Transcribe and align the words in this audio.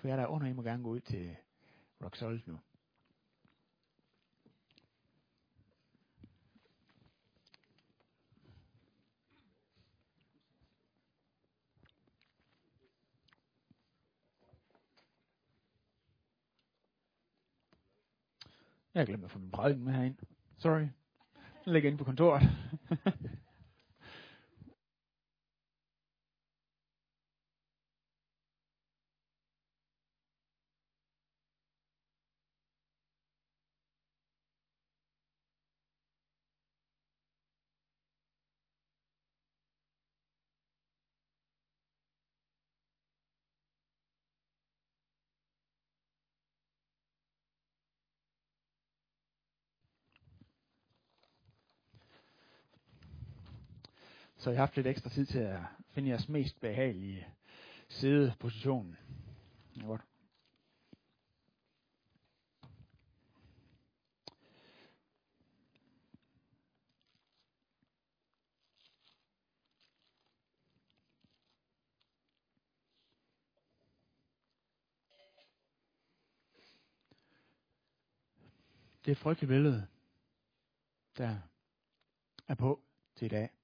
For 0.00 0.08
jeg 0.08 0.16
er 0.16 0.20
der 0.20 0.26
under, 0.26 0.46
I 0.46 0.52
må 0.52 0.62
gerne 0.62 0.82
gå 0.82 0.90
ud 0.90 1.00
til 1.00 1.36
Rock 2.04 2.16
Solid 2.16 2.40
nu. 2.46 2.58
Jeg 18.94 19.06
glemte 19.06 19.24
at 19.24 19.30
få 19.30 19.38
min 19.38 19.50
prædiken 19.50 19.84
med 19.84 19.92
herind. 19.92 20.16
Sorry. 20.58 20.80
Den 21.64 21.72
ligger 21.72 21.90
inde 21.90 21.98
på 21.98 22.04
kontoret. 22.04 22.42
Så 54.40 54.50
jeg 54.50 54.58
har 54.58 54.62
haft 54.66 54.76
lidt 54.76 54.86
ekstra 54.86 55.10
tid 55.10 55.26
til 55.26 55.38
at 55.38 55.60
finde 55.90 56.08
jeres 56.08 56.28
mest 56.28 56.60
behagelige 56.60 57.26
sideposition. 57.88 58.96
Godt. 59.86 60.00
Det 79.04 79.10
er 79.10 79.12
et 79.12 79.18
frygteligt 79.18 79.48
billede, 79.48 79.86
der 81.18 81.38
er 82.48 82.54
på 82.54 82.80
til 83.16 83.26
i 83.26 83.28
dag. 83.28 83.59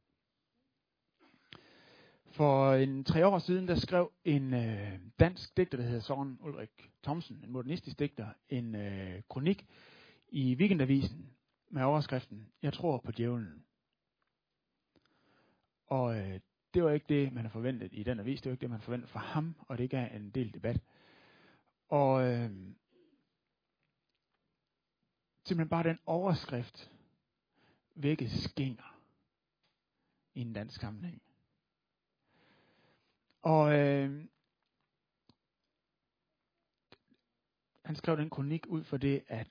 For 2.37 2.75
en 2.75 3.05
tre 3.05 3.27
år 3.27 3.39
siden, 3.39 3.69
der 3.69 3.75
skrev 3.75 4.13
en 4.25 4.55
øh, 4.55 5.01
dansk 5.21 5.57
digter, 5.57 5.79
der 5.79 5.85
hedder 5.85 6.01
Søren 6.01 6.39
Ulrik 6.41 6.91
Thomsen, 7.03 7.41
en 7.45 7.51
modernistisk 7.51 7.99
digter, 7.99 8.29
en 8.49 8.75
øh, 8.75 9.23
kronik 9.29 9.67
i 10.29 10.55
Weekendavisen 10.55 11.31
med 11.71 11.83
overskriften, 11.83 12.53
Jeg 12.63 12.73
tror 12.73 12.99
på 12.99 13.13
djævlen. 13.13 13.65
Og 15.87 16.17
øh, 16.17 16.41
det 16.75 16.85
var 16.85 16.91
ikke 16.91 17.07
det, 17.09 17.33
man 17.33 17.45
har 17.45 17.51
forventet 17.51 17.89
i 17.93 18.03
den 18.03 18.21
avis, 18.21 18.43
det 18.43 18.51
var 18.51 18.55
ikke 18.55 18.63
det, 18.63 18.71
man 18.71 18.81
forventede 18.81 19.11
fra 19.11 19.21
ham, 19.21 19.55
og 19.59 19.79
det 19.79 19.91
gav 19.91 20.17
en 20.17 20.31
del 20.31 20.55
debat. 20.55 20.81
Og 21.89 22.23
øh, 22.25 22.51
simpelthen 25.45 25.69
bare 25.69 25.89
den 25.89 25.99
overskrift 26.07 26.91
vækkes 27.95 28.33
skinger 28.33 28.99
i 30.35 30.41
en 30.41 30.53
dansk 30.53 30.81
sammenhæng. 30.81 31.23
Og 33.43 33.79
øh, 33.79 34.25
han 37.85 37.97
skrev 37.97 38.17
den 38.17 38.31
kronik 38.31 38.67
ud 38.67 38.85
for 38.85 38.97
det, 38.97 39.25
at 39.29 39.49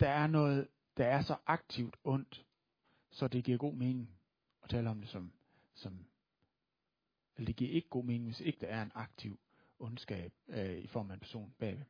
der 0.00 0.08
er 0.08 0.26
noget, 0.26 0.68
der 0.96 1.06
er 1.06 1.22
så 1.22 1.36
aktivt 1.46 1.96
ondt, 2.04 2.46
så 3.10 3.28
det 3.28 3.44
giver 3.44 3.58
god 3.58 3.74
mening 3.74 4.10
at 4.62 4.70
tale 4.70 4.90
om 4.90 5.00
det 5.00 5.08
som, 5.08 5.32
som 5.74 6.06
eller 7.36 7.46
det 7.46 7.56
giver 7.56 7.70
ikke 7.70 7.88
god 7.88 8.04
mening, 8.04 8.24
hvis 8.24 8.40
ikke 8.40 8.60
der 8.60 8.66
er 8.66 8.82
en 8.82 8.92
aktiv 8.94 9.40
ondskab 9.78 10.32
øh, 10.48 10.78
i 10.78 10.86
form 10.86 11.10
af 11.10 11.14
en 11.14 11.20
person 11.20 11.54
bagved. 11.58 11.84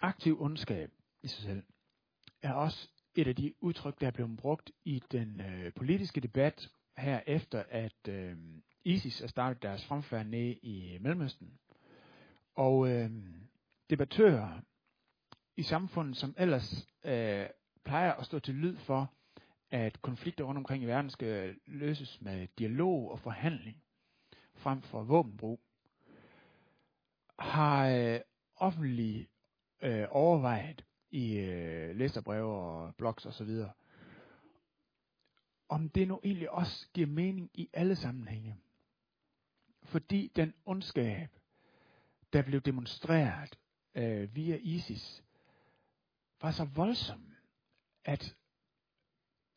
Aktiv 0.00 0.42
ondskab 0.42 0.92
i 1.22 1.28
sig 1.28 1.42
selv 1.42 1.62
er 2.42 2.52
også 2.52 2.88
et 3.14 3.28
af 3.28 3.36
de 3.36 3.54
udtryk, 3.60 4.00
der 4.00 4.06
er 4.06 4.10
blevet 4.10 4.36
brugt 4.36 4.70
i 4.84 5.02
den 5.12 5.40
øh, 5.40 5.74
politiske 5.74 6.20
debat 6.20 6.70
her 7.00 7.20
efter 7.26 7.64
at 7.70 8.08
øh, 8.08 8.36
ISIS 8.84 9.20
er 9.20 9.26
startet 9.26 9.62
deres 9.62 9.86
fremfærd 9.86 10.26
ned 10.26 10.56
i 10.62 10.94
øh, 10.94 11.02
Mellemøsten. 11.02 11.58
Og 12.54 12.88
øh, 12.90 13.10
debattører 13.90 14.60
i 15.56 15.62
samfundet, 15.62 16.16
som 16.16 16.34
ellers 16.38 16.88
øh, 17.04 17.46
plejer 17.84 18.12
at 18.12 18.26
stå 18.26 18.38
til 18.38 18.54
lyd 18.54 18.76
for, 18.76 19.12
at 19.70 20.02
konflikter 20.02 20.44
rundt 20.44 20.58
omkring 20.58 20.82
i 20.82 20.86
verden 20.86 21.10
skal 21.10 21.56
løses 21.66 22.20
med 22.20 22.48
dialog 22.58 23.10
og 23.10 23.20
forhandling 23.20 23.82
frem 24.54 24.82
for 24.82 25.02
våbenbrug, 25.02 25.60
har 27.38 27.88
øh, 27.88 28.20
offentligt 28.56 29.30
øh, 29.82 30.06
overvejet 30.10 30.84
i 31.10 31.36
øh, 31.36 31.96
læserbreve 31.96 32.54
og 32.54 32.94
blogs 32.94 33.26
osv., 33.26 33.64
om 35.70 35.88
det 35.88 36.08
nu 36.08 36.20
egentlig 36.24 36.50
også 36.50 36.86
giver 36.94 37.06
mening 37.06 37.50
i 37.54 37.68
alle 37.72 37.96
sammenhænge. 37.96 38.56
Fordi 39.82 40.32
den 40.36 40.54
ondskab, 40.64 41.28
der 42.32 42.42
blev 42.42 42.60
demonstreret 42.60 43.58
øh, 43.94 44.34
via 44.34 44.56
ISIS, 44.56 45.24
var 46.42 46.50
så 46.50 46.64
voldsom, 46.64 47.34
at 48.04 48.36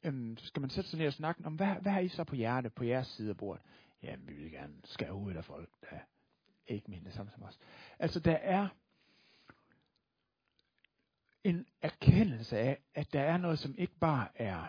øhm, 0.03 0.37
skal 0.37 0.61
man 0.61 0.69
sætte 0.69 0.89
sig 0.89 0.99
ned 0.99 1.07
og 1.07 1.13
snakke 1.13 1.45
om, 1.45 1.55
hvad, 1.55 1.75
hvad 1.81 1.91
har 1.91 1.99
I 1.99 2.07
så 2.07 2.23
på 2.23 2.35
hjerte, 2.35 2.69
på 2.69 2.83
jeres 2.83 3.07
side 3.07 3.29
af 3.29 3.37
bordet? 3.37 3.63
Jamen, 4.03 4.27
vi 4.27 4.33
vil 4.33 4.51
gerne 4.51 4.75
skære 4.83 5.13
ud 5.13 5.33
af 5.33 5.45
folk, 5.45 5.69
der 5.81 5.99
ikke 6.67 6.91
mener 6.91 7.03
det 7.03 7.13
samme 7.13 7.31
som 7.31 7.43
os. 7.43 7.59
Altså, 7.99 8.19
der 8.19 8.35
er 8.35 8.67
en 11.43 11.65
erkendelse 11.81 12.57
af, 12.57 12.81
at 12.93 13.13
der 13.13 13.21
er 13.21 13.37
noget, 13.37 13.59
som 13.59 13.75
ikke 13.77 13.95
bare 13.99 14.27
er 14.35 14.67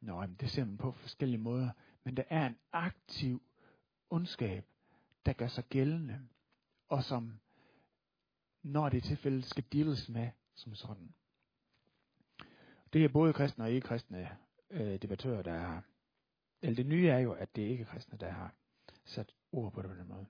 Nå, 0.00 0.20
jamen, 0.20 0.36
det 0.40 0.50
ser 0.50 0.64
man 0.64 0.76
på 0.76 0.92
forskellige 0.92 1.38
måder. 1.38 1.70
Men 2.04 2.16
der 2.16 2.22
er 2.28 2.46
en 2.46 2.58
aktiv 2.72 3.42
ondskab, 4.10 4.64
der 5.26 5.32
gør 5.32 5.46
sig 5.46 5.64
gældende, 5.64 6.28
og 6.88 7.04
som, 7.04 7.40
når 8.62 8.88
det 8.88 8.96
er 8.96 9.08
tilfældet, 9.08 9.44
skal 9.44 9.64
deals 9.72 10.08
med 10.08 10.30
som 10.54 10.74
sådan. 10.74 11.14
Det 12.92 13.04
er 13.04 13.08
både 13.08 13.32
kristne 13.32 13.64
og 13.64 13.70
ikke-kristne 13.70 14.28
øh, 14.70 15.02
debattører, 15.02 15.42
der 15.42 15.58
har, 15.58 15.84
eller 16.62 16.76
det 16.76 16.86
nye 16.86 17.08
er 17.08 17.18
jo, 17.18 17.32
at 17.32 17.56
det 17.56 17.64
er 17.64 17.68
ikke-kristne, 17.68 18.18
der 18.18 18.30
har 18.30 18.54
sat 19.04 19.34
ord 19.52 19.72
på 19.72 19.82
det 19.82 19.90
på 19.90 19.96
den 19.96 20.08
måde. 20.08 20.26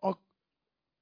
Og 0.00 0.18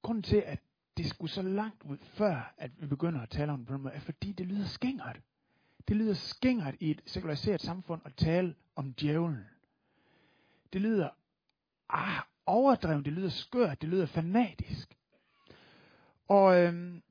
grunden 0.01 0.23
til, 0.23 0.37
at 0.45 0.59
det 0.97 1.09
skulle 1.09 1.31
så 1.31 1.41
langt 1.41 1.83
ud, 1.83 1.97
før 1.97 2.53
at 2.57 2.81
vi 2.81 2.87
begynder 2.87 3.21
at 3.21 3.29
tale 3.29 3.51
om 3.51 3.59
det 3.59 3.67
på 3.67 3.73
den 3.73 3.81
måde, 3.81 3.93
er 3.93 3.99
fordi 3.99 4.31
det 4.31 4.47
lyder 4.47 4.65
skingert. 4.65 5.21
Det 5.91 5.99
lyder 5.99 6.13
skingert 6.13 6.75
i 6.79 6.91
et 6.91 7.01
sekulariseret 7.05 7.61
samfund 7.61 8.01
at 8.05 8.15
tale 8.15 8.55
om 8.75 8.93
djævlen. 8.93 9.45
Det 10.73 10.81
lyder 10.81 11.09
ah, 11.89 12.21
overdrevet, 12.45 13.05
det 13.05 13.13
lyder 13.13 13.29
skørt, 13.29 13.81
det 13.81 13.89
lyder 13.89 14.05
fanatisk. 14.05 14.97
Og 16.27 16.59
øhm, 16.59 17.01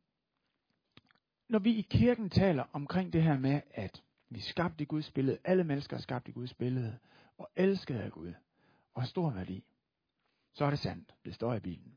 når 1.48 1.58
vi 1.58 1.70
i 1.70 1.86
kirken 1.90 2.30
taler 2.30 2.64
omkring 2.72 3.12
det 3.12 3.22
her 3.22 3.38
med, 3.38 3.60
at 3.70 4.02
vi 4.30 4.38
er 4.38 4.42
skabt 4.42 4.80
i 4.80 4.84
Guds 4.84 5.10
billede, 5.10 5.38
alle 5.44 5.64
mennesker 5.64 5.96
er 5.96 6.00
skabt 6.00 6.28
i 6.28 6.32
Guds 6.32 6.54
billede, 6.54 6.98
og 7.38 7.50
elsket 7.56 7.98
af 7.98 8.12
Gud, 8.12 8.32
og 8.94 9.02
har 9.02 9.06
stor 9.08 9.30
værdi, 9.30 9.64
så 10.54 10.64
er 10.64 10.70
det 10.70 10.78
sandt. 10.78 11.14
Det 11.25 11.34
står 11.34 11.55
i 11.55 11.60
Bibelen. 11.60 11.96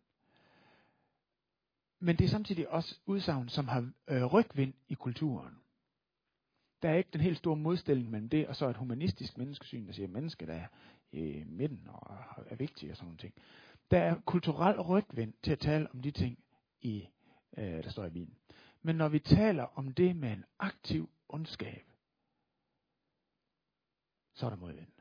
Men 2.00 2.16
det 2.16 2.26
er 2.26 2.30
samtidig 2.30 2.70
også 2.70 3.00
udsagn, 3.06 3.50
som 3.50 3.68
har 3.68 3.92
øh, 4.08 4.24
rygvind 4.24 4.74
i 4.88 4.94
kulturen 4.94 5.63
der 6.84 6.90
er 6.90 6.96
ikke 6.96 7.10
den 7.14 7.22
helt 7.22 7.38
store 7.38 7.56
modstilling 7.56 8.12
mellem 8.12 8.30
det 8.30 8.48
og 8.48 8.56
så 8.56 8.70
et 8.70 8.78
humanistisk 8.78 9.38
menneskesyn, 9.38 9.88
der 9.88 9.94
siger, 9.94 10.08
at 10.08 10.14
mennesket 10.14 10.50
er 10.50 10.68
i 11.12 11.44
midten 11.48 11.88
og 11.88 12.18
er 12.46 12.56
vigtigt 12.56 12.92
og 12.92 12.98
sådan 12.98 13.06
nogle 13.06 13.18
ting. 13.18 13.34
Der 13.92 14.00
er 14.00 14.22
kulturel 14.26 14.82
rygvind 14.82 15.34
til 15.44 15.52
at 15.52 15.60
tale 15.60 15.92
om 15.92 16.02
de 16.02 16.12
ting, 16.12 16.40
i, 16.82 17.08
øh, 17.58 17.84
der 17.84 17.90
står 17.90 18.06
i 18.06 18.10
Bibelen. 18.10 18.38
Men 18.82 18.96
når 18.96 19.10
vi 19.10 19.20
taler 19.20 19.64
om 19.64 19.94
det 19.94 20.16
med 20.16 20.32
en 20.32 20.46
aktiv 20.60 21.10
ondskab, 21.30 21.86
så 24.34 24.46
er 24.46 24.50
der 24.50 24.58
modvind. 24.58 24.92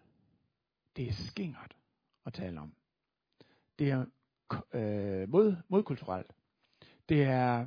Det 0.96 1.08
er 1.08 1.12
skingert 1.12 1.76
at 2.26 2.32
tale 2.32 2.61
om. 2.61 2.75
Det 3.79 3.90
er 3.90 4.06
øh, 4.73 5.29
mod, 5.29 5.56
modkulturelt. 5.69 6.32
Det 7.08 7.23
er 7.23 7.67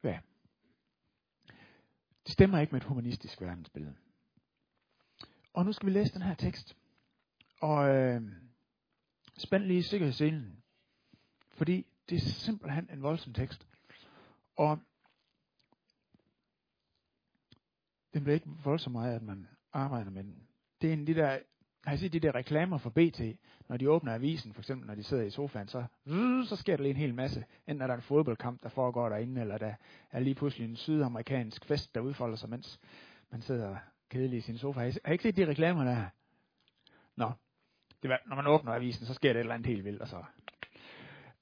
hvad? 0.00 0.18
Det 2.28 2.32
stemmer 2.32 2.58
ikke 2.58 2.72
med 2.72 2.80
et 2.80 2.86
humanistisk 2.86 3.40
verdensbillede. 3.40 3.96
Og 5.52 5.64
nu 5.64 5.72
skal 5.72 5.86
vi 5.86 5.92
læse 5.92 6.14
den 6.14 6.22
her 6.22 6.34
tekst. 6.34 6.76
Og 7.60 7.88
øh, 7.88 8.22
Spænd 9.38 9.64
lige 9.64 9.82
sikkerhedsselen. 9.82 10.62
Fordi 11.50 11.86
det 12.08 12.16
er 12.16 12.20
simpelthen 12.20 12.90
en 12.92 13.02
voldsom 13.02 13.34
tekst. 13.34 13.66
Og 14.56 14.78
den 18.14 18.22
bliver 18.22 18.34
ikke 18.34 18.48
voldsomt 18.64 18.92
meget, 18.92 19.14
at 19.16 19.22
man 19.22 19.48
arbejder 19.72 20.10
med 20.10 20.24
den. 20.24 20.48
Det 20.80 20.88
er 20.88 20.92
en 20.92 21.00
af 21.00 21.06
de 21.06 21.14
der, 21.14 21.38
har 21.88 21.94
I 21.94 21.98
set 21.98 22.12
de 22.12 22.20
der 22.20 22.34
reklamer 22.34 22.78
for 22.78 22.90
BT, 22.90 23.20
når 23.68 23.76
de 23.76 23.90
åbner 23.90 24.14
avisen, 24.14 24.52
for 24.52 24.60
eksempel 24.60 24.86
når 24.86 24.94
de 24.94 25.02
sidder 25.02 25.22
i 25.22 25.30
sofaen, 25.30 25.68
så, 25.68 25.84
så 26.48 26.56
sker 26.56 26.76
der 26.76 26.82
lige 26.82 26.90
en 26.90 26.96
hel 26.96 27.14
masse. 27.14 27.44
Enten 27.66 27.82
er 27.82 27.86
der 27.86 27.94
en 27.94 28.02
fodboldkamp, 28.02 28.62
der 28.62 28.68
foregår 28.68 29.08
derinde, 29.08 29.40
eller 29.40 29.58
der 29.58 29.74
er 30.10 30.20
lige 30.20 30.34
pludselig 30.34 30.68
en 30.68 30.76
sydamerikansk 30.76 31.64
fest, 31.64 31.94
der 31.94 32.00
udfolder 32.00 32.36
sig, 32.36 32.50
mens 32.50 32.80
man 33.30 33.42
sidder 33.42 33.76
kedelig 34.10 34.38
i 34.38 34.40
sin 34.40 34.58
sofa. 34.58 34.80
Har 34.80 34.86
I, 34.86 34.92
har 35.04 35.12
I 35.12 35.14
ikke 35.14 35.22
set 35.22 35.36
de 35.36 35.46
reklamer 35.46 35.84
der? 35.84 36.04
Nå, 37.16 37.32
det 38.02 38.10
var, 38.10 38.22
når 38.26 38.36
man 38.36 38.46
åbner 38.46 38.72
avisen, 38.72 39.06
så 39.06 39.14
sker 39.14 39.32
det 39.32 39.36
et 39.36 39.40
eller 39.40 39.54
andet 39.54 39.66
helt 39.66 39.84
vildt, 39.84 40.02
og 40.02 40.08
så... 40.08 40.24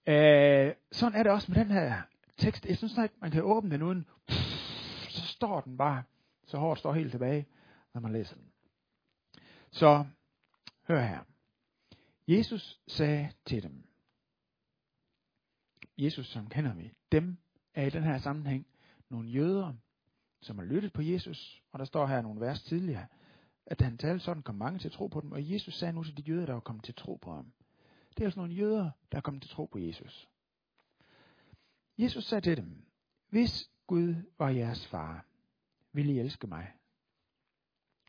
Øh, 0.06 0.74
sådan 0.92 1.18
er 1.18 1.22
det 1.22 1.32
også 1.32 1.52
med 1.52 1.64
den 1.64 1.70
her 1.70 2.02
tekst. 2.36 2.66
Jeg 2.66 2.76
synes 2.76 2.98
ikke, 3.02 3.14
man 3.20 3.30
kan 3.30 3.42
åbne 3.42 3.70
den 3.70 3.82
uden... 3.82 4.06
Så 5.08 5.26
står 5.26 5.60
den 5.60 5.76
bare, 5.76 6.02
så 6.46 6.58
hårdt 6.58 6.78
står 6.78 6.92
helt 6.92 7.10
tilbage, 7.10 7.46
når 7.94 8.00
man 8.00 8.12
læser 8.12 8.34
den. 8.34 8.44
Så, 9.70 10.04
hør 10.88 11.00
her. 11.00 11.24
Jesus 12.28 12.80
sagde 12.86 13.32
til 13.46 13.62
dem, 13.62 13.86
Jesus, 15.98 16.26
som 16.26 16.48
kender 16.48 16.74
vi, 16.74 16.92
dem 17.12 17.36
er 17.74 17.86
i 17.86 17.90
den 17.90 18.02
her 18.02 18.18
sammenhæng 18.18 18.66
nogle 19.08 19.28
jøder, 19.28 19.74
som 20.40 20.58
har 20.58 20.64
lyttet 20.64 20.92
på 20.92 21.02
Jesus, 21.02 21.62
og 21.72 21.78
der 21.78 21.84
står 21.84 22.06
her 22.06 22.22
nogle 22.22 22.40
vers 22.40 22.62
tidligere, 22.62 23.06
at 23.66 23.80
han 23.80 23.98
talte 23.98 24.24
sådan, 24.24 24.42
kom 24.42 24.54
mange 24.54 24.78
til 24.78 24.88
at 24.88 24.92
tro 24.92 25.06
på 25.06 25.20
dem, 25.20 25.32
og 25.32 25.50
Jesus 25.52 25.74
sagde 25.74 25.92
nu 25.92 26.04
til 26.04 26.16
de 26.16 26.22
jøder, 26.22 26.46
der 26.46 26.52
var 26.52 26.60
kommet 26.60 26.84
til 26.84 26.92
at 26.92 26.96
tro 26.96 27.14
på 27.14 27.32
ham. 27.32 27.52
Det 28.10 28.20
er 28.20 28.24
altså 28.24 28.40
nogle 28.40 28.54
jøder, 28.54 28.90
der 29.12 29.18
er 29.18 29.22
kommet 29.22 29.42
til 29.42 29.48
at 29.48 29.54
tro 29.54 29.64
på 29.64 29.78
Jesus. 29.78 30.28
Jesus 31.98 32.24
sagde 32.24 32.44
til 32.44 32.56
dem, 32.56 32.84
hvis 33.28 33.70
Gud 33.86 34.14
var 34.38 34.48
jeres 34.48 34.86
far, 34.86 35.26
ville 35.92 36.12
I 36.12 36.18
elske 36.18 36.46
mig. 36.46 36.72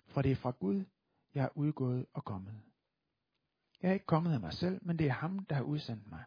For 0.08 0.22
det 0.22 0.32
er 0.32 0.36
fra 0.36 0.52
Gud, 0.52 0.84
jeg 1.34 1.44
er 1.44 1.58
udgået 1.58 2.06
og 2.14 2.26
kommet. 2.26 2.67
Jeg 3.82 3.90
er 3.90 3.94
ikke 3.94 4.06
kommet 4.06 4.34
af 4.34 4.40
mig 4.40 4.54
selv, 4.54 4.80
men 4.86 5.00
det 5.00 5.08
er 5.08 5.14
ham, 5.14 5.46
der 5.46 5.56
har 5.56 5.64
udsendt 5.64 6.10
mig. 6.10 6.24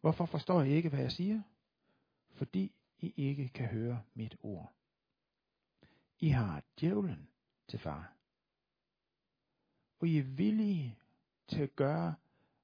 Hvorfor 0.00 0.26
forstår 0.26 0.62
I 0.62 0.70
ikke, 0.70 0.88
hvad 0.88 1.00
jeg 1.00 1.12
siger? 1.12 1.42
Fordi 2.30 2.72
I 2.98 3.12
ikke 3.16 3.48
kan 3.48 3.66
høre 3.66 4.02
mit 4.14 4.36
ord. 4.42 4.72
I 6.18 6.28
har 6.28 6.62
djævlen 6.80 7.28
til 7.68 7.78
far. 7.78 8.12
Og 10.00 10.08
I 10.08 10.18
er 10.18 10.22
villige 10.22 10.98
til 11.48 11.62
at 11.62 11.76
gøre, 11.76 12.14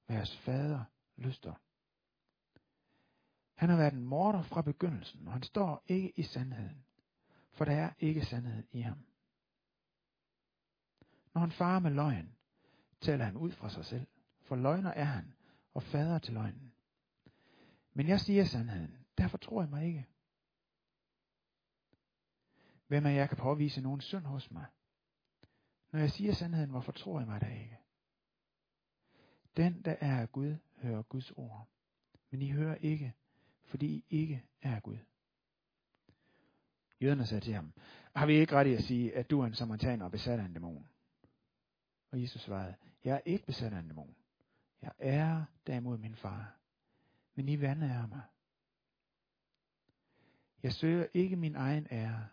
hvad 0.07 0.17
jeres 0.17 0.37
fader 0.37 0.85
lyster. 1.17 1.55
Han 3.55 3.69
har 3.69 3.77
været 3.77 3.93
en 3.93 4.05
morder 4.05 4.43
fra 4.43 4.63
begyndelsen, 4.63 5.27
og 5.27 5.33
han 5.33 5.43
står 5.43 5.85
ikke 5.87 6.13
i 6.17 6.23
sandheden, 6.23 6.85
for 7.53 7.65
der 7.65 7.73
er 7.73 7.91
ikke 7.99 8.25
sandhed 8.25 8.65
i 8.73 8.81
ham. 8.81 9.07
Når 11.35 11.41
han 11.41 11.53
farer 11.53 11.79
med 11.79 11.91
løgn, 11.91 12.37
taler 13.05 13.25
han 13.25 13.37
ud 13.37 13.53
fra 13.53 13.71
sig 13.71 13.85
selv, 13.85 14.07
for 14.43 14.57
løgner 14.57 14.91
er 14.91 15.05
han, 15.05 15.35
og 15.75 15.83
fader 15.83 16.19
til 16.19 16.35
løgnen. 16.35 16.73
Men 17.95 18.09
jeg 18.09 18.21
siger 18.21 18.45
sandheden, 18.45 18.99
derfor 19.19 19.39
tror 19.39 19.63
jeg 19.63 19.71
mig 19.71 19.87
ikke. 19.87 20.07
Hvem 22.87 23.07
af 23.07 23.15
jer 23.15 23.27
kan 23.27 23.37
påvise 23.37 23.81
nogen 23.81 24.01
synd 24.01 24.25
hos 24.25 24.51
mig? 24.51 24.67
Når 25.93 26.01
jeg 26.01 26.11
siger 26.11 26.35
sandheden, 26.35 26.71
hvorfor 26.71 26.93
tror 26.93 27.19
jeg 27.19 27.29
mig 27.29 27.41
da 27.41 27.47
ikke? 27.47 27.79
Den, 29.57 29.83
der 29.85 29.97
er 30.01 30.21
af 30.21 30.33
Gud, 30.33 30.57
hører 30.77 31.03
Guds 31.03 31.31
ord. 31.31 31.69
Men 32.31 32.43
I 32.43 32.51
hører 32.51 32.75
ikke, 32.75 33.15
fordi 33.65 33.87
I 33.87 34.05
ikke 34.11 34.45
er 34.63 34.75
af 34.77 34.83
Gud. 34.83 34.99
Jøderne 37.01 37.27
sagde 37.27 37.45
til 37.45 37.55
ham, 37.55 37.73
har 38.17 38.27
vi 38.27 38.35
ikke 38.35 38.55
ret 38.55 38.67
i 38.67 38.75
at 38.75 38.85
sige, 38.85 39.17
at 39.17 39.31
du 39.31 39.41
er 39.41 39.47
en 39.47 39.55
samaritaner 39.55 40.05
og 40.05 40.11
besat 40.11 40.41
af 40.41 40.45
en 40.45 40.53
dæmon? 40.53 40.89
Og 42.11 42.23
Jesus 42.23 42.43
svarede, 42.43 42.75
jeg 43.05 43.15
er 43.17 43.21
ikke 43.25 43.47
besat 43.47 43.73
af 43.73 43.79
en 43.79 43.89
dæmon. 43.89 44.17
Jeg 44.83 44.93
er 44.99 45.45
derimod 45.67 45.99
min 45.99 46.17
far. 46.17 46.57
Men 47.35 47.49
I 47.49 47.61
vandærer 47.61 48.07
mig. 48.07 48.23
Jeg 50.63 50.73
søger 50.73 51.07
ikke 51.15 51.37
min 51.37 51.55
egen 51.55 51.87
ære. 51.91 52.29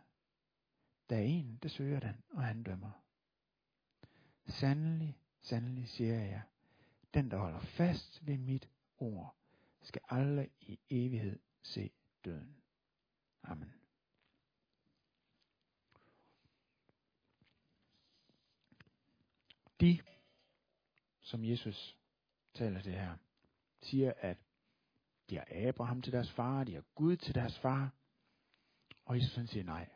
Der 1.09 1.15
er 1.15 1.21
en, 1.21 1.59
der 1.63 1.69
søger 1.69 1.99
den, 1.99 2.23
og 2.29 2.43
han 2.43 2.63
dømmer. 2.63 2.91
Sandelig, 4.47 5.17
sandelig 5.41 5.89
siger 5.89 6.15
jeg, 6.15 6.41
den 7.13 7.31
der 7.31 7.37
holder 7.37 7.59
fast 7.59 8.27
ved 8.27 8.37
mit 8.37 8.69
ord, 8.97 9.35
skal 9.81 10.01
aldrig 10.09 10.51
i 10.61 10.79
evighed 10.89 11.39
se 11.63 11.91
døden. 12.25 12.55
Amen. 13.43 13.73
De, 19.81 19.99
som 21.31 21.45
Jesus 21.45 21.97
taler 22.53 22.81
det 22.81 22.93
her, 22.93 23.15
siger, 23.81 24.13
at 24.17 24.37
de 25.29 25.37
har 25.37 25.47
Abraham 25.51 26.01
til 26.01 26.13
deres 26.13 26.31
far, 26.31 26.63
de 26.63 26.73
har 26.73 26.83
Gud 26.95 27.17
til 27.17 27.35
deres 27.35 27.59
far, 27.59 27.93
og 29.05 29.15
Jesus 29.15 29.35
han 29.35 29.47
siger 29.47 29.63
nej. 29.63 29.89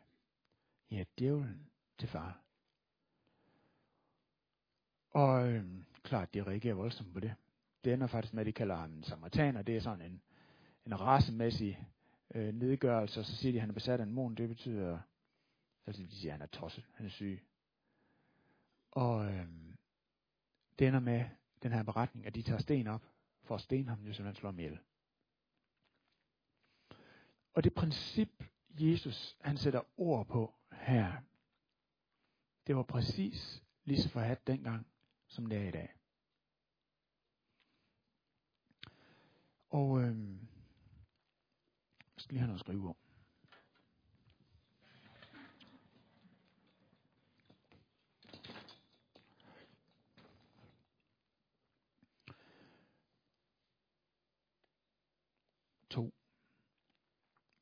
I 0.88 0.96
er 0.96 1.04
djævlen 1.18 1.70
til 1.98 2.08
far. 2.08 2.40
Og 5.10 5.48
øhm, 5.48 5.84
klart, 6.02 6.34
de 6.34 6.42
reagerer 6.42 6.74
voldsomt 6.74 7.12
på 7.12 7.20
det. 7.20 7.34
Det 7.84 7.92
ender 7.92 8.06
faktisk 8.06 8.34
med, 8.34 8.40
at 8.40 8.46
de 8.46 8.52
kalder 8.52 8.76
ham 8.76 8.92
en 8.92 9.02
samaritaner. 9.02 9.62
Det 9.62 9.76
er 9.76 9.80
sådan 9.80 10.12
en, 10.12 10.22
en 10.86 11.00
racemæssig 11.00 11.88
øh, 12.34 12.54
nedgørelse, 12.54 13.20
og 13.20 13.26
så 13.26 13.36
siger 13.36 13.52
de, 13.52 13.58
at 13.58 13.60
han 13.60 13.70
er 13.70 13.74
besat 13.74 14.00
af 14.00 14.04
en 14.04 14.12
mon. 14.12 14.34
Det 14.34 14.48
betyder, 14.48 14.98
altså 15.86 16.02
de 16.02 16.16
siger, 16.16 16.32
at 16.32 16.38
han 16.38 16.42
er 16.42 16.58
tosset, 16.58 16.84
han 16.94 17.06
er 17.06 17.10
syg. 17.10 17.46
Og 18.90 19.32
øhm, 19.32 19.65
det 20.78 20.88
ender 20.88 21.00
med 21.00 21.24
den 21.62 21.72
her 21.72 21.82
beretning, 21.82 22.26
at 22.26 22.34
de 22.34 22.42
tager 22.42 22.60
sten 22.60 22.86
op 22.86 23.02
for 23.42 23.54
at 23.54 23.60
stene 23.60 23.88
ham, 23.88 23.98
hvis 23.98 24.18
han 24.18 24.34
slår 24.34 24.50
ham 24.50 24.58
ihjel. 24.58 24.78
Og 27.54 27.64
det 27.64 27.74
princip, 27.74 28.44
Jesus 28.68 29.36
han 29.40 29.58
sætter 29.58 29.82
ord 29.96 30.26
på 30.26 30.54
her, 30.72 31.22
det 32.66 32.76
var 32.76 32.82
præcis 32.82 33.62
lige 33.84 34.02
så 34.02 34.08
forhat 34.08 34.46
dengang, 34.46 34.86
som 35.26 35.46
det 35.46 35.58
er 35.58 35.68
i 35.68 35.70
dag. 35.70 35.96
Og 39.70 40.00
øhm, 40.00 40.48
jeg 41.98 42.20
skal 42.20 42.32
lige 42.32 42.40
have 42.40 42.46
noget 42.46 42.60
at 42.60 42.64
skrive 42.64 42.88
om. 42.88 42.96
To. 55.90 56.12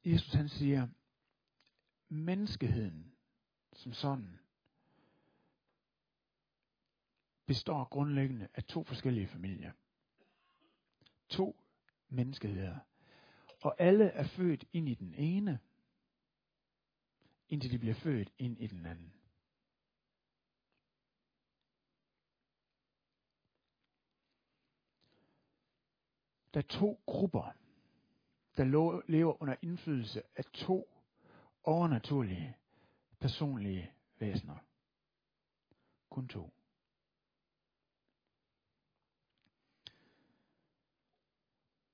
Jesus 0.04 0.32
han 0.32 0.48
siger, 0.48 0.88
menneskeheden 2.08 3.14
som 3.72 3.92
sådan 3.92 4.38
består 7.46 7.84
grundlæggende 7.84 8.48
af 8.54 8.64
to 8.64 8.84
forskellige 8.84 9.26
familier. 9.26 9.72
To 11.28 11.60
menneskeheder. 12.08 12.78
Og 13.60 13.80
alle 13.80 14.04
er 14.04 14.26
født 14.26 14.64
ind 14.72 14.88
i 14.88 14.94
den 14.94 15.14
ene, 15.14 15.60
indtil 17.48 17.70
de 17.70 17.78
bliver 17.78 17.94
født 17.94 18.32
ind 18.38 18.60
i 18.60 18.66
den 18.66 18.86
anden. 18.86 19.14
Der 26.54 26.60
er 26.60 26.66
to 26.66 27.02
grupper, 27.06 27.52
der 28.56 28.64
lever 29.10 29.42
under 29.42 29.56
indflydelse 29.62 30.22
af 30.36 30.44
to 30.44 30.88
overnaturlige, 31.64 32.56
personlige 33.20 33.90
væsener. 34.18 34.56
Kun 36.10 36.28
to. 36.28 36.50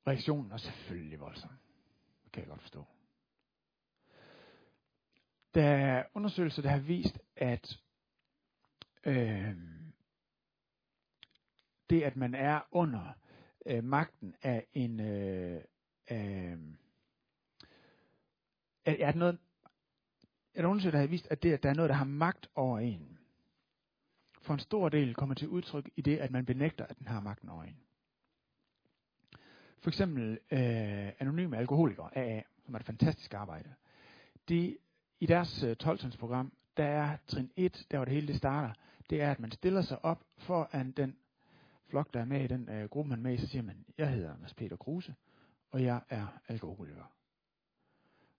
Reaktionen 0.07 0.53
er 0.53 0.57
selvfølgelig 0.57 1.21
voldsom. 1.21 1.51
Det 2.25 2.33
kan 2.33 2.41
jeg 2.41 2.49
godt 2.49 2.61
forstå. 2.61 2.85
Der 5.55 5.65
er 5.65 6.05
undersøgelser, 6.15 6.63
der 6.63 6.71
har 6.71 6.79
vist, 6.79 7.19
at 7.37 7.79
øh, 9.05 9.57
det, 11.91 12.03
at 12.03 12.17
man 12.17 12.35
er 12.35 12.61
under 12.71 13.13
øh, 13.67 13.85
magten 13.85 14.35
af 14.43 14.67
en 14.73 15.01
øh, 15.01 15.65
øh, 16.11 16.59
er, 18.85 19.07
er 19.07 19.15
noget, 19.15 19.39
er 20.55 20.63
der 20.63 20.69
undersøgelser, 20.69 20.91
der 20.91 20.99
har 20.99 21.07
vist, 21.07 21.29
at 21.31 21.43
det, 21.43 21.53
at 21.53 21.63
der 21.63 21.71
er 21.71 21.75
noget, 21.75 21.89
der 21.89 21.95
har 21.95 22.05
magt 22.05 22.49
over 22.55 22.79
en, 22.79 23.19
for 24.43 24.55
en 24.55 24.61
stor 24.61 24.89
del 24.89 25.15
kommer 25.15 25.35
til 25.35 25.49
udtryk 25.49 25.91
i 25.97 26.03
det, 26.03 26.19
at 26.19 26.31
man 26.31 26.47
benægter, 26.47 26.87
at 26.87 26.99
den 26.99 27.07
har 27.07 27.21
magten 27.21 27.49
over 27.49 27.63
en. 27.63 27.77
For 29.79 29.91
eksempel 29.91 30.39
øh, 30.51 31.13
anonyme 31.19 31.57
alkoholikere, 31.57 32.19
AA, 32.19 32.43
som 32.65 32.75
er 32.75 32.79
et 32.79 32.87
fantastisk 32.87 33.35
arbejde. 33.35 33.75
De, 34.49 34.79
I 35.21 35.27
deres 35.27 35.63
øh, 35.63 35.77
12 35.77 36.19
program, 36.19 36.53
der 36.77 36.85
er 36.85 37.17
trin 37.27 37.51
1, 37.57 37.87
der 37.91 37.99
hvor 37.99 38.05
det 38.05 38.15
hele 38.15 38.27
det 38.27 38.37
starter, 38.37 38.73
det 39.11 39.23
er, 39.23 39.31
at 39.31 39.41
man 39.41 39.53
stiller 39.53 39.83
sig 39.83 40.05
op 40.05 40.25
foran 40.39 40.91
den 40.91 41.17
flok, 41.89 42.15
der 42.15 42.21
er 42.21 42.25
med 42.25 42.45
i 42.45 42.47
den 42.47 42.69
øh, 42.69 42.89
gruppe, 42.89 43.09
man 43.09 43.19
er 43.19 43.23
med 43.23 43.35
i, 43.35 43.37
så 43.37 43.47
siger 43.47 43.63
man, 43.63 43.85
jeg 43.99 44.11
hedder 44.11 44.37
Mads 44.37 44.55
Peter 44.55 44.77
Kruse, 44.77 45.15
og 45.71 45.83
jeg 45.83 46.03
er 46.09 46.27
alkoholiker. 46.49 47.05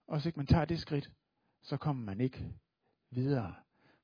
Og 0.06 0.16
hvis 0.16 0.26
ikke 0.26 0.38
man 0.38 0.46
tager 0.46 0.64
det 0.64 0.80
skridt, 0.80 1.12
så 1.62 1.76
kommer 1.76 2.04
man 2.04 2.20
ikke 2.20 2.52
videre. 3.10 3.54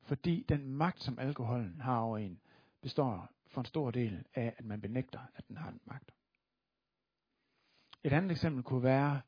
Fordi 0.03 0.45
den 0.49 0.75
magt, 0.75 1.03
som 1.03 1.19
alkoholen 1.19 1.81
har 1.81 1.99
over 1.99 2.19
en, 2.19 2.41
består 2.81 3.31
for 3.47 3.61
en 3.61 3.65
stor 3.65 3.91
del 3.91 4.25
af, 4.35 4.55
at 4.59 4.65
man 4.65 4.81
benægter, 4.81 5.21
at 5.35 5.49
den 5.49 5.57
har 5.57 5.71
den 5.71 5.81
magt. 5.85 6.11
Et 8.05 8.13
andet 8.13 8.31
eksempel 8.31 8.63
kunne 8.63 8.83
være, 8.83 9.21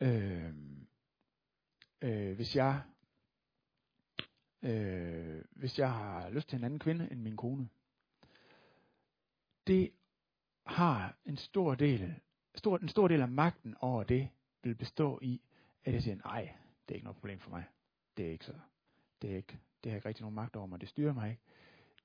øh, 0.00 0.54
øh, 2.02 2.36
hvis 2.36 2.56
jeg 2.56 2.82
øh, 4.62 5.44
hvis 5.50 5.78
jeg 5.78 5.92
har 5.92 6.30
lyst 6.30 6.48
til 6.48 6.58
en 6.58 6.64
anden 6.64 6.78
kvinde 6.78 7.08
end 7.10 7.20
min 7.20 7.36
kone. 7.36 7.68
Det 9.66 9.92
har 10.66 11.16
en 11.24 11.36
stor 11.36 11.74
del, 11.74 12.14
stor, 12.54 12.78
en 12.78 12.88
stor 12.88 13.08
del 13.08 13.20
af 13.22 13.28
magten 13.28 13.76
over 13.80 14.02
det, 14.02 14.28
vil 14.62 14.74
bestå 14.74 15.18
i, 15.22 15.40
at 15.84 15.94
jeg 15.94 16.02
siger, 16.02 16.16
nej, 16.16 16.54
det 16.88 16.90
er 16.90 16.94
ikke 16.94 17.04
noget 17.04 17.16
problem 17.16 17.38
for 17.38 17.50
mig. 17.50 17.64
Det 18.16 18.26
er 18.26 18.30
ikke 18.30 18.44
så. 18.44 18.54
Det 19.22 19.32
er 19.32 19.36
ikke, 19.36 19.58
det 19.84 19.92
har 19.92 19.96
ikke 19.96 20.08
rigtig 20.08 20.22
nogen 20.22 20.34
magt 20.34 20.56
over 20.56 20.66
mig. 20.66 20.80
Det 20.80 20.88
styrer 20.88 21.12
mig 21.12 21.30
ikke. 21.30 21.42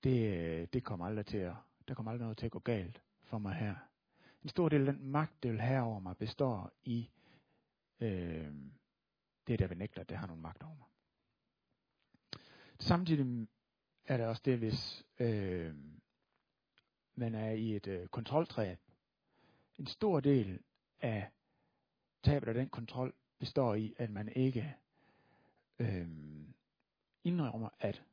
Det, 0.03 0.73
det 0.73 0.83
kommer 0.83 1.05
aldrig 1.05 1.25
til 1.25 1.37
at, 1.37 1.53
der 1.87 1.93
kommer 1.93 2.11
aldrig 2.11 2.23
noget 2.25 2.37
til 2.37 2.45
at 2.45 2.51
gå 2.51 2.59
galt 2.59 3.01
for 3.23 3.37
mig 3.37 3.55
her. 3.55 3.75
En 4.43 4.49
stor 4.49 4.69
del 4.69 4.87
af 4.87 4.93
den 4.93 5.11
magt, 5.11 5.43
det 5.43 5.51
vil 5.51 5.61
have 5.61 5.83
over 5.83 5.99
mig, 5.99 6.17
består 6.17 6.71
i 6.83 7.09
øh, 7.99 8.51
det, 9.47 9.59
der 9.59 9.67
benægter, 9.67 10.01
at 10.01 10.09
det 10.09 10.17
har 10.17 10.27
nogen 10.27 10.41
magt 10.41 10.63
over 10.63 10.75
mig. 10.75 10.87
Samtidig 12.79 13.47
er 14.05 14.17
det 14.17 14.25
også 14.25 14.41
det, 14.45 14.57
hvis 14.57 15.05
øh, 15.19 15.75
man 17.15 17.35
er 17.35 17.51
i 17.51 17.75
et 17.75 17.87
øh, 17.87 18.07
kontroltræ. 18.07 18.75
En 19.77 19.87
stor 19.87 20.19
del 20.19 20.59
af 21.01 21.29
tabet 22.23 22.47
af 22.47 22.53
den 22.53 22.69
kontrol 22.69 23.13
består 23.39 23.75
i, 23.75 23.93
at 23.97 24.09
man 24.09 24.29
ikke 24.35 24.75
øh, 25.79 26.07
indrømmer, 27.23 27.69
at 27.79 28.03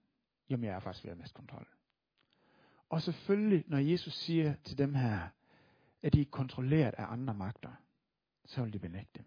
jamen, 0.51 0.65
jeg 0.65 0.75
er 0.75 0.81
faktisk 0.81 1.05
ved 1.05 1.13
at 1.13 1.19
miste 1.19 1.35
kontrol. 1.35 1.69
Og 2.89 3.03
selvfølgelig, 3.03 3.65
når 3.67 3.79
Jesus 3.79 4.15
siger 4.15 4.55
til 4.65 4.79
dem 4.79 4.95
her, 4.95 5.29
at 6.03 6.13
de 6.13 6.21
er 6.21 6.25
kontrolleret 6.31 6.95
af 6.99 7.05
andre 7.13 7.35
magter, 7.35 7.73
så 8.45 8.63
vil 8.63 8.73
de 8.73 8.79
benægte. 8.79 9.25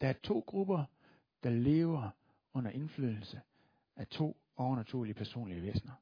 Der 0.00 0.08
er 0.08 0.12
to 0.12 0.44
grupper, 0.46 0.84
der 1.42 1.50
lever 1.50 2.10
under 2.54 2.70
indflydelse 2.70 3.40
af 3.96 4.06
to 4.06 4.36
overnaturlige 4.56 5.14
personlige 5.14 5.62
væsener. 5.62 5.92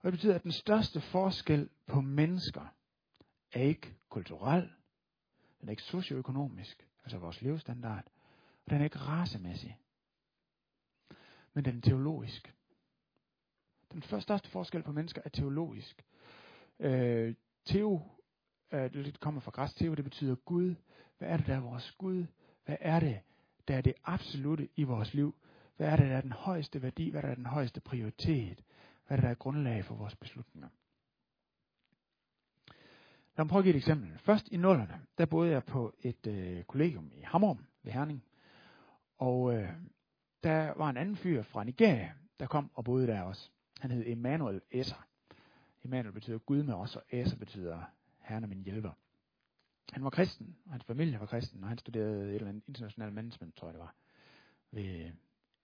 Og 0.00 0.04
det 0.04 0.12
betyder, 0.12 0.34
at 0.34 0.42
den 0.42 0.52
største 0.52 1.00
forskel 1.00 1.68
på 1.86 2.00
mennesker 2.00 2.74
er 3.52 3.60
ikke 3.60 3.94
kulturel, 4.08 4.70
den 5.60 5.68
er 5.68 5.70
ikke 5.70 5.82
socioøkonomisk, 5.82 6.88
altså 7.04 7.18
vores 7.18 7.42
levestandard, 7.42 8.04
og 8.64 8.70
den 8.70 8.80
er 8.80 8.84
ikke 8.84 8.98
racemæssig, 8.98 9.78
men 11.54 11.64
den 11.64 11.76
er 11.76 11.80
teologisk. 11.80 12.54
Den 13.92 14.02
største 14.02 14.50
forskel 14.50 14.82
på 14.82 14.92
mennesker 14.92 15.22
er 15.24 15.28
teologisk. 15.28 16.04
Øh, 16.78 17.34
teo, 17.64 18.00
øh, 18.72 18.92
det 18.92 19.20
kommer 19.20 19.40
fra 19.40 19.50
græsk 19.50 19.76
teo, 19.76 19.94
det 19.94 20.04
betyder 20.04 20.34
Gud. 20.34 20.74
Hvad 21.18 21.28
er 21.28 21.36
det, 21.36 21.46
der 21.46 21.54
er 21.54 21.60
vores 21.60 21.92
Gud? 21.92 22.26
Hvad 22.64 22.76
er 22.80 23.00
det, 23.00 23.20
der 23.68 23.76
er 23.76 23.80
det 23.80 23.94
absolute 24.04 24.68
i 24.76 24.82
vores 24.82 25.14
liv? 25.14 25.34
Hvad 25.76 25.88
er 25.88 25.96
det, 25.96 26.06
der 26.06 26.16
er 26.16 26.20
den 26.20 26.32
højeste 26.32 26.82
værdi? 26.82 27.10
Hvad 27.10 27.22
er 27.22 27.26
der 27.26 27.34
den 27.34 27.46
højeste 27.46 27.80
prioritet? 27.80 28.64
Hvad 29.06 29.16
er 29.16 29.20
det, 29.20 29.22
der 29.22 29.30
er 29.30 29.34
grundlag 29.34 29.84
for 29.84 29.94
vores 29.94 30.16
beslutninger? 30.16 30.68
Lad 33.36 33.44
mig 33.44 33.50
prøve 33.50 33.60
at 33.60 33.64
give 33.64 33.74
et 33.74 33.78
eksempel. 33.78 34.18
Først 34.18 34.48
i 34.48 34.56
nullerne, 34.56 35.00
der 35.18 35.26
boede 35.26 35.50
jeg 35.50 35.64
på 35.64 35.94
et 36.00 36.26
øh, 36.26 36.62
kollegium 36.62 37.10
i 37.14 37.20
Hammerum 37.20 37.64
ved 37.82 37.92
Herning. 37.92 38.24
Og 39.18 39.54
øh, 39.54 39.68
der 40.42 40.72
var 40.76 40.90
en 40.90 40.96
anden 40.96 41.16
fyr 41.16 41.42
fra 41.42 41.64
Nigeria, 41.64 42.12
der 42.40 42.46
kom 42.46 42.70
og 42.74 42.84
boede 42.84 43.06
der 43.06 43.22
også. 43.22 43.50
Han 43.80 43.90
hed 43.90 44.06
Emanuel 44.06 44.60
Esser. 44.70 45.06
Emanuel 45.84 46.12
betyder 46.12 46.38
Gud 46.38 46.62
med 46.62 46.74
os, 46.74 46.96
og 46.96 47.02
Esser 47.10 47.36
betyder 47.36 47.82
Herren 48.20 48.44
er 48.44 48.48
min 48.48 48.62
hjælper. 48.62 48.90
Han 49.92 50.04
var 50.04 50.10
kristen, 50.10 50.56
og 50.66 50.72
hans 50.72 50.84
familie 50.84 51.20
var 51.20 51.26
kristen, 51.26 51.62
og 51.62 51.68
han 51.68 51.78
studerede 51.78 52.28
et 52.28 52.34
eller 52.34 52.48
andet 52.48 52.64
internationalt 52.68 53.14
management, 53.14 53.56
tror 53.56 53.68
jeg 53.68 53.74
det 53.74 53.80
var, 53.80 53.94
ved 54.70 54.84
øh, 54.84 55.10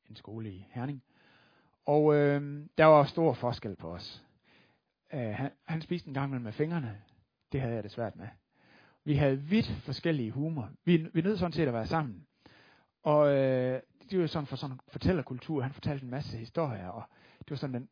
en 0.08 0.16
skole 0.16 0.52
i 0.52 0.66
Herning. 0.70 1.02
Og 1.86 2.14
øh, 2.14 2.66
der 2.78 2.84
var 2.84 3.04
stor 3.04 3.34
forskel 3.34 3.76
på 3.76 3.90
os. 3.90 4.24
Uh, 5.12 5.20
han, 5.20 5.50
han 5.64 5.82
spiste 5.82 6.08
en 6.08 6.14
gang 6.14 6.42
med 6.42 6.52
fingrene. 6.52 7.02
Det 7.52 7.60
havde 7.60 7.74
jeg 7.74 7.82
det 7.82 7.90
svært 7.90 8.16
med. 8.16 8.28
Vi 9.04 9.14
havde 9.14 9.38
vidt 9.38 9.66
forskellige 9.66 10.30
humor. 10.30 10.70
Vi, 10.84 10.96
vi 11.14 11.20
nød 11.20 11.36
sådan 11.36 11.52
set 11.52 11.68
at 11.68 11.74
være 11.74 11.86
sammen. 11.86 12.26
Og 13.02 13.36
øh, 13.36 13.80
det 14.10 14.20
var 14.20 14.26
sådan 14.26 14.46
for 14.46 14.56
sådan 14.56 14.74
en 14.74 14.80
fortællerkultur. 14.88 15.62
Han 15.62 15.72
fortalte 15.72 16.04
en 16.04 16.10
masse 16.10 16.38
historier, 16.38 16.88
og 16.88 17.02
det 17.38 17.50
var 17.50 17.56
sådan 17.56 17.74
den 17.74 17.88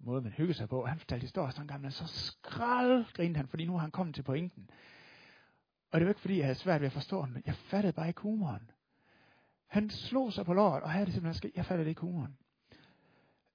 måde, 0.00 0.22
man 0.22 0.32
hyggede 0.32 0.58
sig 0.58 0.68
på. 0.68 0.86
Han 0.86 0.98
fortalte 0.98 1.24
historier 1.24 1.50
sådan 1.50 1.62
en 1.62 1.68
gang, 1.68 1.92
så 1.92 2.06
skrald 2.06 3.04
grinede 3.14 3.36
han, 3.36 3.48
fordi 3.48 3.64
nu 3.64 3.72
har 3.72 3.80
han 3.80 3.90
kommet 3.90 4.14
til 4.14 4.22
pointen. 4.22 4.70
Og 5.90 6.00
det 6.00 6.06
var 6.06 6.10
ikke 6.10 6.20
fordi, 6.20 6.36
jeg 6.36 6.46
havde 6.46 6.58
svært 6.58 6.80
ved 6.80 6.86
at 6.86 6.92
forstå 6.92 7.24
den, 7.24 7.32
men 7.32 7.42
jeg 7.46 7.54
fattede 7.54 7.92
bare 7.92 8.08
ikke 8.08 8.20
humoren. 8.20 8.70
Han 9.66 9.90
slog 9.90 10.32
sig 10.32 10.44
på 10.44 10.54
låret, 10.54 10.82
og 10.82 10.90
havde 10.90 11.06
det 11.06 11.14
simpelthen 11.14 11.38
sket. 11.38 11.52
Jeg 11.56 11.66
fattede 11.66 11.88
ikke 11.88 12.00
humoren. 12.00 12.36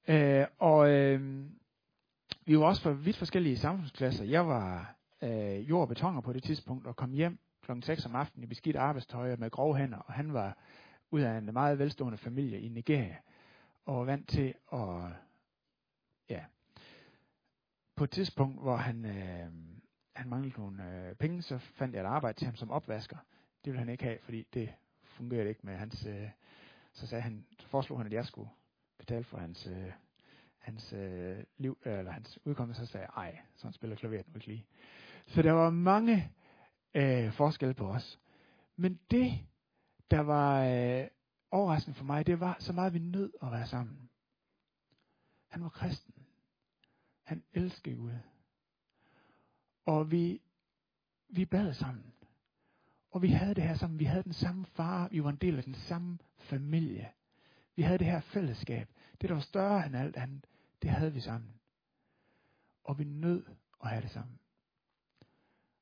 Øh, 0.08 0.46
og 0.60 0.89
øh, 0.89 1.46
vi 2.46 2.60
var 2.60 2.66
også 2.66 2.82
fra 2.82 2.92
vidt 2.92 3.18
forskellige 3.18 3.58
samfundsklasser. 3.58 4.25
Jeg 4.25 4.48
var 4.48 4.97
øh, 5.22 5.70
jord 5.70 5.82
og 5.82 5.88
betoner 5.88 6.22
på 6.22 6.34
det 6.34 6.44
tidspunkt, 6.44 6.88
og 6.88 6.96
kom 6.96 7.12
hjem 7.12 7.40
klokken 7.62 7.84
6 7.84 8.06
om 8.06 8.16
aftenen 8.16 8.44
i 8.44 8.48
beskidt 8.48 8.76
arbejdstøj 8.76 9.36
med 9.36 9.52
grove 9.52 9.78
hænder, 9.78 9.98
og 9.98 10.14
han 10.14 10.34
var 10.34 10.58
ud 11.12 11.22
af 11.22 11.38
en 11.38 11.54
meget 11.54 11.80
velstående 11.80 12.18
familie 12.18 12.62
i 12.62 12.68
Nigeria, 12.68 13.18
og 13.86 13.98
var 13.98 14.04
vant 14.04 14.30
til 14.30 14.54
at, 14.74 15.12
ja, 16.30 16.46
på 17.96 18.04
et 18.04 18.12
tidspunkt, 18.12 18.62
hvor 18.62 18.76
han, 18.76 19.06
øh, 19.06 19.52
han 20.16 20.30
manglede 20.30 20.60
nogle 20.60 21.08
øh, 21.10 21.16
penge, 21.16 21.42
så 21.42 21.58
fandt 21.58 21.96
jeg 21.96 22.02
et 22.02 22.08
arbejde 22.08 22.40
til 22.40 22.46
ham 22.46 22.56
som 22.56 22.72
opvasker. 22.72 23.18
Det 23.66 23.74
ville 23.74 23.80
han 23.80 23.90
ikke 23.90 24.04
have, 24.04 24.18
fordi 24.22 24.48
det 24.54 24.74
fungerede 25.04 25.50
ikke 25.50 25.62
med 25.64 25.76
hans, 25.76 26.06
øh, 26.06 26.30
så 26.94 27.08
sagde 27.08 27.22
han, 27.22 27.46
så 27.60 27.68
foreslog 27.68 28.00
han, 28.00 28.08
at 28.08 28.14
jeg 28.14 28.26
skulle 28.26 28.50
betale 28.98 29.24
for 29.24 29.38
hans, 29.38 29.68
øh, 29.68 29.92
hans 30.58 30.94
øh, 30.94 31.44
liv, 31.58 31.78
eller 31.84 32.12
hans 32.12 32.40
udkommelse, 32.46 32.86
så 32.86 32.92
sagde 32.92 33.08
jeg, 33.16 33.24
ej, 33.24 33.40
sådan 33.56 33.74
spiller 33.74 33.96
klaveret 33.96 34.28
nu 34.28 34.36
ikke 34.36 34.48
lige. 34.48 34.66
Så 35.27 35.41
der 35.41 35.51
var 35.51 35.69
mange 35.69 36.34
øh, 36.93 37.34
forskelle 37.34 37.74
på 37.74 37.88
os. 37.88 38.19
Men 38.75 39.00
det, 39.12 39.39
der 40.12 40.19
var 40.19 40.63
øh, 40.63 41.07
overraskende 41.51 41.98
for 41.98 42.05
mig, 42.05 42.27
det 42.27 42.39
var 42.39 42.57
så 42.60 42.74
meget, 42.74 42.93
vi 42.93 43.00
nød 43.00 43.34
at 43.41 43.51
være 43.51 43.67
sammen. 43.67 44.10
Han 45.48 45.63
var 45.63 45.69
kristen. 45.69 46.13
Han 47.24 47.43
elskede 47.53 47.96
Gud. 47.96 48.12
Og 49.86 50.12
vi, 50.12 50.41
vi 51.29 51.46
bad 51.46 51.74
sammen. 51.74 52.13
Og 53.12 53.22
vi 53.22 53.27
havde 53.27 53.55
det 53.55 53.63
her 53.63 53.75
sammen. 53.75 54.00
Vi 54.00 54.05
havde 54.05 54.24
den 54.24 54.34
samme 54.34 54.65
far. 54.65 55.07
Vi 55.07 55.24
var 55.24 55.29
en 55.29 55.36
del 55.36 55.57
af 55.57 55.63
den 55.63 55.74
samme 55.74 56.17
familie. 56.38 57.12
Vi 57.75 57.81
havde 57.81 57.98
det 57.98 58.07
her 58.07 58.19
fællesskab. 58.19 58.89
Det, 59.22 59.29
der 59.29 59.36
var 59.36 59.41
større 59.41 59.86
end 59.86 59.96
alt 59.96 60.15
andet, 60.15 60.48
det 60.81 60.89
havde 60.89 61.13
vi 61.13 61.19
sammen. 61.19 61.53
Og 62.84 63.00
vi 63.00 63.03
nød 63.03 63.46
at 63.84 63.89
have 63.89 64.01
det 64.01 64.12
sammen. 64.12 64.39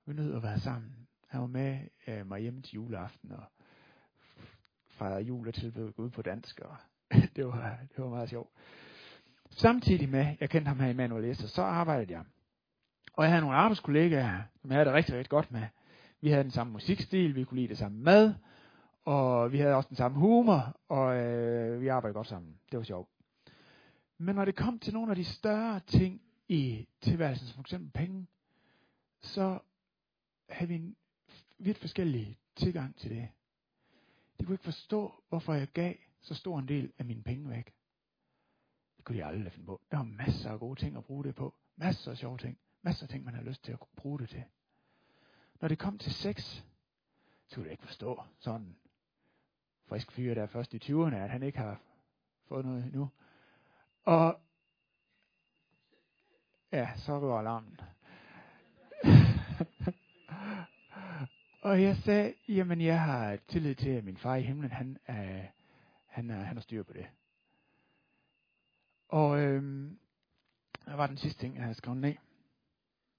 Vi 0.08 0.14
nød 0.14 0.36
at 0.36 0.44
være 0.44 0.60
sammen. 0.60 1.08
Han 1.28 1.42
var 1.42 1.48
med 1.48 1.80
øh, 2.08 2.28
mig 2.28 2.42
hjemme 2.42 2.62
til 2.62 2.74
juleaften 2.74 3.32
og 3.32 3.44
fejrede 4.90 5.22
jul 5.22 5.48
og 5.48 5.54
tilbød 5.54 5.92
Gud 5.92 6.10
på 6.10 6.22
dansk. 6.22 6.60
Og 6.60 6.76
det, 7.36 7.48
var, 7.48 7.78
det 7.96 8.04
var 8.04 8.10
meget 8.10 8.30
sjovt. 8.30 8.50
Samtidig 9.50 10.10
med, 10.10 10.36
jeg 10.40 10.50
kendte 10.50 10.70
ham 10.70 10.80
her 10.80 10.90
i 10.90 10.94
Manuel 10.94 11.26
Esther, 11.26 11.48
så 11.48 11.62
arbejdede 11.62 12.14
jeg. 12.14 12.24
Og 13.14 13.24
jeg 13.24 13.32
havde 13.32 13.42
nogle 13.42 13.58
arbejdskollegaer, 13.58 14.42
som 14.62 14.70
jeg 14.70 14.76
havde 14.76 14.86
det 14.86 14.94
rigtig, 14.94 15.16
rigtig 15.16 15.30
godt 15.30 15.52
med. 15.52 15.68
Vi 16.22 16.30
havde 16.30 16.44
den 16.44 16.52
samme 16.52 16.74
musikstil, 16.74 17.36
vi 17.36 17.44
kunne 17.44 17.60
lide 17.60 17.68
det 17.68 17.78
samme 17.78 17.98
mad, 17.98 18.34
og 19.06 19.52
vi 19.52 19.58
havde 19.58 19.76
også 19.76 19.90
den 19.90 19.98
samme 19.98 20.20
humor, 20.20 20.78
og 20.90 21.16
øh, 21.16 21.82
vi 21.82 21.88
arbejdede 21.88 22.14
godt 22.14 22.28
sammen. 22.28 22.60
Det 22.72 22.78
var 22.78 22.84
sjovt. 22.84 23.10
Men 24.18 24.36
når 24.36 24.46
det 24.46 24.56
kom 24.56 24.80
til 24.80 24.94
nogle 24.94 25.12
af 25.12 25.16
de 25.16 25.24
større 25.24 25.80
ting 25.80 26.22
i 26.48 26.88
tilværelsen, 27.02 27.48
som 27.48 27.56
for 27.56 27.62
eksempel 27.62 27.92
penge, 27.92 28.28
så 29.22 29.60
havde 30.50 30.70
vi 30.70 30.76
en 30.76 30.96
vidt 31.58 31.78
forskellig 31.78 32.40
tilgang 32.56 32.96
til 32.96 33.10
det. 33.10 33.30
De 34.40 34.46
kunne 34.46 34.54
ikke 34.54 34.64
forstå, 34.64 35.24
hvorfor 35.30 35.54
jeg 35.54 35.68
gav 35.68 35.96
så 36.22 36.36
stor 36.36 36.60
en 36.60 36.68
del 36.68 36.94
af 36.98 37.06
mine 37.06 37.24
penge 37.24 37.50
væk. 37.50 37.74
Det 38.98 39.06
kunne 39.06 39.18
de 39.18 39.26
aldrig 39.26 39.52
finde 39.52 39.66
på. 39.66 39.82
Der 39.92 39.98
var 39.98 40.04
masser 40.04 40.52
af 40.52 40.60
gode 40.60 40.80
ting 40.80 40.98
at 40.98 41.06
bruge 41.06 41.24
det 41.24 41.36
på. 41.36 41.56
Masser 41.76 42.12
af 42.12 42.18
sjove 42.18 42.38
ting. 42.38 42.58
Masser 42.82 43.06
af 43.06 43.10
ting, 43.10 43.26
man 43.26 43.34
har 43.34 43.44
lyst 43.44 43.64
til 43.64 43.72
at 43.72 43.80
bruge 43.96 44.20
det 44.20 44.30
til. 44.30 44.44
Når 45.62 45.68
det 45.68 45.80
kom 45.80 45.98
til 45.98 46.14
sex, 46.14 46.64
så 47.48 47.56
kunne 47.56 47.64
jeg 47.64 47.72
ikke 47.72 47.86
forstå 47.86 48.24
sådan 48.40 48.76
frisk 49.86 50.12
fyr 50.12 50.34
der 50.34 50.46
først 50.46 50.74
i 50.74 50.78
20'erne, 50.78 51.16
at 51.16 51.30
han 51.30 51.44
ikke 51.44 51.58
har 51.58 51.82
fået 52.48 52.66
noget 52.66 52.84
endnu. 52.84 53.10
Og 54.04 54.40
ja, 56.72 56.98
så 56.98 57.20
går 57.20 57.40
alarmen. 57.40 57.80
Og 61.66 61.82
jeg 61.82 61.98
sagde, 61.98 62.34
jamen 62.48 62.82
jeg 62.82 63.02
har 63.02 63.38
tillid 63.48 63.76
til, 63.76 63.90
at 63.90 64.04
min 64.04 64.18
far 64.18 64.36
i 64.36 64.42
himlen, 64.42 64.72
han, 64.72 64.98
er, 65.06 65.48
han, 66.06 66.30
er, 66.30 66.44
han 66.44 66.58
er 66.58 66.62
styr 66.62 66.84
på 66.84 66.94
det. 66.94 67.08
Og 69.08 69.40
øhm, 69.40 70.00
hvad 70.84 70.96
var 70.96 71.08
den 71.08 71.18
sidste 71.18 71.40
ting, 71.40 71.56
jeg 71.56 71.64
havde 71.64 71.76
skrevet 71.76 72.02
ned? 72.02 72.16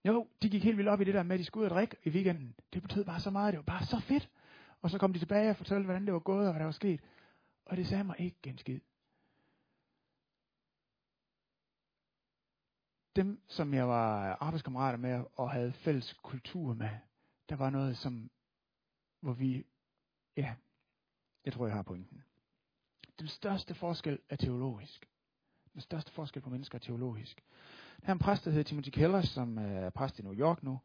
Jo, 0.04 0.26
de 0.42 0.50
gik 0.50 0.64
helt 0.64 0.76
vildt 0.76 0.88
op 0.88 1.00
i 1.00 1.04
det 1.04 1.14
der 1.14 1.22
med, 1.22 1.34
at 1.34 1.38
de 1.38 1.44
skulle 1.44 1.62
ud 1.62 1.70
og 1.70 1.74
drikke 1.74 1.96
i 2.04 2.10
weekenden. 2.10 2.54
Det 2.72 2.82
betød 2.82 3.04
bare 3.04 3.20
så 3.20 3.30
meget, 3.30 3.52
det 3.52 3.58
var 3.58 3.62
bare 3.62 3.86
så 3.86 4.00
fedt. 4.00 4.28
Og 4.82 4.90
så 4.90 4.98
kom 4.98 5.12
de 5.12 5.18
tilbage 5.18 5.50
og 5.50 5.56
fortalte, 5.56 5.84
hvordan 5.84 6.04
det 6.04 6.12
var 6.12 6.18
gået 6.18 6.46
og 6.46 6.52
hvad 6.52 6.60
der 6.60 6.66
var 6.66 6.72
sket. 6.72 7.00
Og 7.64 7.76
det 7.76 7.86
sagde 7.86 8.04
mig 8.04 8.16
ikke 8.18 8.38
en 8.50 8.58
skid. 8.58 8.80
Dem, 13.16 13.40
som 13.48 13.74
jeg 13.74 13.88
var 13.88 14.36
arbejdskammerater 14.40 14.98
med 14.98 15.24
og 15.34 15.50
havde 15.50 15.72
fælles 15.72 16.12
kultur 16.22 16.74
med, 16.74 16.90
der 17.48 17.56
var 17.56 17.70
noget, 17.70 17.96
som, 17.96 18.30
hvor 19.20 19.32
vi, 19.32 19.66
ja, 20.36 20.54
jeg 21.44 21.52
tror, 21.52 21.66
jeg 21.66 21.76
har 21.76 21.82
pointen. 21.82 22.24
Den 23.18 23.28
største 23.28 23.74
forskel 23.74 24.18
er 24.28 24.36
teologisk. 24.36 25.08
Den 25.72 25.80
største 25.80 26.12
forskel 26.12 26.42
på 26.42 26.50
mennesker 26.50 26.78
er 26.78 26.82
teologisk. 26.82 27.42
Der 28.00 28.08
er 28.08 28.12
en 28.12 28.18
præst, 28.18 28.44
der 28.44 28.50
hedder 28.50 28.64
Timothy 28.64 28.88
Keller, 28.88 29.22
som 29.22 29.58
er 29.58 29.90
præst 29.90 30.18
i 30.18 30.22
New 30.22 30.34
York 30.34 30.62
nu. 30.62 30.80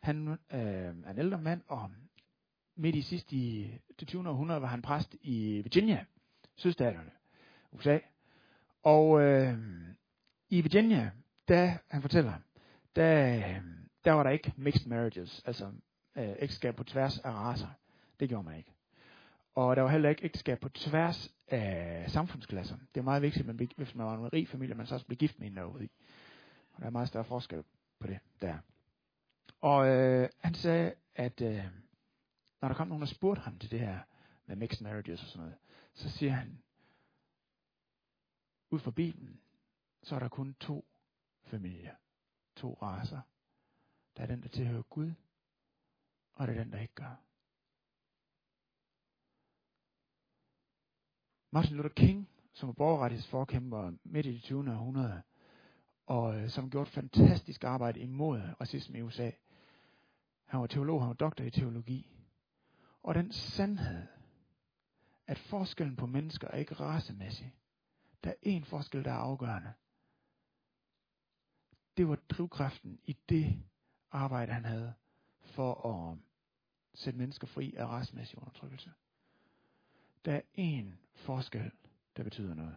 Han 0.00 0.28
øh, 0.28 0.38
er 0.50 1.10
en 1.10 1.18
ældre 1.18 1.38
mand, 1.38 1.62
og 1.66 1.90
midt 2.76 2.96
i 2.96 3.02
sidste 3.02 3.36
i 3.36 3.78
det 4.00 4.08
20. 4.08 4.28
århundrede 4.28 4.62
var 4.62 4.68
han 4.68 4.82
præst 4.82 5.16
i 5.20 5.60
Virginia, 5.62 6.04
sydstaterne, 6.56 7.10
USA. 7.72 7.98
Og 8.82 9.20
øh, 9.22 9.58
i 10.48 10.60
Virginia, 10.60 11.10
da 11.48 11.78
han 11.88 12.02
fortæller, 12.02 12.32
der, 12.96 13.36
øh, 13.36 13.60
der 14.04 14.12
var 14.12 14.22
der 14.22 14.30
ikke 14.30 14.52
mixed 14.56 14.86
marriages, 14.86 15.42
altså 15.44 15.72
øh, 16.16 16.34
ægteskab 16.38 16.76
på 16.76 16.84
tværs 16.84 17.18
af 17.18 17.30
raser. 17.30 17.68
Det 18.20 18.28
gjorde 18.28 18.44
man 18.44 18.58
ikke. 18.58 18.72
Og 19.54 19.76
der 19.76 19.82
var 19.82 19.90
heller 19.90 20.08
ikke 20.08 20.24
ægteskab 20.24 20.60
på 20.60 20.68
tværs 20.68 21.34
af 21.48 22.10
samfundsklasser. 22.10 22.76
Det 22.94 23.00
er 23.00 23.04
meget 23.04 23.22
vigtigt, 23.22 23.48
at 23.48 23.56
man, 23.56 23.68
hvis 23.76 23.94
man 23.94 24.06
var 24.06 24.18
en 24.18 24.32
rig 24.32 24.48
familie, 24.48 24.74
man 24.74 24.86
så 24.86 24.94
også 24.94 25.06
blev 25.06 25.16
gift 25.16 25.38
med 25.38 25.46
en 25.46 25.56
derude 25.56 25.84
i. 25.84 25.90
Og 26.72 26.80
der 26.80 26.86
er 26.86 26.90
meget 26.90 27.08
større 27.08 27.24
forskel 27.24 27.64
på 27.98 28.06
det 28.06 28.18
der. 28.40 28.58
Og 29.60 29.88
øh, 29.88 30.28
han 30.38 30.54
sagde, 30.54 30.94
at 31.14 31.40
øh, 31.40 31.64
når 32.60 32.68
der 32.68 32.74
kom 32.74 32.88
nogen 32.88 33.02
og 33.02 33.08
spurgte 33.08 33.42
ham 33.42 33.58
til 33.58 33.70
det 33.70 33.80
her 33.80 33.98
med 34.46 34.56
mixed 34.56 34.84
marriages 34.84 35.22
og 35.22 35.28
sådan 35.28 35.40
noget, 35.40 35.56
så 35.94 36.10
siger 36.10 36.32
han, 36.32 36.62
ud 38.70 38.78
fra 38.78 38.90
Bibelen, 38.90 39.40
så 40.02 40.14
er 40.14 40.18
der 40.18 40.28
kun 40.28 40.54
to 40.60 40.84
familier, 41.44 41.94
to 42.56 42.78
raser. 42.82 43.20
Der 44.16 44.22
er 44.22 44.26
den, 44.26 44.42
der 44.42 44.48
tilhører 44.48 44.82
Gud, 44.82 45.12
og 46.34 46.48
det 46.48 46.56
er 46.56 46.62
den, 46.64 46.72
der 46.72 46.80
ikke 46.80 46.94
gør. 46.94 47.24
Martin 51.50 51.76
Luther 51.76 51.94
King, 51.94 52.28
som 52.52 52.66
var 52.66 52.72
borgerrettighedsforkæmper 52.72 53.92
midt 54.04 54.26
i 54.26 54.32
det 54.32 54.42
20. 54.42 54.58
århundrede, 54.58 55.22
og 56.06 56.36
øh, 56.36 56.48
som 56.48 56.70
gjorde 56.70 56.88
et 56.88 56.94
fantastisk 56.94 57.64
arbejde 57.64 58.00
imod 58.00 58.40
racisme 58.60 58.98
i 58.98 59.02
USA. 59.02 59.30
Han 60.44 60.60
var 60.60 60.66
teolog, 60.66 61.00
han 61.00 61.08
var 61.08 61.14
doktor 61.14 61.44
i 61.44 61.50
teologi. 61.50 62.10
Og 63.02 63.14
den 63.14 63.32
sandhed, 63.32 64.06
at 65.26 65.38
forskellen 65.38 65.96
på 65.96 66.06
mennesker 66.06 66.48
er 66.48 66.56
ikke 66.56 66.74
racemæssig. 66.74 67.54
Der 68.24 68.30
er 68.30 68.58
én 68.58 68.64
forskel, 68.64 69.04
der 69.04 69.10
er 69.10 69.18
afgørende. 69.18 69.72
Det 71.96 72.08
var 72.08 72.16
drivkraften 72.28 73.00
i 73.04 73.16
det 73.28 73.62
arbejde, 74.10 74.52
han 74.52 74.64
havde 74.64 74.94
for 75.44 75.86
at 75.86 76.18
sætte 76.94 77.18
mennesker 77.18 77.46
fri 77.46 77.74
af 77.76 77.86
racemæssig 77.86 78.38
undertrykkelse. 78.38 78.92
Der 80.24 80.32
er 80.34 80.40
én 80.58 80.96
forskel, 81.14 81.72
der 82.16 82.22
betyder 82.22 82.54
noget. 82.54 82.76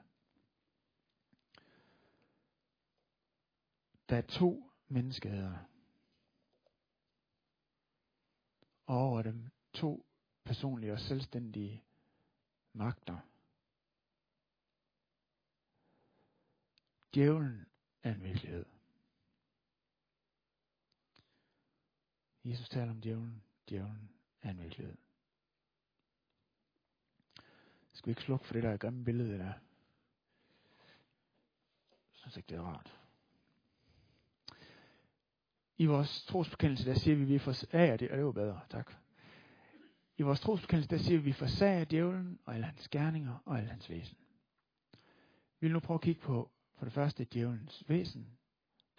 Der 4.09 4.17
er 4.17 4.21
to 4.21 4.71
menneskeheder. 4.87 5.57
Og 8.85 8.97
over 8.97 9.21
dem 9.21 9.49
to 9.73 10.05
personlige 10.43 10.93
og 10.93 10.99
selvstændige 10.99 11.83
magter. 12.73 13.17
Djævlen 17.15 17.65
er 18.03 18.13
en 18.13 18.23
virkelighed. 18.23 18.65
Jesus 22.47 22.69
taler 22.69 22.91
om 22.91 23.01
djævlen. 23.01 23.43
Djævlen 23.69 24.09
er 24.41 24.49
en 24.49 24.59
virkelighed. 24.59 24.97
Skal 27.93 28.07
vi 28.07 28.11
ikke 28.11 28.21
slukke 28.21 28.45
for 28.45 28.53
det 28.53 28.63
der 28.63 28.77
grimme 28.77 29.03
billede 29.03 29.37
der? 29.37 29.45
Jeg 29.45 29.53
synes 32.13 32.37
ikke, 32.37 32.47
det 32.47 32.57
er 32.57 32.61
rart. 32.61 32.93
I 35.77 35.85
vores 35.85 36.25
trosbekendelse, 36.25 36.85
der 36.85 36.95
siger 36.95 37.15
vi, 37.15 37.21
at 37.21 37.29
vi 37.29 37.39
forsager 37.39 37.97
det, 37.97 38.11
og 38.11 38.17
det 38.17 38.25
var 38.25 38.31
bedre, 38.31 38.61
tak. 38.69 38.93
I 40.17 40.21
vores 40.21 40.39
trosbekendelse, 40.39 40.89
der 40.89 40.97
siger 40.97 41.17
vi, 41.17 41.21
at 41.21 41.25
vi 41.25 41.33
forsager 41.33 41.85
djævlen 41.85 42.39
og 42.45 42.53
alle 42.53 42.65
hans 42.65 42.87
gerninger 42.87 43.37
og 43.45 43.57
alle 43.57 43.69
hans 43.69 43.89
væsen. 43.89 44.17
Vi 45.59 45.67
vil 45.67 45.73
nu 45.73 45.79
prøve 45.79 45.95
at 45.95 46.01
kigge 46.01 46.21
på, 46.21 46.51
for 46.75 46.85
det 46.85 46.93
første, 46.93 47.27
djævelens 47.33 47.83
væsen, 47.87 48.37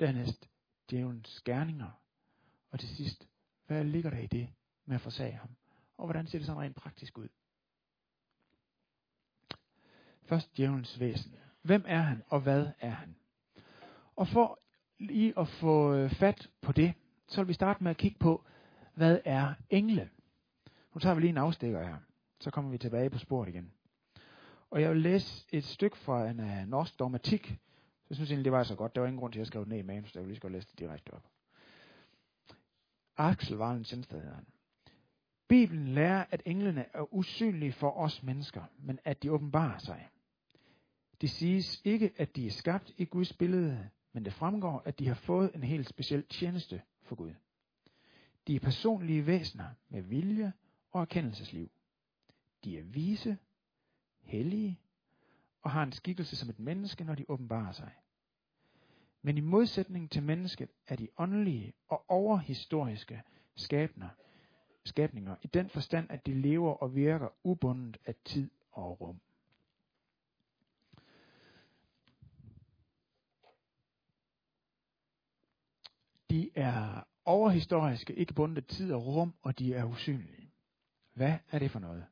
dernæst 0.00 0.48
djævelens 0.90 1.42
gerninger, 1.44 1.90
og 2.70 2.80
til 2.80 2.88
sidst, 2.88 3.28
hvad 3.68 3.84
ligger 3.84 4.10
der 4.10 4.18
i 4.18 4.26
det 4.26 4.48
med 4.86 4.94
at 4.94 5.00
forsage 5.00 5.32
ham? 5.32 5.50
Og 5.96 6.06
hvordan 6.06 6.26
ser 6.26 6.38
det 6.38 6.46
sådan 6.46 6.62
rent 6.62 6.76
praktisk 6.76 7.18
ud? 7.18 7.28
Først 10.22 10.56
djævelens 10.56 11.00
væsen. 11.00 11.34
Hvem 11.62 11.84
er 11.86 12.00
han, 12.00 12.22
og 12.28 12.40
hvad 12.40 12.66
er 12.80 12.90
han? 12.90 13.16
Og 14.16 14.28
for 14.28 14.60
lige 14.98 15.38
at 15.38 15.48
få 15.48 15.94
øh, 15.94 16.10
fat 16.10 16.50
på 16.60 16.72
det, 16.72 16.94
så 17.28 17.40
vil 17.40 17.48
vi 17.48 17.52
starte 17.52 17.84
med 17.84 17.90
at 17.90 17.96
kigge 17.96 18.18
på, 18.18 18.44
hvad 18.94 19.20
er 19.24 19.54
engle? 19.70 20.10
Nu 20.94 20.98
tager 20.98 21.14
vi 21.14 21.20
lige 21.20 21.30
en 21.30 21.38
afstikker 21.38 21.82
her, 21.82 21.96
så 22.40 22.50
kommer 22.50 22.70
vi 22.70 22.78
tilbage 22.78 23.10
på 23.10 23.18
sporet 23.18 23.48
igen. 23.48 23.72
Og 24.70 24.82
jeg 24.82 24.90
vil 24.90 25.02
læse 25.02 25.46
et 25.52 25.64
stykke 25.64 25.96
fra 25.96 26.28
en 26.28 26.40
uh, 26.40 26.68
norsk 26.68 26.98
dogmatik. 26.98 27.58
Jeg 28.08 28.16
synes 28.16 28.30
egentlig, 28.30 28.44
det 28.44 28.52
var 28.52 28.62
så 28.62 28.74
godt. 28.74 28.94
Der 28.94 29.00
var 29.00 29.08
ingen 29.08 29.20
grund 29.20 29.32
til, 29.32 29.38
at 29.38 29.40
jeg 29.40 29.46
skrev 29.46 29.62
det 29.62 29.68
ned 29.68 29.78
i 29.78 29.82
manus, 29.82 30.12
så 30.12 30.18
jeg 30.18 30.22
vil 30.22 30.28
lige 30.28 30.36
skal 30.36 30.50
læse 30.50 30.68
det 30.70 30.78
direkte 30.78 31.10
op. 31.10 31.24
Axel 33.18 33.56
var 33.56 33.72
en 33.72 34.04
han. 34.12 34.46
Bibelen 35.48 35.88
lærer, 35.88 36.24
at 36.30 36.42
englene 36.46 36.86
er 36.94 37.14
usynlige 37.14 37.72
for 37.72 37.90
os 37.90 38.22
mennesker, 38.22 38.62
men 38.78 38.98
at 39.04 39.22
de 39.22 39.32
åbenbarer 39.32 39.78
sig. 39.78 40.08
Det 41.20 41.30
siges 41.30 41.80
ikke, 41.84 42.12
at 42.16 42.36
de 42.36 42.46
er 42.46 42.50
skabt 42.50 42.92
i 42.96 43.04
Guds 43.04 43.32
billede, 43.32 43.90
men 44.12 44.24
det 44.24 44.32
fremgår, 44.32 44.82
at 44.84 44.98
de 44.98 45.08
har 45.08 45.14
fået 45.14 45.54
en 45.54 45.62
helt 45.62 45.88
speciel 45.88 46.24
tjeneste 46.26 46.82
for 47.02 47.16
Gud. 47.16 47.34
De 48.46 48.56
er 48.56 48.60
personlige 48.60 49.26
væsener 49.26 49.68
med 49.88 50.02
vilje 50.02 50.52
og 50.90 51.00
erkendelsesliv. 51.00 51.70
De 52.64 52.78
er 52.78 52.82
vise, 52.82 53.38
hellige 54.20 54.80
og 55.62 55.70
har 55.70 55.82
en 55.82 55.92
skikkelse 55.92 56.36
som 56.36 56.48
et 56.48 56.58
menneske, 56.58 57.04
når 57.04 57.14
de 57.14 57.24
åbenbarer 57.28 57.72
sig. 57.72 57.92
Men 59.28 59.38
i 59.38 59.40
modsætning 59.40 60.10
til 60.10 60.22
mennesket 60.22 60.68
er 60.86 60.96
de 60.96 61.08
åndelige 61.18 61.72
og 61.88 62.04
overhistoriske 62.10 63.22
skabner, 63.56 64.08
skabninger 64.84 65.36
i 65.42 65.46
den 65.46 65.68
forstand, 65.68 66.10
at 66.10 66.26
de 66.26 66.34
lever 66.34 66.72
og 66.72 66.94
virker 66.94 67.28
ubundet 67.44 67.98
af 68.06 68.14
tid 68.24 68.50
og 68.72 69.00
rum. 69.00 69.20
De 76.30 76.50
er 76.54 77.04
overhistoriske, 77.24 78.14
ikke 78.14 78.34
bundet 78.34 78.66
tid 78.66 78.92
og 78.92 79.06
rum, 79.06 79.34
og 79.42 79.58
de 79.58 79.74
er 79.74 79.84
usynlige. 79.84 80.50
Hvad 81.12 81.38
er 81.50 81.58
det 81.58 81.70
for 81.70 81.78
noget? 81.78 82.06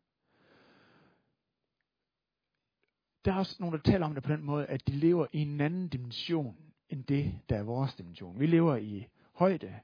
Der 3.25 3.33
er 3.33 3.39
også 3.39 3.57
nogen, 3.61 3.77
der 3.77 3.83
taler 3.91 4.07
om 4.07 4.15
det 4.15 4.23
på 4.23 4.33
den 4.33 4.43
måde, 4.43 4.67
at 4.67 4.87
de 4.87 4.93
lever 4.93 5.27
i 5.33 5.43
en 5.43 5.61
anden 5.61 5.89
dimension 5.89 6.67
end 6.91 7.05
det, 7.05 7.41
der 7.49 7.57
er 7.57 7.63
vores 7.63 7.95
dimension. 7.95 8.41
Vi 8.41 8.47
lever 8.47 8.77
i 8.77 9.09
højde, 9.33 9.81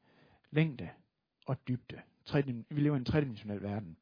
længde 0.50 0.90
og 1.46 1.68
dybde. 1.68 2.00
Vi 2.70 2.80
lever 2.80 2.96
i 2.96 2.98
en 2.98 3.04
tredimensionel 3.04 3.62
verden. 3.62 3.96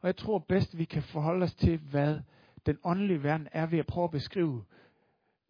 Og 0.00 0.06
jeg 0.06 0.16
tror 0.16 0.38
bedst, 0.38 0.78
vi 0.78 0.84
kan 0.84 1.02
forholde 1.02 1.44
os 1.44 1.54
til, 1.54 1.78
hvad 1.78 2.20
den 2.66 2.78
åndelige 2.84 3.22
verden 3.22 3.48
er 3.52 3.66
ved 3.66 3.78
at 3.78 3.86
prøve 3.86 4.04
at 4.04 4.10
beskrive 4.10 4.64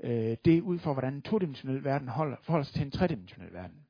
øh, 0.00 0.36
det 0.44 0.60
ud 0.60 0.78
fra, 0.78 0.92
hvordan 0.92 1.14
en 1.14 1.22
todimensionel 1.22 1.84
verden 1.84 2.08
holder, 2.08 2.36
forholder 2.42 2.64
sig 2.64 2.74
til 2.74 2.82
en 2.82 2.90
tredimensionel 2.90 3.52
verden. 3.52 3.86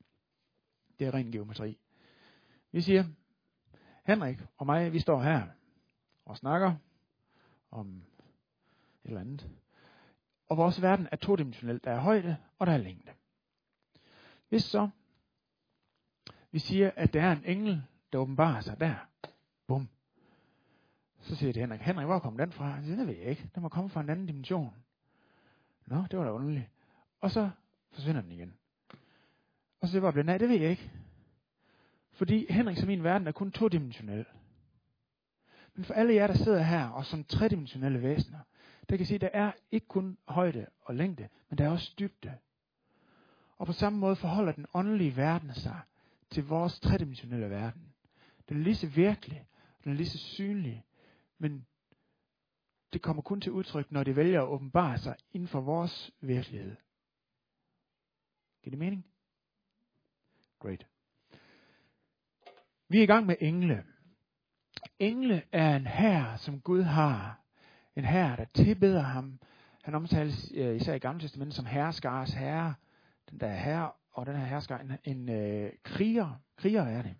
Det 0.98 1.06
er 1.06 1.14
ren 1.14 1.32
geometri. 1.32 1.78
Vi 2.72 2.80
siger, 2.80 3.04
Henrik 4.06 4.38
og 4.56 4.66
mig, 4.66 4.92
vi 4.92 5.00
står 5.00 5.22
her 5.22 5.46
og 6.24 6.36
snakker 6.36 6.74
om 7.70 8.02
et 9.04 9.08
eller 9.08 9.20
andet. 9.20 9.50
Og 10.48 10.56
vores 10.56 10.82
verden 10.82 11.08
er 11.12 11.16
todimensionel. 11.16 11.80
Der 11.84 11.90
er 11.90 12.00
højde, 12.00 12.36
og 12.58 12.66
der 12.66 12.72
er 12.72 12.76
længde. 12.76 13.12
Hvis 14.48 14.64
så 14.64 14.88
vi 16.50 16.58
siger, 16.58 16.90
at 16.96 17.12
der 17.12 17.22
er 17.22 17.32
en 17.32 17.44
engel, 17.44 17.82
der 18.12 18.18
åbenbarer 18.18 18.60
sig 18.60 18.80
der, 18.80 18.94
bum, 19.66 19.88
så 21.20 21.36
siger 21.36 21.52
det 21.52 21.62
Henrik, 21.62 21.80
Henrik, 21.80 22.06
hvor 22.06 22.18
kom 22.18 22.36
den 22.36 22.52
fra? 22.52 22.70
Han 22.70 22.84
siger, 22.84 22.96
det 22.96 23.06
ved 23.06 23.14
jeg 23.14 23.26
ikke. 23.26 23.50
Den 23.54 23.62
må 23.62 23.68
komme 23.68 23.90
fra 23.90 24.00
en 24.00 24.10
anden 24.10 24.26
dimension. 24.26 24.74
Nå, 25.86 26.04
det 26.10 26.18
var 26.18 26.24
da 26.24 26.30
underligt. 26.30 26.70
Og 27.20 27.30
så 27.30 27.50
forsvinder 27.92 28.20
den 28.20 28.32
igen. 28.32 28.54
Og 29.80 29.88
så 29.88 29.92
siger 29.92 30.12
jeg, 30.14 30.24
nej, 30.24 30.38
det 30.38 30.48
ved 30.48 30.56
jeg 30.56 30.70
ikke. 30.70 30.90
Fordi 32.12 32.52
Henrik 32.52 32.76
som 32.76 32.86
min 32.86 33.04
verden 33.04 33.26
er 33.26 33.32
kun 33.32 33.52
todimensionel. 33.52 34.24
Men 35.74 35.84
for 35.84 35.94
alle 35.94 36.14
jer, 36.14 36.26
der 36.26 36.34
sidder 36.34 36.62
her, 36.62 36.88
og 36.88 37.04
som 37.04 37.24
tredimensionelle 37.24 38.02
væsener, 38.02 38.38
der 38.88 38.96
kan 38.96 39.06
sige, 39.06 39.14
at 39.14 39.20
der 39.20 39.40
er 39.40 39.52
ikke 39.70 39.86
kun 39.86 40.18
højde 40.28 40.66
og 40.80 40.94
længde, 40.94 41.28
men 41.48 41.58
der 41.58 41.64
er 41.64 41.70
også 41.70 41.94
dybde. 41.98 42.38
Og 43.58 43.66
på 43.66 43.72
samme 43.72 43.98
måde 43.98 44.16
forholder 44.16 44.52
den 44.52 44.66
åndelige 44.74 45.16
verden 45.16 45.54
sig 45.54 45.80
til 46.30 46.46
vores 46.46 46.80
tredimensionelle 46.80 47.50
verden. 47.50 47.94
Den 48.48 48.56
er 48.56 48.62
lige 48.62 48.76
så 48.76 48.86
virkelig, 48.86 49.46
den 49.84 49.92
er 49.92 49.96
lige 49.96 50.08
så 50.08 50.18
synlig, 50.18 50.84
men 51.38 51.66
det 52.92 53.02
kommer 53.02 53.22
kun 53.22 53.40
til 53.40 53.52
udtryk, 53.52 53.92
når 53.92 54.04
det 54.04 54.16
vælger 54.16 54.42
at 54.42 54.48
åbenbare 54.48 54.98
sig 54.98 55.16
inden 55.32 55.48
for 55.48 55.60
vores 55.60 56.10
virkelighed. 56.20 56.76
Giver 58.62 58.70
det 58.70 58.78
mening? 58.78 59.06
Great. 60.58 60.86
Vi 62.88 62.98
er 62.98 63.02
i 63.02 63.06
gang 63.06 63.26
med 63.26 63.36
engle. 63.40 63.84
Engle 64.98 65.42
er 65.52 65.76
en 65.76 65.86
hær, 65.86 66.36
som 66.36 66.60
Gud 66.60 66.82
har. 66.82 67.45
En 67.96 68.04
herre, 68.04 68.36
der 68.36 68.44
tilbeder 68.54 69.00
ham. 69.00 69.38
Han 69.82 69.94
omtales 69.94 70.52
øh, 70.54 70.76
især 70.76 70.94
i 70.94 70.98
Gamle 70.98 71.20
Testament 71.20 71.54
som 71.54 71.66
herskars 71.66 72.32
herre. 72.32 72.74
Den 73.30 73.40
der 73.40 73.46
er 73.46 73.56
herre, 73.56 73.92
og 74.12 74.26
den 74.26 74.36
her 74.36 74.44
hersker, 74.44 74.78
en, 74.78 74.92
en 75.04 75.28
øh, 75.28 75.72
kriger. 75.82 76.40
Kriger 76.56 76.82
er 76.82 77.02
det. 77.02 77.14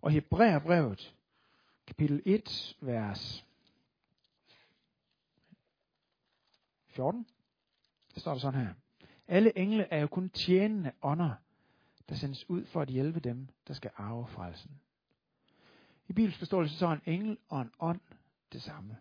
Og 0.00 0.10
Hebræerbrevet, 0.10 1.14
kapitel 1.86 2.22
1, 2.26 2.76
vers 2.80 3.46
14, 6.86 7.26
der 8.14 8.20
står 8.20 8.32
der 8.32 8.38
sådan 8.38 8.60
her. 8.60 8.74
Alle 9.28 9.58
engle 9.58 9.92
er 9.92 10.00
jo 10.00 10.06
kun 10.06 10.30
tjenende 10.30 10.92
ånder, 11.02 11.34
der 12.08 12.14
sendes 12.14 12.50
ud 12.50 12.64
for 12.64 12.80
at 12.80 12.88
hjælpe 12.88 13.20
dem, 13.20 13.48
der 13.68 13.74
skal 13.74 13.90
arve 13.96 14.26
frelsen. 14.26 14.70
I 16.08 16.12
Bibels 16.12 16.38
forståelse 16.38 16.76
så 16.76 16.86
er 16.86 16.92
en 16.92 17.02
engel 17.06 17.38
og 17.48 17.62
en 17.62 17.70
ånd 17.80 18.00
det 18.52 18.62
samme. 18.62 18.96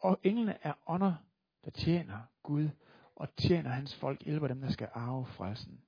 Og 0.00 0.20
englene 0.22 0.56
er 0.62 0.72
ånder, 0.86 1.14
der 1.64 1.70
tjener 1.70 2.18
Gud 2.42 2.68
og 3.16 3.28
tjener 3.36 3.70
hans 3.70 3.96
folk, 3.96 4.24
hjælper 4.24 4.48
dem, 4.48 4.60
der 4.60 4.70
skal 4.70 4.88
arve 4.92 5.26
frelsen. 5.26 5.80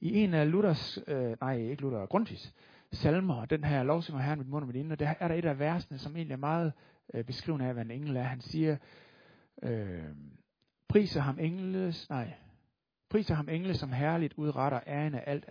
I 0.00 0.18
en 0.18 0.34
af 0.34 0.50
Luthers, 0.50 0.98
øh, 1.06 1.36
nej 1.40 1.56
ikke 1.56 1.82
Luther, 1.82 2.06
Grundtvigs 2.06 2.54
salmer, 2.92 3.44
den 3.44 3.64
her 3.64 3.82
lovsynger 3.82 4.22
herren 4.22 4.38
mit 4.38 4.48
mund 4.48 4.62
og 4.62 4.66
mit 4.66 4.76
inde, 4.76 4.96
der 4.96 5.14
er 5.20 5.28
der 5.28 5.34
et 5.34 5.44
af 5.44 5.58
versene, 5.58 5.98
som 5.98 6.16
egentlig 6.16 6.32
er 6.32 6.38
meget 6.38 6.72
øh, 7.14 7.24
beskrivende 7.24 7.66
af, 7.66 7.72
hvad 7.72 7.84
en 7.84 7.90
engel 7.90 8.16
er. 8.16 8.22
Han 8.22 8.40
siger, 8.40 8.76
øh, 9.62 10.04
priser 10.88 11.20
ham 11.20 11.38
engles, 11.38 12.10
nej, 12.10 12.32
priser 13.10 13.34
ham 13.34 13.48
engle, 13.48 13.74
som 13.74 13.92
herligt 13.92 14.34
udretter 14.36 14.80
æren 14.86 15.14
af 15.14 15.24
alt, 15.26 15.46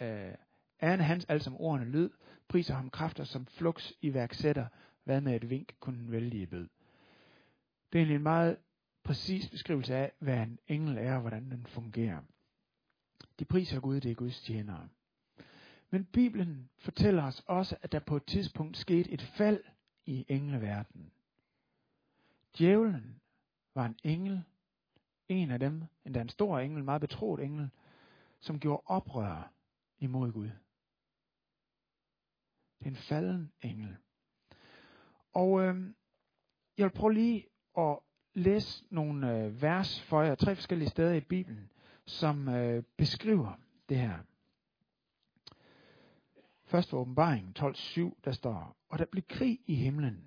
øh, 0.00 0.34
æren 0.82 1.00
hans 1.00 1.24
alt 1.24 1.42
som 1.42 1.56
ordene 1.60 1.90
lyd, 1.90 2.10
priser 2.48 2.74
ham 2.74 2.90
kræfter 2.90 3.24
som 3.24 3.46
flux 3.46 3.92
iværksætter, 4.00 4.66
hvad 5.04 5.20
med 5.20 5.36
et 5.36 5.50
vink 5.50 5.72
kunne 5.80 5.98
den 5.98 6.12
vældige 6.12 6.46
bød. 6.46 6.68
Det 7.92 7.98
er 7.98 8.00
egentlig 8.00 8.16
en 8.16 8.22
meget 8.22 8.56
præcis 9.04 9.50
beskrivelse 9.50 9.94
af, 9.94 10.12
hvad 10.18 10.42
en 10.42 10.58
engel 10.68 10.98
er 10.98 11.14
og 11.14 11.20
hvordan 11.20 11.50
den 11.50 11.66
fungerer. 11.66 12.22
De 13.38 13.44
priser 13.44 13.80
Gud, 13.80 14.00
det 14.00 14.10
er 14.10 14.14
Guds 14.14 14.40
tjenere. 14.40 14.88
Men 15.90 16.04
Bibelen 16.04 16.70
fortæller 16.78 17.22
os 17.22 17.42
også, 17.46 17.76
at 17.82 17.92
der 17.92 17.98
på 17.98 18.16
et 18.16 18.24
tidspunkt 18.24 18.76
skete 18.76 19.10
et 19.10 19.22
fald 19.22 19.64
i 20.06 20.24
engleverdenen. 20.28 21.12
Djævlen 22.58 23.20
var 23.74 23.86
en 23.86 23.96
engel, 24.04 24.42
en 25.28 25.50
af 25.50 25.58
dem, 25.58 25.82
endda 26.04 26.20
en 26.20 26.28
stor 26.28 26.58
engel, 26.58 26.78
en 26.78 26.84
meget 26.84 27.00
betroet 27.00 27.44
engel, 27.44 27.70
som 28.40 28.60
gjorde 28.60 28.82
oprør 28.86 29.52
imod 29.98 30.32
Gud. 30.32 30.50
Det 32.78 32.86
er 32.86 32.90
en 32.90 32.96
falden 32.96 33.52
engel. 33.62 33.96
Og 35.32 35.62
øh, 35.62 35.94
jeg 36.78 36.84
vil 36.84 36.90
prøve 36.90 37.14
lige 37.14 37.46
at 37.78 37.98
læse 38.34 38.84
nogle 38.90 39.38
øh, 39.38 39.62
vers 39.62 40.02
for 40.02 40.22
jer, 40.22 40.34
tre 40.34 40.54
forskellige 40.54 40.88
steder 40.90 41.12
i 41.12 41.20
Bibelen, 41.20 41.70
som 42.06 42.48
øh, 42.48 42.82
beskriver 42.96 43.52
det 43.88 43.96
her. 43.96 44.18
Først 46.64 46.90
for 46.90 46.98
åbenbaringen 46.98 47.54
12.7, 47.58 48.20
der 48.24 48.32
står, 48.32 48.76
og 48.88 48.98
der 48.98 49.04
blev 49.04 49.22
krig 49.28 49.60
i 49.66 49.74
himlen. 49.74 50.24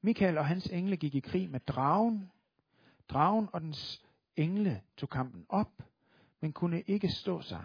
Michael 0.00 0.38
og 0.38 0.46
hans 0.46 0.66
engle 0.66 0.96
gik 0.96 1.14
i 1.14 1.20
krig 1.20 1.50
med 1.50 1.60
dragen. 1.60 2.30
Dragen 3.08 3.48
og 3.52 3.60
dens 3.60 4.02
engle 4.36 4.82
tog 4.96 5.08
kampen 5.08 5.46
op, 5.48 5.82
men 6.40 6.52
kunne 6.52 6.82
ikke 6.82 7.08
stå 7.08 7.40
sig. 7.40 7.64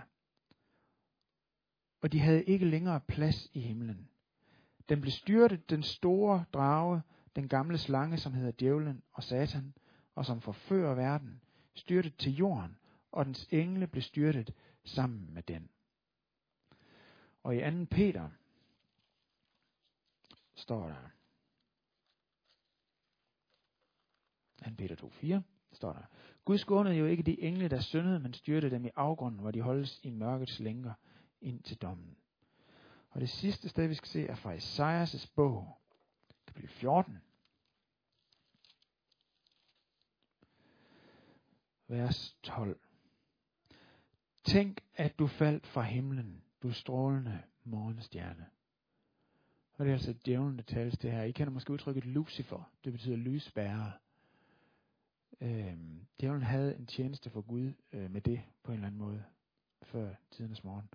Og 2.02 2.12
de 2.12 2.20
havde 2.20 2.44
ikke 2.44 2.66
længere 2.66 3.00
plads 3.00 3.50
i 3.54 3.60
himlen. 3.60 4.10
Den 4.90 5.02
blev 5.02 5.12
styrtet, 5.12 5.70
den 5.70 5.84
store 5.84 6.46
drage, 6.54 7.02
den 7.38 7.50
gamle 7.50 7.78
slange, 7.78 8.18
som 8.18 8.34
hedder 8.34 8.52
djævlen 8.52 9.04
og 9.12 9.24
satan, 9.24 9.74
og 10.16 10.26
som 10.26 10.42
forfører 10.42 10.96
verden, 10.96 11.42
styrtet 11.74 12.16
til 12.18 12.36
jorden, 12.36 12.78
og 13.12 13.26
dens 13.26 13.48
engle 13.52 13.88
blev 13.88 14.02
styrtet 14.02 14.54
sammen 14.84 15.34
med 15.34 15.44
den. 15.44 15.70
Og 17.44 17.56
i 17.56 17.60
2. 17.60 17.86
Peter 17.92 18.30
står 20.56 20.88
der, 20.88 21.10
2. 24.66 24.72
Peter 24.78 24.96
2.4 24.96 25.42
står 25.72 25.94
der, 25.94 26.04
Gud 26.46 26.58
skånede 26.58 26.96
jo 26.96 27.06
ikke 27.06 27.24
de 27.24 27.42
engle, 27.42 27.68
der 27.68 27.80
syndede, 27.80 28.20
men 28.20 28.34
styrte 28.34 28.70
dem 28.70 28.86
i 28.86 28.90
afgrunden, 28.96 29.40
hvor 29.40 29.52
de 29.52 29.62
holdes 29.62 30.00
i 30.04 30.10
mørkets 30.10 30.60
længere 30.60 30.94
ind 31.42 31.64
til 31.64 31.78
dommen. 31.78 32.18
Og 33.10 33.22
det 33.22 33.30
sidste 33.30 33.70
sted, 33.70 33.88
vi 33.88 33.94
skal 33.94 34.08
se, 34.08 34.28
er 34.28 34.36
fra 34.36 34.56
Esajas' 34.56 35.34
bog, 35.36 35.78
kapitel 36.48 36.70
14. 36.70 37.18
Vers 41.88 42.38
12. 42.44 42.80
Tænk, 44.44 44.82
at 44.96 45.20
du 45.20 45.28
faldt 45.28 45.68
fra 45.68 45.82
himlen, 45.82 46.44
du 46.64 46.72
strålende 46.72 47.42
morgenstjerne. 47.64 48.46
Og 49.74 49.86
det 49.86 49.92
er 49.92 49.96
altså 49.96 50.16
djævlen, 50.26 50.58
der 50.58 50.64
tales 50.64 50.98
det 50.98 51.12
her. 51.12 51.24
I 51.24 51.32
kender 51.32 51.54
måske 51.54 51.74
udtrykket 51.74 52.06
Lucifer. 52.06 52.72
Det 52.84 52.92
betyder 52.92 53.16
lysbærer. 53.16 53.92
Øhm, 55.42 56.08
djævlen 56.22 56.44
havde 56.44 56.76
en 56.76 56.86
tjeneste 56.86 57.30
for 57.30 57.42
Gud 57.42 57.74
øh, 57.94 58.12
med 58.12 58.22
det 58.22 58.42
på 58.64 58.72
en 58.72 58.76
eller 58.76 58.88
anden 58.88 59.02
måde 59.02 59.24
før 59.84 60.10
tidernes 60.32 60.64
morgen. 60.64 60.90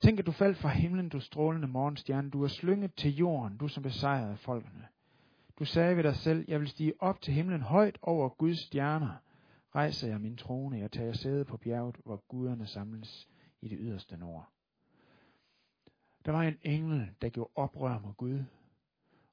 Tænk, 0.00 0.18
at 0.18 0.26
du 0.26 0.32
faldt 0.32 0.58
fra 0.58 0.68
himlen, 0.68 1.08
du 1.08 1.20
strålende 1.20 1.68
morgenstjerne. 1.68 2.30
Du 2.30 2.42
er 2.42 2.48
slynget 2.48 2.94
til 2.94 3.16
jorden, 3.16 3.56
du 3.56 3.68
som 3.68 3.82
besejrede 3.82 4.36
folkene. 4.36 4.86
Du 5.58 5.64
sagde 5.64 5.96
ved 5.96 6.02
dig 6.02 6.16
selv, 6.16 6.44
jeg 6.48 6.60
vil 6.60 6.68
stige 6.68 6.92
op 6.98 7.20
til 7.20 7.34
himlen 7.34 7.62
højt 7.62 7.98
over 8.02 8.28
Guds 8.28 8.66
stjerner. 8.66 9.14
Rejser 9.76 10.08
jeg 10.08 10.20
min 10.20 10.36
trone, 10.36 10.78
jeg 10.78 10.92
tager 10.92 11.12
sæde 11.12 11.44
på 11.44 11.56
bjerget, 11.56 11.96
hvor 12.04 12.16
guderne 12.16 12.66
samles 12.66 13.28
i 13.60 13.68
det 13.68 13.78
yderste 13.80 14.16
nord. 14.16 14.52
Der 16.24 16.32
var 16.32 16.42
en 16.42 16.58
engel, 16.62 17.10
der 17.22 17.28
gjorde 17.28 17.50
oprør 17.54 17.98
mod 17.98 18.14
Gud, 18.14 18.44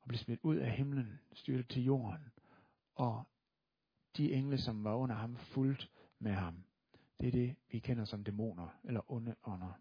og 0.01 0.08
blev 0.08 0.17
smidt 0.17 0.39
ud 0.43 0.56
af 0.56 0.71
himlen, 0.71 1.19
styrtet 1.34 1.69
til 1.69 1.84
jorden, 1.84 2.32
og 2.95 3.23
de 4.17 4.34
engle, 4.34 4.58
som 4.58 4.84
var 4.84 4.95
under 4.95 5.15
ham, 5.15 5.38
fulgte 5.38 5.88
med 6.19 6.32
ham. 6.32 6.63
Det 7.19 7.27
er 7.27 7.32
det, 7.32 7.56
vi 7.71 7.79
kender 7.79 8.06
som 8.06 8.23
dæmoner, 8.23 8.79
eller 8.84 9.12
onde 9.12 9.36
ånder. 9.43 9.79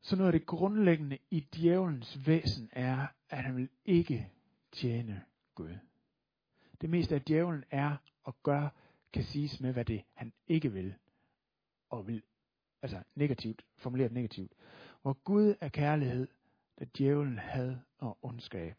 Så 0.00 0.16
noget 0.16 0.32
af 0.32 0.38
det 0.38 0.46
grundlæggende 0.46 1.18
i 1.30 1.40
djævelens 1.40 2.26
væsen 2.26 2.68
er, 2.72 3.06
at 3.28 3.44
han 3.44 3.56
vil 3.56 3.68
ikke 3.84 4.30
tjene 4.72 5.24
Gud. 5.54 5.78
Det 6.80 6.90
meste 6.90 7.14
af 7.14 7.22
djævlen 7.22 7.64
er 7.70 7.96
og 8.24 8.36
gør, 8.42 8.68
kan 9.12 9.24
siges 9.24 9.60
med, 9.60 9.72
hvad 9.72 9.84
det 9.84 10.02
han 10.14 10.32
ikke 10.46 10.72
vil, 10.72 10.94
og 11.90 12.06
vil, 12.06 12.22
altså 12.82 13.02
negativt, 13.14 13.64
formuleret 13.76 14.12
negativt. 14.12 14.52
Hvor 15.02 15.12
Gud 15.12 15.54
er 15.60 15.68
kærlighed, 15.68 16.28
der 16.78 16.84
djævlen 16.98 17.38
had 17.38 17.76
og 17.98 18.18
ondskab. 18.22 18.76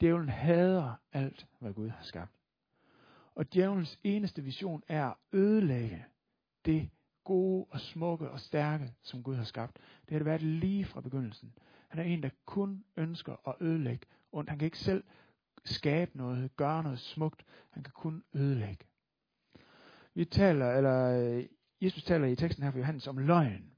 Djævlen 0.00 0.28
hader 0.28 0.94
alt, 1.12 1.46
hvad 1.58 1.72
Gud 1.72 1.88
har 1.88 2.04
skabt. 2.04 2.32
Og 3.34 3.54
djævelens 3.54 3.98
eneste 4.04 4.42
vision 4.42 4.82
er 4.88 5.06
at 5.06 5.14
ødelægge 5.32 6.04
det 6.64 6.90
gode 7.24 7.66
og 7.70 7.80
smukke 7.80 8.30
og 8.30 8.40
stærke, 8.40 8.94
som 9.02 9.22
Gud 9.22 9.34
har 9.34 9.44
skabt. 9.44 9.76
Det 9.76 10.10
har 10.10 10.18
det 10.18 10.26
været 10.26 10.42
lige 10.42 10.84
fra 10.84 11.00
begyndelsen. 11.00 11.52
Han 11.88 11.98
er 12.00 12.04
en, 12.04 12.22
der 12.22 12.30
kun 12.44 12.84
ønsker 12.96 13.48
at 13.48 13.54
ødelægge 13.60 14.06
ondt. 14.32 14.50
Han 14.50 14.58
kan 14.58 14.66
ikke 14.66 14.78
selv 14.78 15.04
skabe 15.74 16.18
noget, 16.18 16.56
gøre 16.56 16.82
noget 16.82 16.98
smukt. 16.98 17.44
Han 17.70 17.82
kan 17.82 17.92
kun 17.92 18.24
ødelægge. 18.34 18.84
Vi 20.14 20.24
taler, 20.24 20.72
eller 20.72 21.20
øh, 21.20 21.46
Jesus 21.80 22.04
taler 22.04 22.26
i 22.26 22.36
teksten 22.36 22.64
her 22.64 22.70
for 22.70 22.78
Johannes 22.78 23.06
om 23.06 23.18
løgn. 23.18 23.70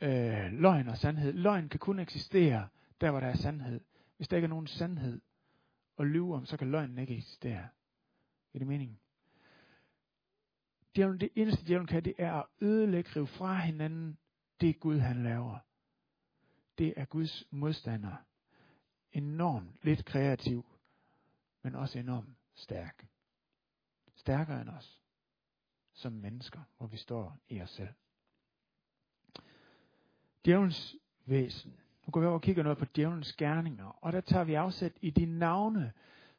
Øh, 0.00 0.52
løgn 0.52 0.88
og 0.88 0.98
sandhed. 0.98 1.32
Løgn 1.32 1.68
kan 1.68 1.80
kun 1.80 1.98
eksistere 1.98 2.68
der, 3.00 3.10
hvor 3.10 3.20
der 3.20 3.26
er 3.26 3.36
sandhed. 3.36 3.80
Hvis 4.16 4.28
der 4.28 4.36
ikke 4.36 4.46
er 4.46 4.50
nogen 4.50 4.66
sandhed 4.66 5.20
at 5.98 6.06
lyve 6.06 6.34
om, 6.34 6.46
så 6.46 6.56
kan 6.56 6.70
løgnen 6.70 6.98
ikke 6.98 7.16
eksistere. 7.16 7.68
Er 8.54 8.58
det 8.58 8.66
meningen? 8.66 8.98
Djævlen, 10.96 11.20
det 11.20 11.28
eneste 11.34 11.66
djævlen 11.66 11.86
kan, 11.86 12.04
det 12.04 12.14
er 12.18 12.32
at 12.32 12.46
ødelægge, 12.60 13.10
rive 13.16 13.26
fra 13.26 13.54
hinanden 13.54 14.18
det 14.60 14.80
Gud 14.80 14.98
han 14.98 15.22
laver. 15.22 15.58
Det 16.78 16.94
er 16.96 17.04
Guds 17.04 17.44
modstander. 17.50 18.16
Enormt 19.14 19.70
lidt 19.82 20.04
kreativ, 20.04 20.64
men 21.62 21.74
også 21.74 21.98
enormt 21.98 22.36
stærk. 22.54 23.06
Stærkere 24.14 24.60
end 24.60 24.68
os 24.68 25.00
som 25.94 26.12
mennesker, 26.12 26.60
hvor 26.78 26.86
vi 26.86 26.96
står 26.96 27.38
i 27.48 27.60
os 27.60 27.70
selv. 27.70 27.88
Djævelens 30.44 30.96
væsen. 31.26 31.74
Nu 32.06 32.10
går 32.10 32.20
vi 32.20 32.26
over 32.26 32.34
og 32.34 32.42
kigger 32.42 32.62
noget 32.62 32.78
på 32.78 32.84
djævelens 32.96 33.32
gerninger, 33.32 33.98
og 34.00 34.12
der 34.12 34.20
tager 34.20 34.44
vi 34.44 34.54
afsæt 34.54 34.92
i 35.00 35.10
de 35.10 35.26
navne, 35.26 35.92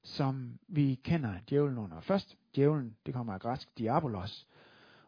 som 0.03 0.59
vi 0.67 0.95
kender 0.95 1.39
djævlen 1.49 1.77
under. 1.77 2.01
Først, 2.01 2.38
djævlen, 2.55 2.97
det 3.05 3.13
kommer 3.13 3.33
af 3.33 3.41
græsk 3.41 3.77
diabolos, 3.77 4.47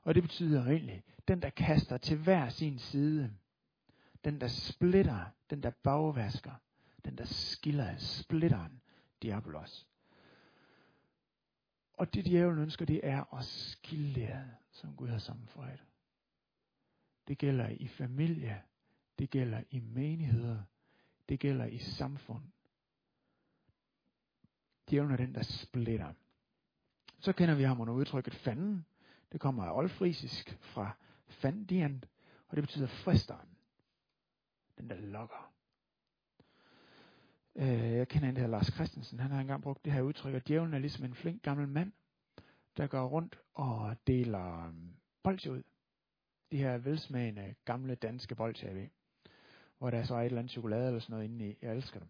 og 0.03 0.15
det 0.15 0.23
betyder 0.23 0.65
egentlig, 0.65 1.03
den 1.27 1.41
der 1.41 1.49
kaster 1.49 1.97
til 1.97 2.17
hver 2.17 2.49
sin 2.49 2.79
side, 2.79 3.33
den 4.23 4.41
der 4.41 4.47
splitter, 4.47 5.25
den 5.49 5.63
der 5.63 5.71
bagvasker, 5.83 6.53
den 7.07 7.17
der 7.17 7.25
skiller, 7.25 7.97
splitteren, 7.97 8.81
diabolos. 9.21 9.87
Og 11.93 12.13
det 12.13 12.25
djævlen 12.25 12.63
ønsker, 12.63 12.85
det 12.85 12.99
er 13.03 13.33
at 13.33 13.45
skille 13.45 14.21
jer, 14.21 14.45
som 14.71 14.95
Gud 14.95 15.07
har 15.07 15.19
sammenføjet. 15.19 15.83
Det 17.27 17.37
gælder 17.37 17.69
i 17.69 17.87
familie, 17.87 18.61
det 19.19 19.29
gælder 19.29 19.63
i 19.69 19.79
menigheder, 19.79 20.63
det 21.29 21.39
gælder 21.39 21.65
i 21.65 21.77
samfund. 21.77 22.43
Djævlen 24.89 25.11
er 25.13 25.17
den, 25.17 25.35
der 25.35 25.43
splitter. 25.43 26.13
Så 27.19 27.33
kender 27.33 27.55
vi 27.55 27.63
ham 27.63 27.81
under 27.81 27.93
udtrykket 27.93 28.33
fanden. 28.33 28.85
Det 29.31 29.39
kommer 29.39 29.63
af 29.63 29.77
oldfrisisk 29.77 30.57
fra 30.61 30.97
fandiant, 31.27 32.07
og 32.47 32.55
det 32.55 32.63
betyder 32.63 32.87
fristeren. 32.87 33.49
Den, 34.77 34.89
der 34.89 34.95
lokker. 34.95 35.56
Øh, 37.57 37.91
jeg 37.91 38.07
kender 38.07 38.29
en, 38.29 38.35
der 38.35 38.41
hedder 38.41 38.57
Lars 38.57 38.73
Christensen. 38.73 39.19
Han 39.19 39.31
har 39.31 39.41
engang 39.41 39.63
brugt 39.63 39.85
det 39.85 39.93
her 39.93 40.01
udtryk, 40.01 40.33
at 40.33 40.47
djævlen 40.47 40.73
er 40.73 40.79
ligesom 40.79 41.05
en 41.05 41.15
flink 41.15 41.43
gammel 41.43 41.67
mand, 41.67 41.91
der 42.77 42.87
går 42.87 43.07
rundt 43.07 43.39
og 43.53 43.95
deler 44.07 44.67
um, 44.67 44.95
ud. 45.25 45.63
De 46.51 46.57
her 46.57 46.77
velsmagende 46.77 47.55
gamle 47.65 47.95
danske 47.95 48.35
bolsjer, 48.35 48.69
jeg 48.69 48.77
ved. 48.77 48.87
Hvor 49.77 49.89
der 49.89 49.97
er 49.97 50.11
et 50.11 50.25
eller 50.25 50.39
andet 50.39 50.51
chokolade 50.51 50.87
eller 50.87 50.99
sådan 50.99 51.13
noget 51.13 51.29
inde 51.29 51.49
i. 51.49 51.57
Jeg 51.61 51.75
elsker 51.75 51.99
dem. 51.99 52.07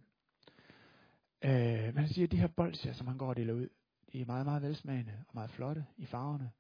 Øh, 1.41 1.85
men 1.85 1.97
han 1.97 2.07
siger, 2.07 2.27
at 2.27 2.31
de 2.31 2.37
her 2.37 2.47
bolsjer, 2.47 2.93
som 2.93 3.07
han 3.07 3.17
går 3.17 3.29
og 3.29 3.35
deler 3.35 3.53
ud, 3.53 3.69
de 4.13 4.21
er 4.21 4.25
meget, 4.25 4.45
meget 4.45 4.61
velsmagende 4.61 5.23
og 5.27 5.31
meget 5.33 5.51
flotte 5.51 5.85
i 5.97 6.05
farverne. 6.05 6.51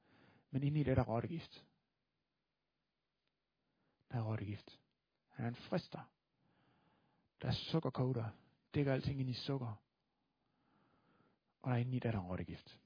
Men 0.51 0.63
inde 0.63 0.79
i 0.79 0.83
det 0.83 0.97
er 0.97 1.03
rottegift. 1.03 1.65
Der 4.11 4.17
er 4.17 4.21
rottegift. 4.21 4.79
Han 5.29 5.45
er 5.45 5.49
en 5.49 5.55
frister. 5.55 6.09
Der 7.41 7.47
er 7.47 7.51
sukkerkoder. 7.51 8.29
Dækker 8.77 8.93
alting 8.93 9.19
ind 9.19 9.29
i 9.29 9.33
sukker. 9.33 9.81
Og 11.61 11.69
der 11.69 11.75
er 11.75 11.79
inde 11.79 11.95
i 11.95 11.99
der 11.99 12.11
er 12.11 12.19
rottegift. 12.19 12.79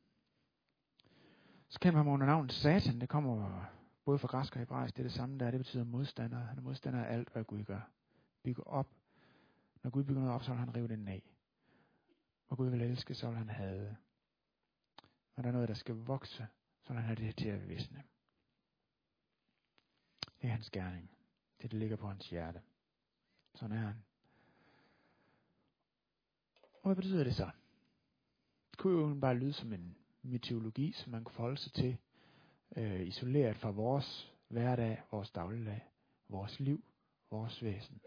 Så 1.70 1.80
kender 1.80 2.04
man 2.04 2.14
under 2.14 2.26
navnet 2.26 2.52
Satan. 2.52 3.02
Det 3.02 3.10
kommer 3.10 3.66
både 4.06 4.20
fra 4.20 4.28
græsk 4.28 4.54
og 4.54 4.60
hebraisk. 4.60 4.96
Det 4.96 5.02
er 5.02 5.08
det 5.08 5.18
samme 5.18 5.40
der. 5.40 5.52
Det 5.52 5.60
betyder 5.60 5.84
modstander. 5.84 6.40
Han 6.40 6.58
er 6.58 6.62
modstander 6.62 7.04
af 7.04 7.14
alt, 7.14 7.30
hvad 7.30 7.44
Gud 7.44 7.64
gør. 7.64 7.92
Bygger 8.44 8.64
op. 8.64 8.88
Når 9.84 9.90
Gud 9.92 10.04
bygger 10.04 10.22
noget 10.22 10.36
op, 10.36 10.44
så 10.44 10.52
vil 10.52 10.60
han 10.60 10.76
rive 10.76 10.88
det 10.88 11.08
af. 11.08 11.24
Og 12.50 12.58
Gud 12.58 12.70
vil 12.70 12.82
elske, 12.82 13.16
så 13.16 13.28
vil 13.28 13.38
han 13.38 13.50
have. 13.50 13.98
Når 15.36 15.42
der 15.42 15.50
er 15.50 15.54
noget, 15.54 15.68
der 15.68 15.76
skal 15.76 15.96
vokse, 15.96 16.48
så 16.82 16.94
vil 16.94 17.02
han 17.02 17.06
have 17.06 17.28
det 17.28 17.38
til 17.38 17.50
at 17.50 17.70
visne. 17.70 18.04
Det 20.42 20.48
er 20.48 20.52
hans 20.52 20.70
gerning. 20.70 21.12
Det, 21.62 21.72
det 21.72 21.80
ligger 21.80 21.96
på 21.96 22.08
hans 22.08 22.30
hjerte. 22.30 22.62
Sådan 23.56 23.78
er 23.78 23.82
han. 23.82 24.04
Og 26.82 26.88
hvad 26.88 26.96
betyder 26.96 27.24
det 27.24 27.36
så? 27.36 27.50
Det 28.72 28.80
kunne 28.80 29.08
jo 29.08 29.20
bare 29.22 29.38
lyde 29.38 29.54
som 29.54 29.74
en 29.74 29.98
mytologi, 30.24 30.92
som 30.92 31.12
man 31.12 31.24
kunne 31.24 31.36
forholde 31.36 31.58
sig 31.58 31.74
til, 31.74 31.98
øh, 32.76 33.08
isoleret 33.08 33.58
fra 33.58 33.70
vores 33.72 34.34
hverdag, 34.48 35.02
vores 35.12 35.32
dagligdag, 35.32 35.86
vores 36.30 36.60
liv, 36.60 36.84
vores 37.32 37.64
væsen. 37.64 38.02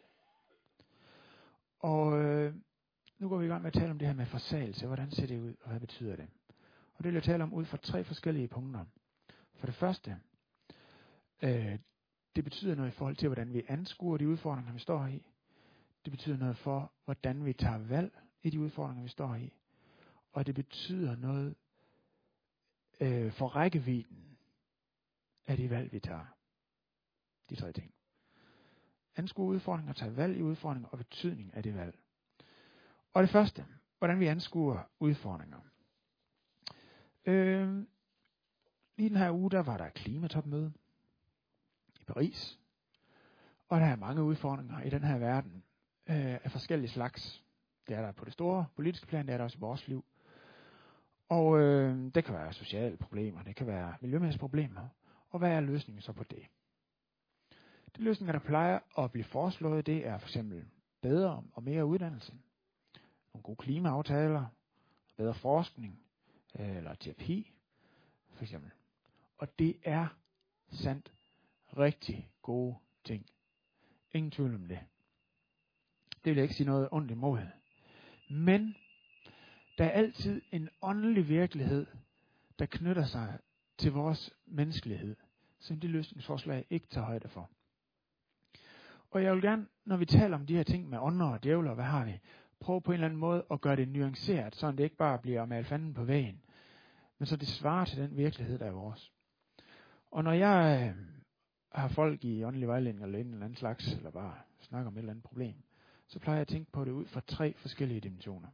Og 1.79 2.23
øh, 2.23 2.55
nu 3.19 3.29
går 3.29 3.39
vi 3.39 3.45
i 3.45 3.49
gang 3.49 3.63
med 3.63 3.75
at 3.75 3.81
tale 3.81 3.91
om 3.91 3.99
det 3.99 4.09
her 4.09 4.15
med 4.15 4.27
forsagelse. 4.27 4.87
Hvordan 4.87 5.11
ser 5.11 5.27
det 5.27 5.41
ud, 5.41 5.55
og 5.61 5.71
hvad 5.71 5.81
betyder 5.81 6.17
det? 6.17 6.29
Og 6.95 7.05
det 7.05 7.07
vil 7.07 7.15
jeg 7.15 7.23
tale 7.23 7.43
om 7.43 7.55
ud 7.55 7.65
fra 7.65 7.77
tre 7.77 8.05
forskellige 8.05 8.49
punkter. 8.49 8.85
For 9.55 9.67
det 9.67 9.75
første, 9.75 10.17
øh, 11.43 11.79
det 12.37 12.45
betyder 12.45 12.75
noget 12.75 12.91
i 12.91 12.95
forhold 12.95 13.17
til, 13.17 13.29
hvordan 13.29 13.53
vi 13.53 13.63
anskuer 13.69 14.17
de 14.17 14.29
udfordringer, 14.29 14.73
vi 14.73 14.79
står 14.79 15.07
i. 15.07 15.23
Det 16.05 16.11
betyder 16.11 16.37
noget 16.37 16.57
for, 16.57 16.93
hvordan 17.05 17.45
vi 17.45 17.53
tager 17.53 17.79
valg 17.79 18.19
i 18.45 18.51
de 18.51 18.61
udfordringer, 18.61 19.03
vi 19.03 19.09
står 19.09 19.35
i. 19.35 19.53
Og 20.33 20.47
det 20.47 20.55
betyder 20.55 21.17
noget 21.17 21.55
øh, 23.01 23.33
for 23.33 23.47
rækkevidden 23.47 24.39
af 25.47 25.57
de 25.57 25.71
valg, 25.71 25.93
vi 25.93 26.01
tager. 26.01 26.27
De 27.51 27.57
tre 27.57 27.73
ting. 27.73 27.95
Anskue 29.17 29.47
udfordringer, 29.47 29.93
tage 29.93 30.17
valg 30.17 30.37
i 30.37 30.43
udfordringer 30.43 30.89
og 30.89 30.99
betydning 30.99 31.55
af 31.55 31.63
det 31.63 31.75
valg. 31.75 31.99
Og 33.13 33.23
det 33.23 33.31
første, 33.31 33.67
hvordan 33.99 34.21
vi 34.21 34.27
anskuer 34.27 34.91
udfordringer. 35.01 35.61
Øh, 37.25 37.85
I 38.97 39.09
den 39.09 39.17
her 39.17 39.31
uge, 39.31 39.51
der 39.51 39.63
var 39.63 39.77
der 39.77 39.89
klimatopmøde 39.89 40.73
i 42.01 42.05
Paris. 42.05 42.59
Og 43.69 43.81
der 43.81 43.87
er 43.87 43.97
mange 43.97 44.23
udfordringer 44.23 44.83
i 44.83 44.91
den 44.91 45.05
her 45.05 45.19
verden 45.19 45.65
øh, 46.07 46.35
af 46.45 46.51
forskellige 46.51 46.91
slags. 46.91 47.44
Det 47.89 47.97
er 47.97 48.03
der 48.03 48.13
på 48.13 48.25
det 48.25 48.33
store 48.33 48.67
politiske 48.77 49.07
plan, 49.07 49.27
det 49.27 49.33
er 49.33 49.37
der 49.37 49.45
også 49.45 49.59
i 49.59 49.61
vores 49.61 49.89
liv. 49.89 50.05
Og 51.29 51.61
øh, 51.61 52.15
det 52.15 52.25
kan 52.25 52.35
være 52.35 52.53
sociale 52.53 52.97
problemer, 52.97 53.43
det 53.43 53.57
kan 53.57 53.67
være 53.67 53.95
miljømæssige 54.01 54.41
problemer. 54.41 54.89
Og 55.31 55.39
hvad 55.39 55.51
er 55.51 55.61
løsningen 55.61 56.03
så 56.03 56.13
på 56.13 56.25
det? 56.25 56.47
De 57.97 58.03
løsninger, 58.03 58.33
der 58.33 58.39
plejer 58.39 58.79
at 58.99 59.13
blive 59.13 59.25
foreslået, 59.25 59.87
det 59.87 60.07
er 60.07 60.19
for 60.19 60.27
eksempel 60.27 60.65
bedre 61.01 61.43
og 61.53 61.63
mere 61.63 61.87
uddannelse, 61.87 62.33
nogle 63.35 63.43
gode 63.43 63.57
klimaaftaler, 63.57 64.47
bedre 65.17 65.35
forskning 65.35 66.01
øh, 66.59 66.77
eller 66.77 66.95
terapi, 66.95 67.53
for 68.33 68.43
eksempel. 68.43 68.71
Og 69.39 69.59
det 69.59 69.77
er 69.83 70.07
sandt 70.71 71.13
rigtig 71.79 72.31
gode 72.43 72.77
ting. 73.05 73.27
Ingen 74.13 74.31
tvivl 74.31 74.55
om 74.55 74.69
det. 74.69 74.79
Det 76.25 76.31
vil 76.31 76.35
jeg 76.35 76.43
ikke 76.43 76.55
sige 76.55 76.67
noget 76.67 76.89
ondt 76.93 77.11
imod. 77.11 77.39
Men 78.29 78.77
der 79.79 79.85
er 79.85 79.91
altid 79.91 80.43
en 80.53 80.69
åndelig 80.83 81.29
virkelighed, 81.29 81.87
der 82.59 82.67
knytter 82.67 83.05
sig 83.05 83.39
til 83.79 83.93
vores 83.93 84.31
menneskelighed, 84.47 85.17
som 85.59 85.81
de 85.81 85.89
løsningsforslag 85.89 86.67
ikke 86.71 86.87
tager 86.87 87.07
højde 87.07 87.29
for. 87.29 87.51
Og 89.11 89.23
jeg 89.23 89.35
vil 89.35 89.43
gerne, 89.43 89.67
når 89.85 89.97
vi 89.97 90.07
taler 90.07 90.37
om 90.37 90.47
de 90.47 90.57
her 90.57 90.63
ting 90.63 90.89
med 90.89 90.99
ånder 90.99 91.27
og 91.27 91.45
djævler, 91.45 91.75
hvad 91.75 91.85
har 91.85 92.05
vi, 92.05 92.21
prøve 92.61 92.83
på 92.83 92.93
en 92.93 92.95
eller 92.95 93.07
anden 93.07 93.21
måde 93.21 93.45
at 93.51 93.61
gøre 93.61 93.77
det 93.77 93.89
nuanceret, 93.89 94.57
så 94.57 94.71
det 94.71 94.81
ikke 94.81 94.97
bare 94.97 95.19
bliver 95.19 95.43
at 95.43 95.49
male 95.49 95.65
fanden 95.65 95.95
på 95.95 96.05
vægen, 96.05 96.41
men 97.19 97.27
så 97.27 97.37
det 97.37 97.49
svarer 97.49 97.85
til 97.85 97.99
den 98.03 98.17
virkelighed, 98.17 98.59
der 98.59 98.67
er 98.67 98.71
vores. 98.73 99.13
Og 100.11 100.25
når 100.25 100.33
jeg 100.33 100.93
øh, 100.97 101.07
har 101.73 101.89
folk 101.89 102.25
i 102.25 102.45
åndelig 102.45 102.69
vejledning 102.69 103.05
eller 103.05 103.19
en 103.19 103.27
eller 103.27 103.45
anden 103.45 103.57
slags, 103.57 103.93
eller 103.93 104.11
bare 104.11 104.35
snakker 104.61 104.87
om 104.91 104.95
et 104.95 104.99
eller 104.99 105.13
andet 105.13 105.25
problem, 105.25 105.55
så 106.07 106.19
plejer 106.19 106.37
jeg 106.37 106.41
at 106.41 106.49
tænke 106.49 106.73
på 106.73 106.85
det 106.85 106.91
ud 106.91 107.07
fra 107.07 107.21
tre 107.21 107.55
forskellige 107.55 108.01
dimensioner. 108.01 108.49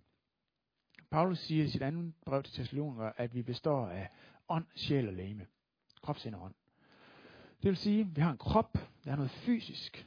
Paulus 1.11 1.39
siger 1.39 1.65
i 1.65 1.69
sit 1.69 1.83
andet 1.83 2.15
brev 2.25 2.43
til 2.43 2.55
Thessaloniker, 2.55 3.13
at 3.17 3.35
vi 3.35 3.43
består 3.43 3.89
af 3.89 4.11
ånd, 4.49 4.67
sjæl 4.75 5.09
og 5.09 5.15
læme. 5.15 5.47
Krop, 6.03 6.19
sind 6.19 6.35
og 6.35 6.43
ånd. 6.43 6.55
Det 7.63 7.69
vil 7.69 7.77
sige, 7.77 8.01
at 8.01 8.17
vi 8.17 8.21
har 8.21 8.31
en 8.31 8.39
krop, 8.39 8.73
der 9.05 9.13
er 9.13 9.17
noget 9.17 9.31
fysisk, 9.31 10.07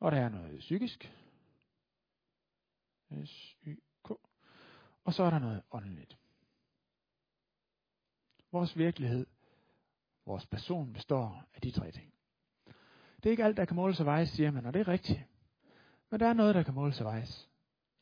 og 0.00 0.12
der 0.12 0.18
er 0.18 0.28
noget 0.28 0.58
psykisk, 0.58 1.12
S-Y-K. 3.24 4.10
Og 5.04 5.14
så 5.14 5.22
er 5.22 5.30
der 5.30 5.38
noget 5.38 5.62
åndeligt. 5.70 6.18
Vores 8.52 8.78
virkelighed, 8.78 9.26
vores 10.26 10.46
person 10.46 10.92
består 10.92 11.44
af 11.54 11.60
de 11.60 11.70
tre 11.70 11.92
ting. 11.92 12.17
Det 13.22 13.26
er 13.26 13.30
ikke 13.30 13.44
alt, 13.44 13.56
der 13.56 13.64
kan 13.64 13.76
måles 13.76 14.00
og 14.00 14.06
vejes, 14.06 14.28
siger 14.28 14.50
man, 14.50 14.66
og 14.66 14.74
det 14.74 14.80
er 14.80 14.88
rigtigt. 14.88 15.24
Men 16.10 16.20
der 16.20 16.26
er 16.26 16.32
noget, 16.32 16.54
der 16.54 16.62
kan 16.62 16.74
måles 16.74 17.00
og 17.00 17.06
vejes. 17.06 17.48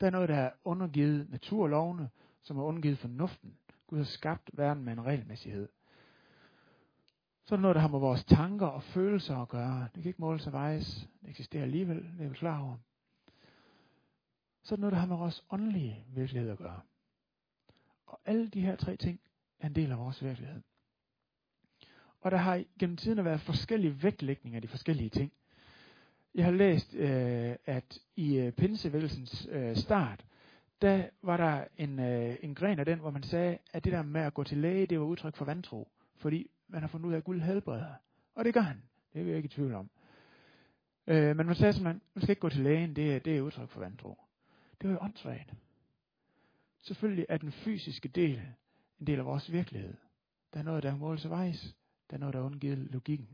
Der 0.00 0.06
er 0.06 0.10
noget, 0.10 0.28
der 0.28 0.36
er 0.36 0.50
undergivet 0.64 1.30
naturlovene, 1.30 2.10
som 2.42 2.58
er 2.58 2.62
undergivet 2.62 2.98
fornuften. 2.98 3.58
Gud 3.86 3.98
har 3.98 4.04
skabt 4.04 4.50
verden 4.52 4.84
med 4.84 4.92
en 4.92 5.04
regelmæssighed. 5.04 5.68
Så 7.44 7.54
er 7.54 7.56
der 7.56 7.62
noget, 7.62 7.74
der 7.74 7.80
har 7.80 7.88
med 7.88 7.98
vores 7.98 8.24
tanker 8.24 8.66
og 8.66 8.82
følelser 8.82 9.36
at 9.36 9.48
gøre. 9.48 9.88
Det 9.94 10.02
kan 10.02 10.10
ikke 10.10 10.20
måles 10.20 10.46
og 10.46 10.52
vejes. 10.52 11.08
Det 11.22 11.30
eksisterer 11.30 11.62
alligevel, 11.62 11.96
det 11.96 12.24
er 12.24 12.28
vi 12.28 12.34
klar 12.34 12.60
over. 12.60 12.76
Så 14.62 14.74
er 14.74 14.76
der 14.76 14.80
noget, 14.80 14.92
der 14.92 14.98
har 14.98 15.06
med 15.06 15.16
vores 15.16 15.44
åndelige 15.50 16.04
virkelighed 16.08 16.50
at 16.50 16.58
gøre. 16.58 16.80
Og 18.06 18.20
alle 18.24 18.48
de 18.48 18.60
her 18.60 18.76
tre 18.76 18.96
ting 18.96 19.20
er 19.60 19.66
en 19.66 19.74
del 19.74 19.92
af 19.92 19.98
vores 19.98 20.24
virkelighed. 20.24 20.62
Og 22.26 22.32
der 22.32 22.38
har 22.38 22.64
gennem 22.78 22.96
tiden 22.96 23.24
været 23.24 23.40
forskellige 23.40 24.02
vægtlægninger 24.02 24.56
af 24.56 24.62
de 24.62 24.68
forskellige 24.68 25.10
ting. 25.10 25.32
Jeg 26.34 26.44
har 26.44 26.52
læst, 26.52 26.94
øh, 26.94 27.56
at 27.64 27.98
i 28.16 28.36
øh, 28.36 28.52
pinsevækkelsens 28.52 29.48
øh, 29.50 29.76
start, 29.76 30.24
der 30.82 31.08
var 31.22 31.36
der 31.36 31.64
en, 31.78 31.98
øh, 31.98 32.36
en 32.42 32.54
gren 32.54 32.78
af 32.78 32.84
den, 32.84 32.98
hvor 32.98 33.10
man 33.10 33.22
sagde, 33.22 33.58
at 33.72 33.84
det 33.84 33.92
der 33.92 34.02
med 34.02 34.20
at 34.20 34.34
gå 34.34 34.44
til 34.44 34.58
læge, 34.58 34.86
det 34.86 35.00
var 35.00 35.06
udtryk 35.06 35.36
for 35.36 35.44
vantro. 35.44 35.88
Fordi 36.16 36.50
man 36.68 36.80
har 36.80 36.88
fundet 36.88 37.08
ud 37.08 37.12
af, 37.12 37.16
at 37.16 37.24
Gud 37.24 37.40
helbreder. 37.40 37.94
Og 38.34 38.44
det 38.44 38.54
gør 38.54 38.60
han. 38.60 38.82
Det 39.12 39.20
er 39.20 39.24
vi 39.24 39.34
ikke 39.34 39.46
i 39.46 39.48
tvivl 39.48 39.74
om. 39.74 39.90
Øh, 41.06 41.36
men 41.36 41.46
man 41.46 41.54
sagde 41.54 41.72
simpelthen, 41.72 42.02
man 42.14 42.22
skal 42.22 42.32
ikke 42.32 42.40
gå 42.40 42.48
til 42.48 42.62
lægen, 42.62 42.96
det 42.96 43.14
er, 43.14 43.18
det 43.18 43.36
er 43.36 43.40
udtryk 43.40 43.68
for 43.68 43.80
vantro. 43.80 44.18
Det 44.80 44.88
var 44.88 44.94
jo 44.94 45.02
åndssvagt. 45.02 45.54
Selvfølgelig 46.78 47.26
er 47.28 47.36
den 47.36 47.52
fysiske 47.52 48.08
del 48.08 48.42
en 49.00 49.06
del 49.06 49.18
af 49.18 49.24
vores 49.24 49.52
virkelighed. 49.52 49.94
Der 50.54 50.60
er 50.60 50.64
noget, 50.64 50.82
der 50.82 50.96
måles 50.96 51.24
og 51.24 51.30
vejes. 51.30 51.76
Der 52.10 52.16
er 52.16 52.20
noget, 52.20 52.34
der 52.34 52.40
undgivet 52.40 52.78
logikken. 52.78 53.28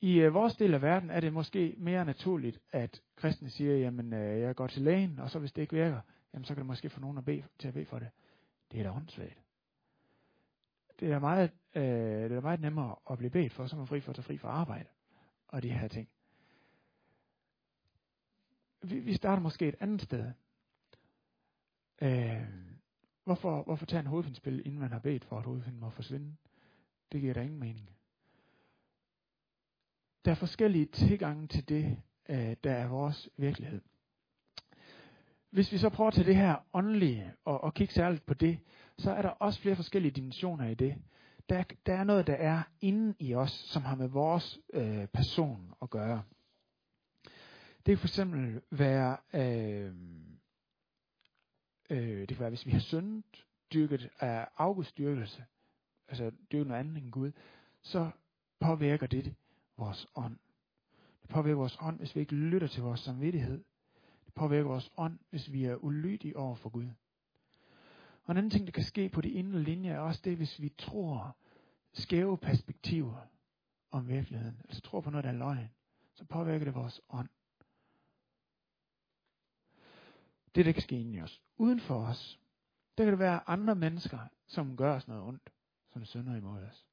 I 0.00 0.20
øh, 0.20 0.34
vores 0.34 0.56
del 0.56 0.74
af 0.74 0.82
verden 0.82 1.10
er 1.10 1.20
det 1.20 1.32
måske 1.32 1.74
mere 1.78 2.04
naturligt, 2.04 2.60
at 2.70 3.02
kristne 3.16 3.50
siger, 3.50 3.76
jamen 3.76 4.12
øh, 4.12 4.40
jeg 4.40 4.56
går 4.56 4.66
til 4.66 4.82
lægen, 4.82 5.18
og 5.18 5.30
så 5.30 5.38
hvis 5.38 5.52
det 5.52 5.62
ikke 5.62 5.74
virker, 5.74 6.00
jamen 6.34 6.44
så 6.44 6.54
kan 6.54 6.60
det 6.60 6.66
måske 6.66 6.90
få 6.90 7.00
nogen 7.00 7.18
at 7.18 7.24
bede, 7.24 7.44
til 7.58 7.68
at 7.68 7.74
bede 7.74 7.86
for 7.86 7.98
det. 7.98 8.10
Det 8.72 8.80
er 8.80 8.84
da 8.84 8.90
åndssvagt. 8.90 9.38
Det 11.00 11.12
er 11.12 11.18
meget, 11.18 11.50
øh, 11.74 11.82
det 12.30 12.32
er 12.32 12.40
meget 12.40 12.60
nemmere 12.60 12.96
at 13.10 13.18
blive 13.18 13.30
bedt 13.30 13.52
for, 13.52 13.66
så 13.66 13.76
man 13.76 13.86
fri 13.86 14.00
for 14.00 14.10
at 14.10 14.16
tage 14.16 14.24
fri 14.24 14.38
fra 14.38 14.48
arbejde 14.48 14.88
og 15.48 15.62
de 15.62 15.70
her 15.70 15.88
ting. 15.88 16.08
Vi, 18.82 18.98
vi 18.98 19.14
starter 19.14 19.42
måske 19.42 19.68
et 19.68 19.76
andet 19.80 20.02
sted. 20.02 20.32
Øh, 22.02 22.42
hvorfor, 23.24 23.62
hvorfor 23.62 23.86
tage 23.86 24.00
en 24.00 24.06
hovedfindspil, 24.06 24.66
inden 24.66 24.80
man 24.80 24.92
har 24.92 24.98
bedt 24.98 25.24
for, 25.24 25.38
at 25.38 25.44
hovedfinden 25.44 25.80
må 25.80 25.90
forsvinde? 25.90 26.36
Det 27.12 27.20
giver 27.20 27.34
da 27.34 27.40
ingen 27.40 27.60
mening. 27.60 27.90
Der 30.24 30.30
er 30.30 30.34
forskellige 30.34 30.86
tilgange 30.86 31.48
til 31.48 31.68
det, 31.68 32.02
øh, 32.28 32.56
der 32.64 32.72
er 32.72 32.88
vores 32.88 33.28
virkelighed. 33.36 33.80
Hvis 35.50 35.72
vi 35.72 35.78
så 35.78 35.88
prøver 35.88 36.08
at 36.08 36.14
tage 36.14 36.26
det 36.26 36.36
her 36.36 36.56
åndelige 36.72 37.32
og, 37.44 37.64
og 37.64 37.74
kigge 37.74 37.94
særligt 37.94 38.26
på 38.26 38.34
det, 38.34 38.58
så 38.98 39.10
er 39.10 39.22
der 39.22 39.28
også 39.28 39.60
flere 39.60 39.76
forskellige 39.76 40.12
dimensioner 40.12 40.68
i 40.68 40.74
det. 40.74 40.94
Der, 41.48 41.64
der 41.86 41.94
er 41.94 42.04
noget, 42.04 42.26
der 42.26 42.34
er 42.34 42.62
inde 42.80 43.14
i 43.18 43.34
os, 43.34 43.50
som 43.50 43.82
har 43.82 43.96
med 43.96 44.08
vores 44.08 44.58
øh, 44.72 45.06
person 45.06 45.74
at 45.82 45.90
gøre. 45.90 46.22
Det 47.76 47.86
kan 47.86 47.98
for 47.98 48.06
eksempel 48.06 48.62
være, 48.70 49.16
øh, 49.34 49.94
øh, 51.90 52.20
det 52.20 52.28
kan 52.28 52.40
være, 52.40 52.48
hvis 52.48 52.66
vi 52.66 52.70
har 52.70 52.80
syndet, 52.80 53.44
dyrket 53.72 54.10
af 54.20 54.40
øh, 54.40 54.46
afgudstyrkelse, 54.56 55.44
altså 56.12 56.30
dyrket 56.52 56.66
noget 56.66 56.80
andet 56.80 56.96
end 56.96 57.10
Gud, 57.10 57.32
så 57.82 58.10
påvirker 58.60 59.06
det 59.06 59.34
vores 59.76 60.06
ånd. 60.14 60.38
Det 61.22 61.30
påvirker 61.30 61.56
vores 61.56 61.78
ånd, 61.80 61.98
hvis 61.98 62.14
vi 62.14 62.20
ikke 62.20 62.34
lytter 62.34 62.68
til 62.68 62.82
vores 62.82 63.00
samvittighed. 63.00 63.64
Det 64.24 64.34
påvirker 64.34 64.68
vores 64.68 64.92
ånd, 64.96 65.18
hvis 65.30 65.52
vi 65.52 65.64
er 65.64 65.84
ulydige 65.84 66.36
over 66.36 66.54
for 66.54 66.68
Gud. 66.68 66.88
Og 68.24 68.30
en 68.30 68.36
anden 68.36 68.50
ting, 68.50 68.66
der 68.66 68.72
kan 68.72 68.84
ske 68.84 69.08
på 69.08 69.20
de 69.20 69.30
indre 69.30 69.62
linjer, 69.62 69.94
er 69.94 69.98
også 69.98 70.20
det, 70.24 70.36
hvis 70.36 70.60
vi 70.60 70.68
tror 70.68 71.36
skæve 71.92 72.38
perspektiver 72.38 73.26
om 73.90 74.08
virkeligheden, 74.08 74.60
altså 74.64 74.80
tror 74.80 75.00
på 75.00 75.10
noget, 75.10 75.24
der 75.24 75.30
er 75.30 75.34
løgn, 75.36 75.70
så 76.14 76.24
påvirker 76.24 76.64
det 76.64 76.74
vores 76.74 77.00
ånd. 77.08 77.28
Det, 80.54 80.66
der 80.66 80.72
kan 80.72 80.82
ske 80.82 81.00
inden 81.00 81.14
i 81.14 81.20
os. 81.20 81.42
Uden 81.56 81.80
for 81.80 82.06
os, 82.06 82.40
der 82.98 83.04
kan 83.04 83.10
det 83.10 83.18
være 83.18 83.48
andre 83.48 83.74
mennesker, 83.74 84.18
som 84.46 84.76
gør 84.76 84.94
os 84.94 85.08
noget 85.08 85.22
ondt, 85.22 85.52
som 85.92 86.04
sønder 86.04 86.36
imod 86.36 86.62
os. 86.62 86.86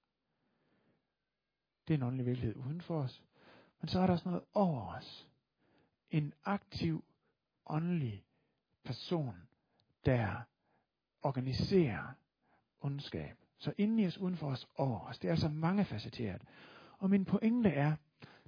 Det 1.87 1.93
er 1.93 1.97
en 1.97 2.03
åndelig 2.03 2.25
virkelighed 2.25 2.55
uden 2.55 2.81
for 2.81 3.01
os. 3.01 3.23
Men 3.81 3.87
så 3.87 3.99
er 3.99 4.05
der 4.05 4.13
også 4.13 4.29
noget 4.29 4.43
over 4.53 4.95
os. 4.95 5.27
En 6.11 6.33
aktiv, 6.43 7.03
åndelig 7.65 8.23
person, 8.83 9.35
der 10.05 10.41
organiserer 11.21 12.13
ondskab. 12.81 13.37
Så 13.57 13.73
inden 13.77 13.99
i 13.99 14.07
os, 14.07 14.17
uden 14.17 14.37
for 14.37 14.47
os, 14.47 14.67
over 14.75 14.99
os. 14.99 15.19
Det 15.19 15.27
er 15.27 15.31
altså 15.31 15.49
mange 15.49 15.85
facetteret. 15.85 16.41
Og 16.97 17.09
min 17.09 17.25
pointe 17.25 17.69
er, 17.69 17.95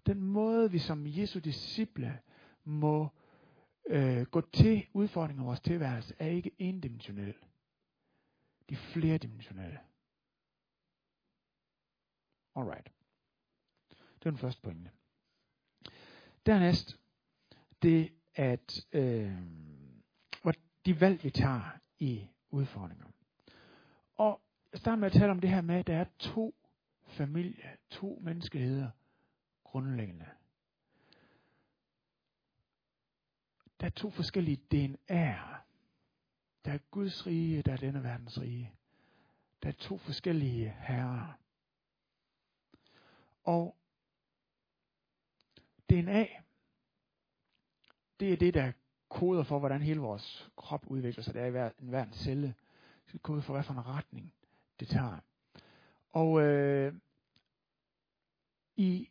den 0.05 0.21
måde 0.21 0.71
vi 0.71 0.79
som 0.79 1.03
Jesu 1.07 1.39
disciple 1.39 2.19
må 2.63 3.09
øh, 3.85 4.25
gå 4.25 4.41
til 4.41 4.85
udfordringer 4.93 5.43
af 5.43 5.47
vores 5.47 5.59
tilværelse, 5.59 6.15
er 6.19 6.27
ikke 6.27 6.51
endimensionel. 6.57 7.33
De 8.69 8.73
er 8.73 8.77
flerdimensionelle. 8.77 9.79
Alright. 12.55 12.91
Det 13.89 14.25
var 14.25 14.31
den 14.31 14.37
første 14.37 14.61
pointe. 14.61 14.91
Dernæst, 16.45 16.97
det 17.81 18.13
at 18.35 18.85
øh, 18.93 19.37
de 20.85 21.01
valg 21.01 21.23
vi 21.23 21.29
tager 21.29 21.79
i 21.99 22.27
udfordringer. 22.49 23.05
Og 24.15 24.41
jeg 24.71 24.79
starter 24.79 24.97
med 24.97 25.07
at 25.07 25.13
tale 25.13 25.31
om 25.31 25.39
det 25.39 25.49
her 25.49 25.61
med, 25.61 25.75
at 25.75 25.87
der 25.87 25.97
er 25.97 26.05
to 26.19 26.55
familie, 27.07 27.77
to 27.89 28.19
menneskeheder 28.21 28.89
grundlæggende. 29.63 30.25
Der 33.79 33.85
er 33.85 33.91
to 33.91 34.09
forskellige 34.09 34.61
DNA'er. 34.73 35.57
Der 36.65 36.71
er 36.71 36.77
Guds 36.91 37.27
rige, 37.27 37.61
der 37.61 37.73
er 37.73 37.77
denne 37.77 38.03
verdens 38.03 38.41
rige. 38.41 38.73
Der 39.63 39.69
er 39.69 39.73
to 39.73 39.97
forskellige 39.97 40.75
herrer. 40.79 41.40
Og 43.43 43.75
DNA, 45.89 46.27
det 48.19 48.33
er 48.33 48.37
det, 48.37 48.53
der 48.53 48.71
koder 49.09 49.43
for, 49.43 49.59
hvordan 49.59 49.81
hele 49.81 49.99
vores 49.99 50.49
krop 50.57 50.87
udvikler 50.87 51.23
sig. 51.23 51.33
Det 51.33 51.41
er 51.41 51.45
i 51.45 51.51
hver, 51.51 51.71
en 51.79 51.87
hver 51.87 52.03
en 52.03 52.13
celle. 52.13 52.55
Det 53.07 53.13
er 53.13 53.17
koder 53.17 53.41
for, 53.41 53.53
hvad 53.53 53.63
for 53.63 53.73
en 53.73 53.85
retning 53.85 54.33
det 54.79 54.87
tager. 54.87 55.17
Og 56.09 56.41
øh, 56.41 56.93
i, 58.75 59.09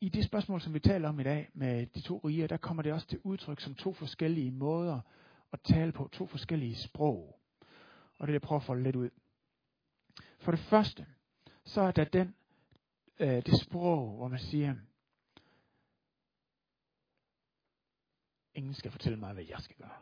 i 0.00 0.08
det 0.08 0.24
spørgsmål, 0.24 0.60
som 0.60 0.74
vi 0.74 0.80
taler 0.80 1.08
om 1.08 1.20
i 1.20 1.22
dag 1.22 1.50
med 1.54 1.86
de 1.86 2.00
to 2.00 2.18
riger, 2.24 2.46
der 2.46 2.56
kommer 2.56 2.82
det 2.82 2.92
også 2.92 3.06
til 3.06 3.20
udtryk 3.22 3.60
som 3.60 3.74
to 3.74 3.92
forskellige 3.92 4.50
måder 4.50 5.00
at 5.52 5.60
tale 5.60 5.92
på, 5.92 6.08
to 6.12 6.26
forskellige 6.26 6.76
sprog. 6.76 7.40
Og 8.18 8.26
det 8.26 8.32
er 8.32 8.34
jeg 8.34 8.42
prøver 8.42 8.60
at 8.60 8.66
folde 8.66 8.82
lidt 8.82 8.96
ud. 8.96 9.10
For 10.38 10.50
det 10.50 10.60
første, 10.60 11.06
så 11.64 11.80
er 11.80 11.90
der 11.90 12.04
den, 12.04 12.34
øh, 13.20 13.42
det 13.46 13.60
sprog, 13.62 14.16
hvor 14.16 14.28
man 14.28 14.38
siger, 14.38 14.74
Ingen 18.54 18.74
skal 18.74 18.90
fortælle 18.90 19.18
mig, 19.18 19.32
hvad 19.34 19.44
jeg 19.44 19.60
skal 19.60 19.76
gøre. 19.76 19.98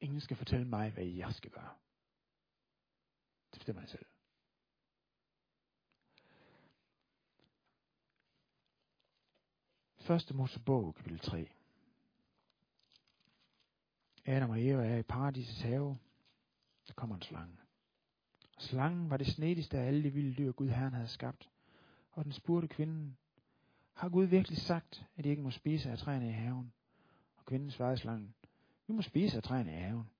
Ingen 0.00 0.20
skal 0.20 0.36
fortælle 0.36 0.66
mig, 0.66 0.90
hvad 0.90 1.04
jeg 1.04 1.34
skal 1.34 1.50
gøre. 1.50 1.74
Det 3.50 3.58
bestemmer 3.58 3.82
jeg 3.82 3.88
selv. 3.88 4.06
Første 9.98 10.34
Mosebog, 10.34 10.94
kapitel 10.94 11.18
3. 11.18 11.48
Adam 14.24 14.50
og 14.50 14.62
Eva 14.62 14.86
er 14.86 14.96
i 14.96 15.02
paradisets 15.02 15.60
have. 15.60 15.98
Der 16.88 16.94
kommer 16.94 17.16
en 17.16 17.22
slange. 17.22 17.63
Og 18.56 18.62
slangen 18.62 19.10
var 19.10 19.16
det 19.16 19.26
snedigste 19.26 19.78
af 19.78 19.86
alle 19.86 20.04
de 20.04 20.10
vilde 20.10 20.34
dyr, 20.34 20.52
Gud 20.52 20.68
Herren 20.68 20.92
havde 20.92 21.08
skabt. 21.08 21.50
Og 22.12 22.24
den 22.24 22.32
spurgte 22.32 22.68
kvinden, 22.68 23.16
har 23.92 24.08
Gud 24.08 24.24
virkelig 24.24 24.58
sagt, 24.58 25.06
at 25.16 25.26
I 25.26 25.28
ikke 25.28 25.42
må 25.42 25.50
spise 25.50 25.90
af 25.90 25.98
træerne 25.98 26.28
i 26.28 26.32
haven? 26.32 26.72
Og 27.36 27.44
kvinden 27.44 27.70
svarede 27.70 27.96
slangen, 27.96 28.34
vi 28.86 28.92
må 28.92 29.02
spise 29.02 29.36
af 29.36 29.42
træerne 29.42 29.72
i 29.72 29.80
haven. 29.80 30.10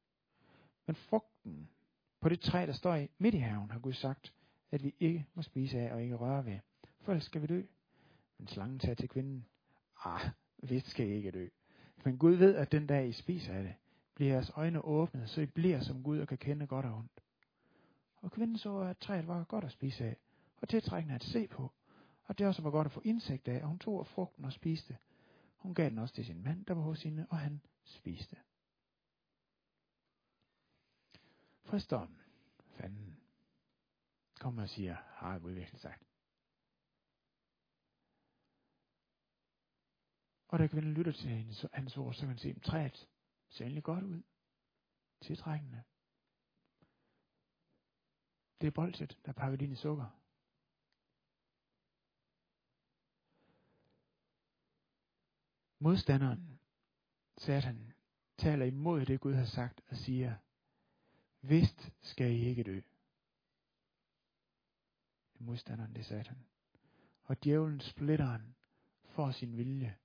Men 0.87 0.97
frugten 0.97 1.69
på 2.21 2.29
det 2.29 2.41
træ, 2.41 2.67
der 2.67 2.73
står 2.73 2.95
i 2.95 3.09
midt 3.19 3.35
i 3.35 3.39
haven, 3.39 3.71
har 3.71 3.79
Gud 3.79 3.93
sagt, 3.93 4.33
at 4.71 4.85
vi 4.85 4.95
ikke 5.01 5.27
må 5.35 5.43
spise 5.43 5.79
af 5.79 5.93
og 5.93 6.03
ikke 6.03 6.17
røre 6.17 6.45
ved. 6.45 6.59
For 7.01 7.13
ellers 7.13 7.25
skal 7.25 7.43
vi 7.43 7.47
dø. 7.47 7.63
Men 8.39 8.49
slangen 8.49 8.81
sagde 8.81 8.95
til 8.95 9.09
kvinden, 9.09 9.47
ah, 10.05 10.31
vi 10.63 10.81
skal 10.81 11.09
ikke 11.09 11.31
dø. 11.31 11.49
Men 12.05 12.19
Gud 12.19 12.35
ved, 12.35 12.55
at 12.55 12.73
den 12.73 12.87
dag 12.87 13.09
I 13.09 13.13
spiser 13.13 13.53
af 13.55 13.63
det, 13.63 13.75
bliver 14.15 14.33
jeres 14.33 14.51
øjne 14.55 14.85
åbnet, 14.85 15.31
så 15.31 15.41
I 15.41 15.47
bliver 15.47 15.81
som 15.81 16.03
Gud 16.03 16.19
og 16.19 16.29
kan 16.29 16.39
kende 16.39 16.67
godt 16.67 16.87
og 16.87 16.97
ondt. 16.97 17.21
Og 18.25 18.33
kvinden 18.33 18.59
så, 18.59 18.79
at 18.79 18.99
træet 18.99 19.27
var 19.27 19.45
godt 19.45 19.65
at 19.65 19.73
spise 19.73 20.05
af, 20.05 20.17
og 20.57 20.69
tiltrækkende 20.69 21.15
at 21.15 21.23
se 21.23 21.49
på, 21.49 21.73
og 22.25 22.39
det 22.39 22.47
også 22.47 22.63
var 22.63 22.71
godt 22.71 22.87
at 22.87 22.93
få 22.93 23.01
indsigt 23.05 23.49
af, 23.49 23.63
og 23.63 23.69
hun 23.69 23.79
tog 23.79 24.01
af 24.01 24.07
frugten 24.07 24.45
og 24.45 24.53
spiste. 24.53 24.99
Hun 25.57 25.75
gav 25.75 25.91
den 25.91 25.99
også 25.99 26.15
til 26.15 26.25
sin 26.25 26.43
mand, 26.43 26.67
der 26.67 26.75
var 26.75 26.83
hos 26.83 27.03
hende, 27.03 27.27
og 27.31 27.39
han 27.39 27.61
spiste. 27.85 28.37
Fristeren, 31.63 32.21
fanden, 32.61 33.21
kommer 34.41 34.63
og 34.63 34.69
siger, 34.69 34.95
har 34.95 35.39
Gud 35.39 35.53
virkelig 35.53 35.81
sagt. 35.81 36.05
Og 40.49 40.59
da 40.59 40.67
kvinden 40.67 40.95
lytter 40.95 41.13
til 41.13 41.31
hendes, 41.31 41.67
hans 41.73 41.97
ord, 41.97 42.15
så 42.15 42.21
kan 42.21 42.29
man 42.29 42.39
se, 42.39 42.49
at 42.49 42.63
træet 42.63 43.09
ser 43.49 43.65
egentlig 43.65 43.85
godt 43.85 44.05
ud. 44.05 44.23
Tiltrækkende. 45.21 45.83
Det 48.65 48.71
er 48.71 48.75
bolsjet, 48.75 49.19
der 49.25 49.29
er 49.29 49.33
pakket 49.33 49.63
ind 49.63 49.73
i 49.73 49.77
sukker. 49.77 50.21
Modstanderen, 55.79 56.61
Satan, 57.39 57.93
taler 58.39 58.65
imod 58.65 59.07
det 59.07 59.21
Gud 59.21 59.35
har 59.35 59.45
sagt 59.45 59.81
og 59.89 59.97
siger, 59.97 60.35
vist 61.41 61.93
skal 62.01 62.33
I 62.33 62.45
ikke 62.45 62.63
dø. 62.63 62.81
Modstanderen, 65.39 65.93
det 65.93 66.01
er 66.01 66.05
Satan. 66.05 66.47
Og 67.23 67.45
djævlen 67.45 67.81
splitter 67.81 68.27
han 68.27 68.55
for 69.05 69.31
sin 69.31 69.57
vilje. 69.57 69.97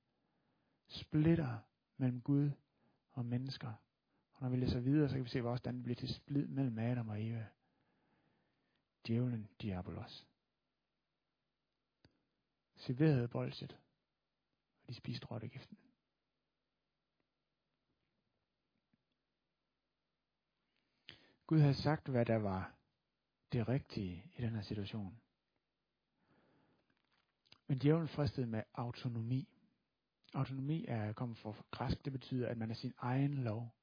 Splitter 0.88 1.58
mellem 1.98 2.22
Gud 2.22 2.52
og 3.12 3.26
mennesker. 3.26 3.74
Og 4.34 4.42
når 4.42 4.50
vi 4.50 4.58
læser 4.58 4.80
videre, 4.80 5.10
så 5.10 5.16
kan 5.16 5.24
vi 5.24 5.30
se, 5.30 5.42
hvordan 5.42 5.76
det 5.76 5.84
bliver 5.84 5.96
til 5.96 6.14
splid 6.14 6.48
mellem 6.48 6.80
Adam 6.80 7.10
og 7.10 7.26
Eva. 7.26 7.48
Djævlen, 9.08 9.50
diabolos. 9.62 10.28
Serverede 12.76 13.28
bolset, 13.28 13.78
og 14.82 14.88
de 14.90 14.94
spiste 14.94 15.28
rottegiften. 15.28 15.78
Gud 21.48 21.60
havde 21.60 21.74
sagt, 21.74 22.08
hvad 22.08 22.26
der 22.26 22.36
var 22.38 22.76
det 23.52 23.68
rigtige 23.68 24.32
i 24.36 24.42
den 24.42 24.56
her 24.56 24.62
situation. 24.62 25.22
Men 27.68 27.78
djævlen 27.78 28.08
fristede 28.08 28.48
med 28.48 28.64
autonomi. 28.74 29.48
Autonomi 30.34 30.86
er 30.88 31.14
kommet 31.14 31.38
fra 31.38 31.54
græsk, 31.72 32.06
det 32.06 32.14
betyder, 32.14 32.50
at 32.50 32.58
man 32.58 32.72
er 32.72 32.76
sin 32.76 32.94
egen 32.98 33.34
lov. 33.34 33.76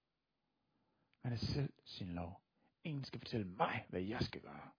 Man 1.23 1.33
er 1.33 1.37
selv 1.37 1.73
sin 1.85 2.09
lov. 2.09 2.41
Ingen 2.85 3.05
skal 3.05 3.21
fortælle 3.21 3.47
mig, 3.47 3.87
hvad 3.89 4.01
jeg 4.01 4.23
skal 4.23 4.41
gøre. 4.41 4.71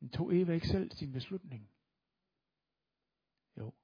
Men 0.00 0.10
tog 0.10 0.34
Eva 0.34 0.52
ikke 0.52 0.68
selv 0.68 0.90
sin 0.90 1.12
beslutning? 1.12 1.70
Jo, 3.56 3.74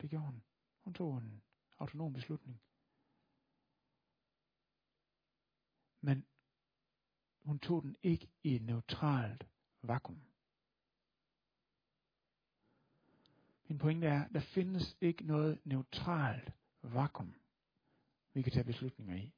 det 0.00 0.10
gjorde 0.10 0.26
hun. 0.26 0.42
Hun 0.84 0.94
tog 0.94 1.18
en 1.18 1.42
autonom 1.78 2.12
beslutning. 2.12 2.60
Men 6.00 6.26
hun 7.42 7.58
tog 7.58 7.82
den 7.82 7.96
ikke 8.02 8.30
i 8.42 8.54
et 8.54 8.62
neutralt 8.62 9.46
vakuum. 9.82 10.22
Min 13.68 13.78
pointe 13.78 14.06
er, 14.06 14.28
der 14.28 14.40
findes 14.40 14.96
ikke 15.00 15.24
noget 15.24 15.60
neutralt 15.64 16.52
vakuum, 16.82 17.34
vi 18.32 18.42
kan 18.42 18.52
tage 18.52 18.64
beslutninger 18.64 19.16
i. 19.16 19.34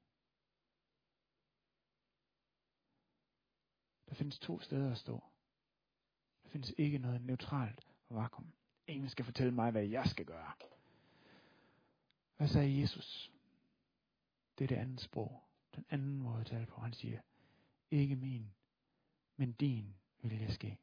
Der 4.08 4.14
findes 4.14 4.38
to 4.38 4.60
steder 4.60 4.90
at 4.90 4.98
stå. 4.98 5.24
Findes 6.50 6.74
ikke 6.78 6.98
noget 6.98 7.22
neutralt 7.22 7.86
vakuum. 8.10 8.52
Ingen 8.86 9.08
skal 9.08 9.24
fortælle 9.24 9.54
mig, 9.54 9.70
hvad 9.70 9.84
jeg 9.84 10.06
skal 10.06 10.24
gøre. 10.24 10.52
Hvad 12.36 12.48
sagde 12.48 12.80
Jesus? 12.80 13.32
Det 14.58 14.64
er 14.64 14.68
det 14.68 14.76
andet 14.76 15.00
sprog. 15.00 15.42
Den 15.76 15.84
anden 15.90 16.22
måde 16.22 16.40
at 16.40 16.46
tale 16.46 16.66
på. 16.66 16.80
Han 16.80 16.92
siger, 16.92 17.20
ikke 17.90 18.16
min, 18.16 18.52
men 19.36 19.52
din 19.52 19.94
vilje 20.22 20.52
ske. 20.52 20.78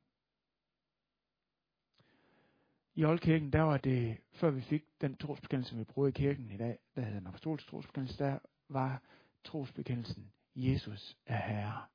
I 2.95 3.05
oldkirken, 3.05 3.53
der 3.53 3.61
var 3.61 3.78
det, 3.78 4.18
før 4.32 4.49
vi 4.49 4.61
fik 4.61 4.84
den 5.01 5.18
trosbekendelse, 5.18 5.76
vi 5.76 5.84
bruger 5.84 6.07
i 6.07 6.11
kirken 6.11 6.51
i 6.51 6.57
dag, 6.57 6.80
der 6.95 7.01
hedder 7.01 7.20
den 7.20 7.28
apostolske 7.28 7.70
trosbekendelse, 7.70 8.18
der 8.18 8.39
var 8.70 9.01
trosbekendelsen, 9.43 10.32
Jesus 10.55 11.18
er 11.26 11.38
Herre. 11.38 11.86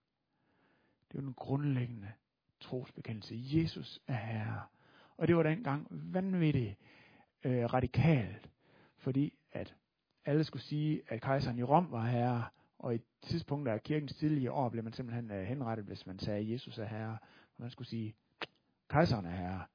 Det 1.08 1.14
var 1.14 1.20
den 1.20 1.34
grundlæggende 1.34 2.12
trosbekendelse. 2.62 3.34
Jesus 3.38 4.00
er 4.06 4.14
Herre. 4.16 4.62
Og 5.16 5.28
det 5.28 5.36
var 5.36 5.42
dengang 5.42 5.86
vanvittigt 5.90 6.76
øh, 7.44 7.64
radikalt, 7.64 8.50
fordi 8.96 9.32
at 9.52 9.74
alle 10.24 10.44
skulle 10.44 10.62
sige, 10.62 11.02
at 11.08 11.20
kejseren 11.20 11.58
i 11.58 11.62
Rom 11.62 11.90
var 11.90 12.06
herre, 12.06 12.44
og 12.78 12.94
i 12.94 12.98
tidspunkt 13.22 13.68
af 13.68 13.82
kirkens 13.82 14.14
tidlige 14.14 14.52
år 14.52 14.68
blev 14.68 14.84
man 14.84 14.92
simpelthen 14.92 15.30
øh, 15.30 15.44
henrettet, 15.44 15.86
hvis 15.86 16.06
man 16.06 16.18
sagde, 16.18 16.40
at 16.40 16.50
Jesus 16.50 16.78
er 16.78 16.84
herre. 16.84 17.18
Og 17.56 17.62
man 17.62 17.70
skulle 17.70 17.88
sige, 17.88 18.14
kejseren 18.88 19.26
er 19.26 19.30
herre. 19.30 19.66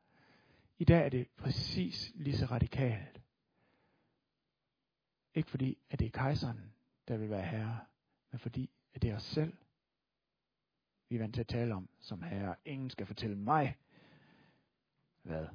I 0.80 0.84
dag 0.84 1.06
er 1.06 1.10
det 1.10 1.28
præcis 1.38 2.12
lige 2.16 2.38
så 2.38 2.46
radikalt. 2.46 3.22
Ikke 5.36 5.50
fordi, 5.50 5.78
at 5.90 6.00
det 6.00 6.06
er 6.06 6.12
kejseren, 6.12 6.74
der 7.08 7.18
vil 7.18 7.30
være 7.30 7.46
herre, 7.46 7.80
men 8.32 8.40
fordi, 8.40 8.70
at 8.94 9.02
det 9.02 9.10
er 9.10 9.16
os 9.16 9.24
selv, 9.24 9.54
vi 11.10 11.16
er 11.16 11.20
vant 11.20 11.34
til 11.34 11.42
at 11.42 11.48
tale 11.48 11.76
om 11.76 11.90
som 12.00 12.22
herre. 12.22 12.56
Ingen 12.66 12.90
skal 12.90 13.06
fortælle 13.06 13.36
mig, 13.36 13.78
hvad. 15.22 15.48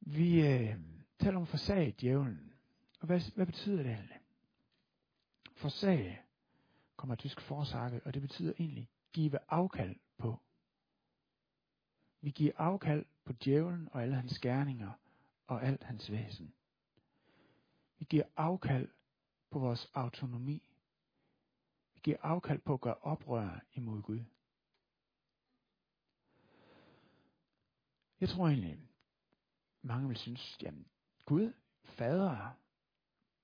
Vi 0.00 0.46
øh, 0.46 0.76
taler 1.18 1.36
om 1.36 1.46
forsag 1.46 1.94
djævlen. 2.00 2.52
Og 3.00 3.06
hvad, 3.06 3.34
hvad 3.34 3.46
betyder 3.46 3.82
det 3.82 3.92
egentlig? 3.92 4.20
Forsag 5.56 6.24
kommer 6.96 7.14
af 7.14 7.18
tysk 7.18 7.40
forsakke, 7.40 8.00
og 8.04 8.14
det 8.14 8.22
betyder 8.22 8.52
egentlig 8.58 8.90
give 9.12 9.38
afkald 9.48 9.96
på. 10.18 10.40
Vi 12.20 12.30
giver 12.30 12.52
afkald 12.56 13.04
på 13.24 13.32
djævlen 13.32 13.88
og 13.92 14.02
alle 14.02 14.14
hans 14.14 14.38
gerninger 14.38 14.92
og 15.46 15.64
alt 15.64 15.82
hans 15.82 16.10
væsen. 16.10 16.54
Vi 17.98 18.04
giver 18.04 18.24
afkald 18.36 18.88
på 19.50 19.58
vores 19.58 19.90
autonomi. 19.94 20.67
Vi 21.98 22.02
giver 22.02 22.16
afkald 22.22 22.58
på 22.58 22.74
at 22.74 22.80
gøre 22.80 22.94
oprør 22.94 23.60
imod 23.72 24.02
Gud. 24.02 24.24
Jeg 28.20 28.28
tror 28.28 28.48
egentlig, 28.48 28.78
mange 29.82 30.08
vil 30.08 30.16
synes, 30.16 30.58
jamen 30.62 30.86
Gud, 31.24 31.52
fader, 31.82 32.58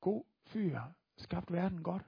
god 0.00 0.24
fyr, 0.46 0.80
skabt 1.16 1.52
verden 1.52 1.82
godt. 1.82 2.02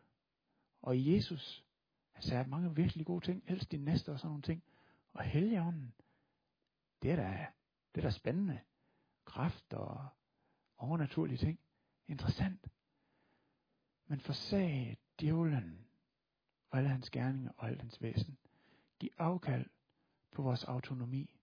Og 0.83 1.07
Jesus, 1.07 1.65
han 2.13 2.23
sagde 2.23 2.49
mange 2.49 2.75
virkelig 2.75 3.07
gode 3.07 3.25
ting, 3.25 3.43
helst 3.47 3.71
din 3.71 3.85
næste 3.85 4.13
og 4.13 4.19
sådan 4.19 4.29
nogle 4.29 4.43
ting. 4.43 4.63
Og 5.13 5.25
Helligånden, 5.25 5.95
det 7.03 7.11
er 7.11 7.17
da, 7.17 7.47
det 7.95 8.05
er 8.05 8.09
da 8.09 8.11
spændende. 8.11 8.61
Kraft 9.25 9.73
og 9.73 10.09
overnaturlige 10.77 11.39
ting. 11.39 11.61
Interessant. 12.09 12.67
Men 14.07 14.21
forsag 14.21 14.99
djævlen 15.21 15.86
og 16.71 16.79
alle 16.79 16.89
hans 16.89 17.11
gerninger 17.11 17.53
og 17.57 17.69
alt 17.69 17.81
hans 17.81 18.03
væsen. 18.03 18.39
Giv 18.99 19.11
afkald 19.19 19.67
på 20.31 20.43
vores 20.43 20.65
autonomi. 20.65 21.41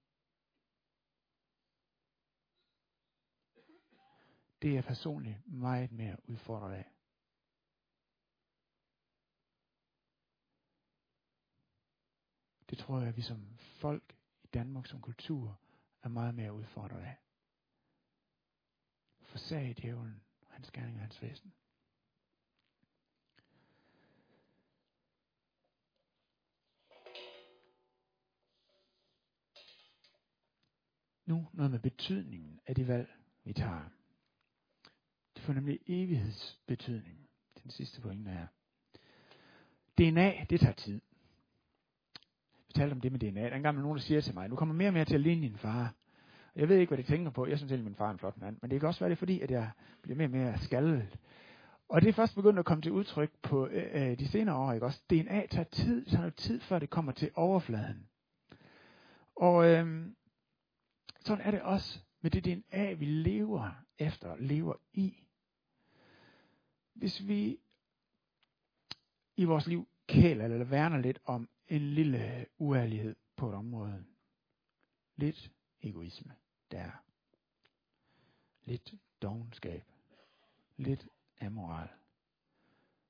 Det 4.61 4.69
er 4.69 4.73
jeg 4.73 4.83
personligt 4.83 5.47
meget 5.47 5.91
mere 5.91 6.17
udfordret 6.29 6.73
af. 6.73 6.93
Det 12.69 12.77
tror 12.77 12.99
jeg, 12.99 13.07
at 13.07 13.17
vi 13.17 13.21
som 13.21 13.57
folk 13.57 14.15
i 14.43 14.47
Danmark 14.47 14.87
som 14.87 15.01
kultur 15.01 15.59
er 16.03 16.09
meget 16.09 16.35
mere 16.35 16.53
udfordret 16.53 17.01
af. 17.01 17.17
Forsag 19.21 19.75
djævlen, 19.81 20.23
hans 20.47 20.71
gerning 20.71 20.95
og 20.95 21.01
hans 21.01 21.21
væsen. 21.21 21.53
Nu 31.25 31.47
noget 31.53 31.71
med 31.71 31.79
betydningen 31.79 32.59
af 32.67 32.75
de 32.75 32.87
valg, 32.87 33.09
vi 33.43 33.53
tager. 33.53 33.89
Det 35.35 35.43
får 35.43 35.53
nemlig 35.53 35.79
evighedsbetydning. 35.87 37.29
Den 37.63 37.71
sidste 37.71 38.01
pointe 38.01 38.31
er. 38.31 38.47
DNA, 39.97 40.45
det 40.49 40.59
tager 40.59 40.73
tid. 40.73 41.01
Vi 42.67 42.73
talte 42.75 42.93
om 42.93 43.01
det 43.01 43.11
med 43.11 43.19
DNA. 43.19 43.41
Der 43.41 43.49
er 43.49 43.55
engang 43.55 43.79
nogen, 43.79 43.97
der 43.97 44.03
siger 44.03 44.21
til 44.21 44.33
mig, 44.33 44.49
nu 44.49 44.55
kommer 44.55 44.75
mere 44.75 44.89
og 44.89 44.93
mere 44.93 45.05
til 45.05 45.15
at 45.15 45.21
ligne 45.21 45.41
din 45.41 45.57
far. 45.57 45.93
Jeg 46.55 46.69
ved 46.69 46.77
ikke, 46.77 46.89
hvad 46.89 47.03
de 47.03 47.11
tænker 47.11 47.31
på. 47.31 47.47
Jeg 47.47 47.57
synes 47.57 47.71
egentlig, 47.71 47.85
min 47.85 47.95
far 47.95 48.07
er 48.07 48.11
en 48.11 48.19
flot 48.19 48.37
mand. 48.37 48.57
Men 48.61 48.71
det 48.71 48.79
kan 48.79 48.87
også 48.87 48.99
være, 48.99 49.09
det 49.09 49.15
er 49.15 49.19
fordi, 49.19 49.41
at 49.41 49.51
jeg 49.51 49.69
bliver 50.01 50.17
mere 50.17 50.27
og 50.27 50.31
mere 50.31 50.57
skaldet. 50.57 51.17
Og 51.89 52.01
det 52.01 52.09
er 52.09 52.13
først 52.13 52.35
begyndt 52.35 52.59
at 52.59 52.65
komme 52.65 52.81
til 52.81 52.91
udtryk 52.91 53.31
på 53.41 53.67
øh, 53.67 54.09
øh 54.11 54.19
de 54.19 54.27
senere 54.27 54.55
år. 54.55 54.73
Ikke? 54.73 54.85
Også 54.85 55.01
DNA 55.09 55.45
tager 55.45 55.63
tid. 55.63 56.05
Det 56.05 56.07
tager 56.07 56.21
noget 56.21 56.35
tid, 56.35 56.59
før 56.59 56.79
det 56.79 56.89
kommer 56.89 57.11
til 57.11 57.31
overfladen. 57.35 58.07
Og 59.35 59.69
øh, 59.69 60.05
sådan 61.25 61.45
er 61.45 61.51
det 61.51 61.61
også 61.61 61.99
med 62.21 62.31
det 62.31 62.45
DNA, 62.45 62.93
vi 62.93 63.05
lever 63.05 63.71
efter, 63.97 64.35
lever 64.35 64.73
i. 64.93 65.23
Hvis 66.93 67.27
vi 67.27 67.59
i 69.35 69.43
vores 69.43 69.67
liv 69.67 69.87
kæler 70.07 70.45
eller 70.45 70.65
værner 70.65 70.97
lidt 70.97 71.19
om 71.25 71.49
en 71.67 71.81
lille 71.81 72.45
uærlighed 72.57 73.15
på 73.35 73.49
et 73.49 73.55
område, 73.55 74.05
lidt 75.15 75.51
egoisme 75.81 76.35
der, 76.71 76.91
lidt 78.63 78.93
dogenskab, 79.21 79.83
lidt 80.77 81.07
amoral, 81.41 81.87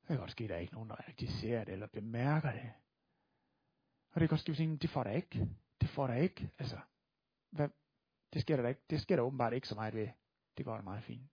det 0.02 0.08
kan 0.08 0.18
godt 0.18 0.32
ske, 0.32 0.44
at 0.44 0.50
der 0.50 0.56
er 0.56 0.60
ikke 0.60 0.74
nogen, 0.74 0.90
der 0.90 1.08
rigtig 1.08 1.30
ser 1.30 1.64
det 1.64 1.72
eller 1.74 1.88
bemærker 1.88 2.52
det. 2.52 2.72
Og 4.12 4.22
det 4.22 4.30
kan 4.30 4.38
godt 4.38 4.40
ske, 4.40 4.52
at 4.52 4.82
det 4.82 4.90
får 4.90 5.04
der 5.04 5.12
ikke. 5.12 5.50
Det 5.82 5.90
får 5.90 6.08
der 6.08 6.14
ikke. 6.14 6.50
Altså, 6.60 6.80
hvad, 7.50 7.70
det 8.34 8.42
sker 8.42 8.56
der 8.56 8.68
ikke. 8.70 8.82
Det 8.90 9.02
sker 9.02 9.16
der 9.16 9.24
åbenbart 9.24 9.54
ikke 9.54 9.68
så 9.68 9.76
meget 9.76 9.94
ved. 9.94 10.08
Det 10.58 10.66
går 10.66 10.76
da 10.76 10.82
meget 10.82 11.04
fint. 11.04 11.32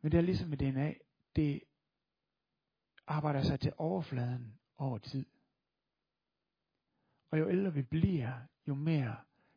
Men 0.00 0.12
det 0.12 0.18
er 0.18 0.22
ligesom 0.22 0.48
med 0.48 0.58
DNA. 0.58 0.94
Det 1.36 1.62
arbejder 3.06 3.42
sig 3.42 3.60
til 3.60 3.72
overfladen 3.78 4.58
over 4.78 4.98
tid. 4.98 5.26
Og 7.30 7.38
jo 7.38 7.48
ældre 7.48 7.74
vi 7.74 7.82
bliver, 7.82 8.32
jo 8.68 8.74
mere, 8.74 9.16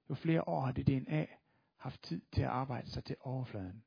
jo 0.10 0.16
flere 0.16 0.48
år 0.48 0.62
har 0.62 0.72
det 0.72 0.88
DNA 0.88 1.26
haft 1.78 2.04
tid 2.04 2.22
til 2.32 2.42
at 2.42 2.50
arbejde 2.50 2.90
sig 2.90 3.04
til 3.04 3.16
overfladen. 3.20 3.84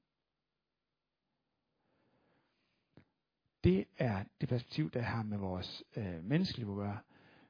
Det 3.64 3.86
er 3.96 4.24
det 4.40 4.48
perspektiv, 4.48 4.90
der 4.90 5.00
har 5.00 5.22
med 5.22 5.38
vores 5.38 5.84
øh, 5.96 6.24
menneskeliv 6.24 6.70
at 6.70 6.76
gøre. 6.76 6.98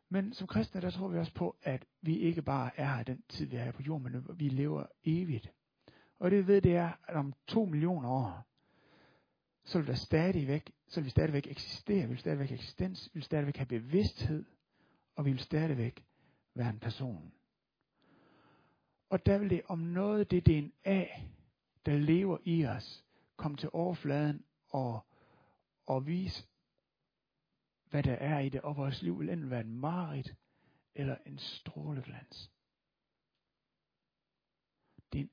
Men 0.08 0.32
som 0.32 0.46
kristne, 0.46 0.80
der 0.80 0.90
tror 0.90 1.08
vi 1.08 1.18
også 1.18 1.34
på, 1.34 1.56
at 1.62 1.84
vi 2.02 2.18
ikke 2.18 2.42
bare 2.42 2.70
er 2.76 2.96
her 2.96 3.02
den 3.02 3.22
tid, 3.28 3.46
vi 3.46 3.56
er 3.56 3.64
her 3.64 3.72
på 3.72 3.82
jorden, 3.82 4.12
men 4.12 4.38
vi 4.38 4.48
lever 4.48 4.86
evigt. 5.04 5.52
Og 6.18 6.30
det 6.30 6.38
vi 6.38 6.46
ved, 6.46 6.60
det 6.60 6.76
er, 6.76 6.92
at 7.08 7.16
om 7.16 7.34
to 7.46 7.64
millioner 7.64 8.08
år, 8.08 8.44
så 9.64 9.78
vil 9.78 9.86
der 9.86 9.94
stadigvæk, 9.94 10.72
så 10.88 11.00
vil 11.00 11.04
vi 11.04 11.10
stadigvæk 11.10 11.46
eksistere, 11.46 12.02
vi 12.02 12.08
vil 12.08 12.18
stadigvæk 12.18 12.52
eksistens, 12.52 13.10
vi 13.14 13.18
vil 13.18 13.24
stadigvæk 13.24 13.56
have 13.56 13.66
bevidsthed, 13.66 14.44
og 15.16 15.24
vi 15.24 15.30
vil 15.30 15.40
stadigvæk 15.40 16.04
være 16.54 16.70
en 16.70 16.78
person. 16.78 17.32
Og 19.10 19.26
der 19.26 19.38
vil 19.38 19.50
det 19.50 19.62
om 19.66 19.78
noget, 19.78 20.30
det 20.30 20.46
DNA, 20.46 21.06
der 21.86 21.98
lever 21.98 22.38
i 22.44 22.66
os, 22.66 23.04
komme 23.36 23.56
til 23.56 23.68
overfladen 23.72 24.44
og, 24.68 25.06
og 25.86 26.06
vise, 26.06 26.46
hvad 27.90 28.02
der 28.02 28.14
er 28.14 28.38
i 28.38 28.48
det, 28.48 28.60
og 28.60 28.76
vores 28.76 29.02
liv 29.02 29.18
vil 29.18 29.28
enten 29.28 29.50
være 29.50 29.60
en 29.60 29.80
marit 29.80 30.36
eller 30.94 31.16
en 31.26 31.38
stråleglans. 31.38 32.52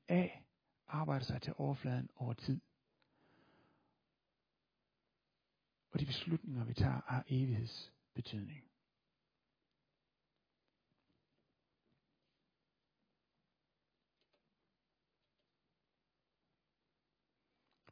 A 0.08 0.28
arbejder 0.86 1.24
sig 1.24 1.42
til 1.42 1.54
overfladen 1.56 2.10
over 2.16 2.32
tid. 2.34 2.60
Og 5.90 6.00
de 6.00 6.06
beslutninger, 6.06 6.64
vi 6.64 6.74
tager, 6.74 7.00
har 7.06 7.24
evighedsbetydning. 7.28 8.70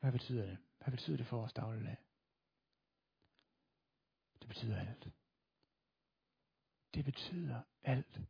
Hvad 0.00 0.12
betyder 0.12 0.46
det? 0.46 0.58
Hvad 0.78 0.90
betyder 0.90 1.16
det 1.16 1.26
for 1.26 1.36
vores 1.36 1.52
dagligdag? 1.52 2.03
Det 4.44 4.48
betyder 4.48 4.80
alt. 4.80 5.08
Det 6.94 7.04
betyder 7.04 7.62
alt. 7.82 8.20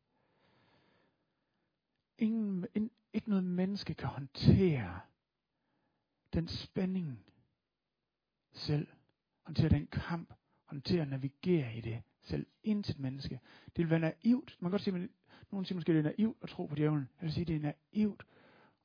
Ingen, 2.19 2.67
in, 2.75 2.91
ikke 3.13 3.29
noget 3.29 3.45
menneske 3.45 3.95
kan 3.95 4.09
håndtere 4.09 5.01
den 6.33 6.49
spænding 6.49 7.25
selv. 8.53 8.89
Håndtere 9.43 9.69
den 9.69 9.87
kamp. 9.87 10.33
Håndtere 10.65 11.03
at 11.03 11.09
navigere 11.09 11.77
i 11.77 11.81
det 11.81 12.03
selv. 12.23 12.47
Intet 12.63 12.99
menneske. 12.99 13.41
Det 13.67 13.79
vil 13.79 13.91
være 13.91 14.01
naivt. 14.01 14.57
Man 14.61 14.69
kan 14.69 14.71
godt 14.71 14.83
sige, 14.83 15.03
at 15.03 15.11
nogen 15.51 15.65
siger 15.65 15.77
måske, 15.77 15.93
at 15.93 16.05
det 16.05 16.11
er 16.11 16.15
naivt 16.19 16.39
at 16.43 16.49
tro 16.49 16.67
på 16.67 16.75
djævlen. 16.75 17.09
Jeg 17.21 17.27
vil 17.27 17.33
sige, 17.33 17.43
at 17.43 17.49
det 17.49 17.57
er 17.57 17.73
naivt 17.93 18.27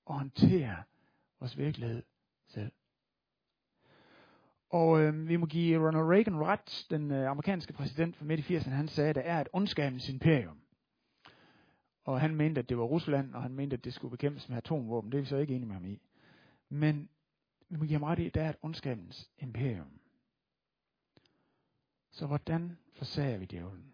at 0.10 0.16
håndtere 0.16 0.84
vores 1.40 1.58
virkelighed. 1.58 2.04
Og 4.70 5.02
øh, 5.02 5.28
vi 5.28 5.36
må 5.36 5.46
give 5.46 5.88
Ronald 5.88 6.06
Reagan 6.06 6.36
ret, 6.36 6.88
den 6.90 7.12
øh, 7.12 7.30
amerikanske 7.30 7.74
præsident 7.74 8.16
fra 8.16 8.26
midt 8.26 8.50
i 8.50 8.58
80'erne, 8.58 8.70
han 8.70 8.88
sagde, 8.88 9.10
at 9.10 9.16
der 9.16 9.22
er 9.22 9.42
et 9.42 9.50
ondskabens 9.54 10.10
imperium. 10.10 10.62
Og 12.04 12.22
han 12.22 12.36
mente, 12.36 12.60
at 12.60 12.70
det 12.70 12.78
var 12.78 12.84
Rusland, 12.84 13.36
og 13.36 13.42
han 13.42 13.56
mente, 13.56 13.74
at 13.74 13.84
det 13.84 13.94
skulle 13.94 14.12
bekæmpes 14.12 14.50
med 14.50 14.58
atomvåben. 14.58 15.12
Det 15.12 15.18
er 15.18 15.22
vi 15.22 15.28
så 15.28 15.38
ikke 15.38 15.56
enige 15.56 15.68
med 15.68 15.76
ham 15.76 15.86
i. 15.86 16.02
Men 16.70 17.10
vi 17.70 17.78
må 17.78 17.86
give 17.86 18.00
ham 18.00 18.04
ret 18.04 18.20
i, 18.20 18.28
at 18.28 18.34
der 18.34 18.44
er 18.44 18.50
et 18.50 18.58
ondskabens 18.62 19.32
imperium. 19.38 20.00
Så 22.12 22.28
hvordan 22.28 22.78
forsager 22.94 23.38
vi 23.38 23.46
djævlen? 23.46 23.94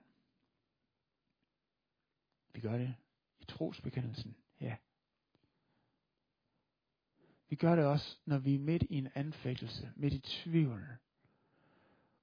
Vi 2.53 2.61
gør 2.61 2.77
det 2.77 2.95
i 3.39 3.45
trosbekendelsen, 3.45 4.35
ja. 4.61 4.75
Vi 7.49 7.55
gør 7.55 7.75
det 7.75 7.85
også, 7.85 8.17
når 8.25 8.37
vi 8.37 8.55
er 8.55 8.59
midt 8.59 8.83
i 8.89 8.95
en 8.95 9.09
anfægtelse, 9.15 9.91
midt 9.95 10.13
i 10.13 10.19
tvivl. 10.19 10.87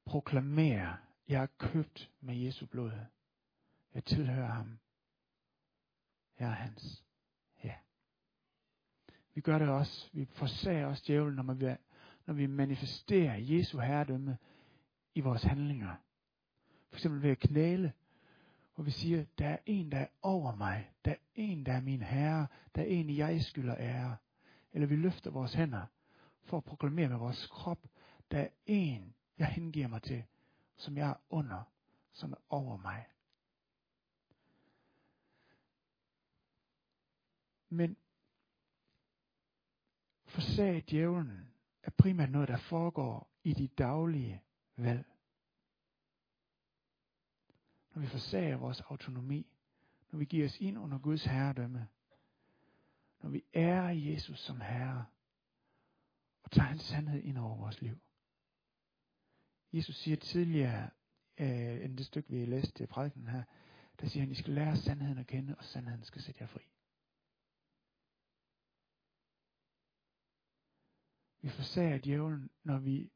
Proklamerer, 0.04 0.96
jeg 1.28 1.42
er 1.42 1.46
købt 1.58 2.10
med 2.20 2.36
Jesu 2.36 2.66
blod. 2.66 2.92
Jeg 3.94 4.04
tilhører 4.04 4.52
ham. 4.52 4.78
Jeg 6.38 6.48
er 6.48 6.54
hans. 6.54 7.04
Ja. 7.64 7.74
Vi 9.34 9.40
gør 9.40 9.58
det 9.58 9.68
også. 9.68 10.08
Vi 10.12 10.24
forsager 10.24 10.86
også 10.86 11.04
djævlen, 11.06 11.46
når, 11.46 11.54
vi, 11.54 11.76
når 12.26 12.34
vi 12.34 12.46
manifesterer 12.46 13.36
Jesu 13.36 13.78
herredømme 13.78 14.38
i 15.14 15.20
vores 15.20 15.42
handlinger. 15.42 15.94
For 16.88 16.96
eksempel 16.96 17.22
ved 17.22 17.30
at 17.30 17.38
knæle, 17.38 17.92
hvor 18.74 18.84
vi 18.84 18.90
siger, 18.90 19.24
der 19.38 19.48
er 19.48 19.58
en, 19.66 19.92
der 19.92 19.98
er 19.98 20.06
over 20.22 20.54
mig. 20.54 20.90
Der 21.04 21.10
er 21.10 21.16
en, 21.34 21.66
der 21.66 21.72
er 21.72 21.80
min 21.80 22.02
herre. 22.02 22.46
Der 22.74 22.82
er 22.82 22.86
en, 22.86 23.16
jeg 23.16 23.42
skylder 23.42 23.76
ære 23.78 24.16
eller 24.72 24.86
vi 24.86 24.96
løfter 24.96 25.30
vores 25.30 25.54
hænder 25.54 25.86
for 26.42 26.56
at 26.56 26.64
proklamere 26.64 27.08
med 27.08 27.16
vores 27.16 27.46
krop, 27.46 27.78
der 28.30 28.40
er 28.40 28.48
en, 28.66 29.14
jeg 29.38 29.46
hengiver 29.46 29.88
mig 29.88 30.02
til, 30.02 30.24
som 30.76 30.96
jeg 30.96 31.10
er 31.10 31.20
under, 31.30 31.62
som 32.12 32.32
er 32.32 32.36
over 32.48 32.76
mig. 32.76 33.06
Men 37.68 37.96
forsag 40.26 40.84
djævlen 40.90 41.54
er 41.82 41.90
primært 41.90 42.30
noget, 42.30 42.48
der 42.48 42.56
foregår 42.56 43.30
i 43.42 43.52
de 43.52 43.68
daglige 43.68 44.42
valg. 44.76 45.06
Når 47.94 48.02
vi 48.02 48.06
forsager 48.06 48.56
vores 48.56 48.80
autonomi, 48.80 49.46
når 50.10 50.18
vi 50.18 50.24
giver 50.24 50.46
os 50.46 50.60
ind 50.60 50.78
under 50.78 50.98
Guds 50.98 51.24
herredømme, 51.24 51.88
når 53.22 53.30
vi 53.30 53.44
ærer 53.54 53.88
Jesus 53.88 54.40
som 54.40 54.60
Herre, 54.60 55.06
og 56.42 56.50
tager 56.50 56.66
hans 56.66 56.82
sandhed 56.82 57.22
ind 57.22 57.38
over 57.38 57.56
vores 57.56 57.82
liv. 57.82 57.98
Jesus 59.72 59.96
siger 59.96 60.16
tidligere, 60.16 60.90
øh, 61.38 61.84
end 61.84 61.98
det 61.98 62.06
stykke 62.06 62.30
vi 62.30 62.46
læste 62.46 62.72
til 62.72 62.86
prædiken 62.86 63.28
her, 63.28 63.42
der 64.00 64.08
siger 64.08 64.22
han, 64.22 64.32
I 64.32 64.34
skal 64.34 64.52
lære 64.52 64.76
sandheden 64.76 65.18
at 65.18 65.26
kende, 65.26 65.54
og 65.58 65.64
sandheden 65.64 66.04
skal 66.04 66.22
sætte 66.22 66.42
jer 66.42 66.46
fri. 66.46 66.62
Vi 71.40 71.48
forsager 71.48 71.98
djævlen, 71.98 72.50
når 72.62 72.78
vi 72.78 73.10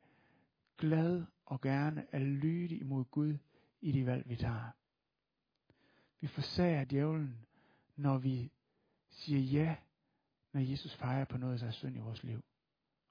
glad 0.79 1.25
og 1.45 1.61
gerne 1.61 2.07
er 2.13 2.19
lydige 2.19 2.81
imod 2.81 3.05
Gud 3.05 3.39
i 3.81 3.93
de 3.93 4.07
valg, 4.07 4.29
vi 4.29 4.37
tager. 4.37 4.71
Vi 6.21 6.27
forsager 6.27 6.85
djævlen, 6.85 7.47
når 7.97 8.19
vi 8.19 8.53
siger 9.11 9.41
ja 9.41 9.77
når 10.57 10.63
Jesus 10.63 10.95
fejrer 10.95 11.25
på 11.25 11.39
noget 11.39 11.63
af 11.63 11.75
synd 11.75 11.97
i 11.97 12.01
vores 12.01 12.23
liv, 12.23 12.45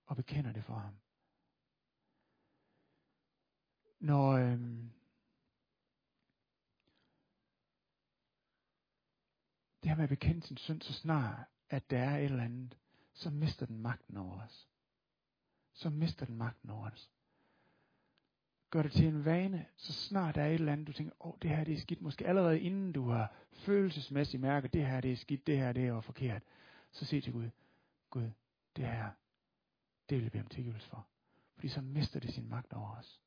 og 0.05 0.15
bekender 0.15 0.51
det 0.51 0.63
for 0.63 0.73
ham. 0.73 0.95
Når 3.99 4.31
øhm, 4.31 4.91
det 9.83 9.89
her 9.89 9.95
med 9.95 10.03
at 10.03 10.09
bekende 10.09 10.41
sin 10.41 10.57
synd, 10.57 10.81
så 10.81 10.93
snart 10.93 11.45
at 11.69 11.89
der 11.89 11.99
er 11.99 12.17
et 12.17 12.25
eller 12.25 12.43
andet, 12.43 12.77
så 13.13 13.29
mister 13.29 13.65
den 13.65 13.79
magten 13.79 14.17
over 14.17 14.41
os. 14.41 14.67
Så 15.73 15.89
mister 15.89 16.25
den 16.25 16.37
magten 16.37 16.69
over 16.69 16.91
os. 16.91 17.11
gør 18.69 18.81
det 18.81 18.91
til 18.91 19.07
en 19.07 19.25
vane, 19.25 19.65
så 19.77 19.93
snart 19.93 20.35
der 20.35 20.41
er 20.41 20.47
et 20.47 20.53
eller 20.53 20.73
andet, 20.73 20.87
du 20.87 20.93
tænker, 20.93 21.13
åh, 21.19 21.33
oh, 21.33 21.37
det 21.41 21.49
her 21.49 21.63
det 21.63 21.73
er 21.73 21.81
skidt, 21.81 22.01
måske 22.01 22.27
allerede 22.27 22.59
inden 22.59 22.91
du 22.91 23.09
har 23.09 23.33
følelsesmæssigt 23.51 24.41
mærket, 24.41 24.73
det 24.73 24.85
her 24.85 25.01
det 25.01 25.11
er 25.11 25.15
skidt, 25.15 25.47
det 25.47 25.57
her 25.57 25.73
det 25.73 25.87
er 25.87 26.01
forkert, 26.01 26.43
så 26.95 27.05
sig 27.05 27.23
til 27.23 27.33
Gud, 27.33 27.49
Gud, 28.09 28.31
det 28.75 28.85
her, 28.85 29.11
det 30.09 30.17
vil 30.17 30.23
jeg 30.23 30.31
bede 30.31 30.43
om 30.43 30.49
tilgivelse 30.49 30.89
for. 30.89 31.07
Fordi 31.55 31.69
så 31.69 31.81
mister 31.81 32.19
det 32.19 32.33
sin 32.33 32.49
magt 32.49 32.73
over 32.73 32.95
os. 32.97 33.21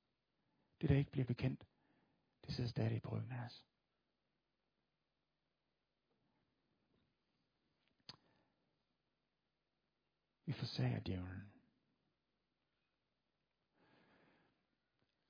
Det, 0.81 0.89
der 0.91 0.97
ikke 0.97 1.11
bliver 1.11 1.27
bekendt, 1.27 1.67
det 2.47 2.55
sidder 2.55 2.71
stadig 2.71 3.03
på 3.03 3.09
ryggen 3.09 3.33
af 3.33 3.45
os. 3.45 3.65
Vi 10.47 10.53
forsager 10.53 11.01
djævlen. 11.01 11.53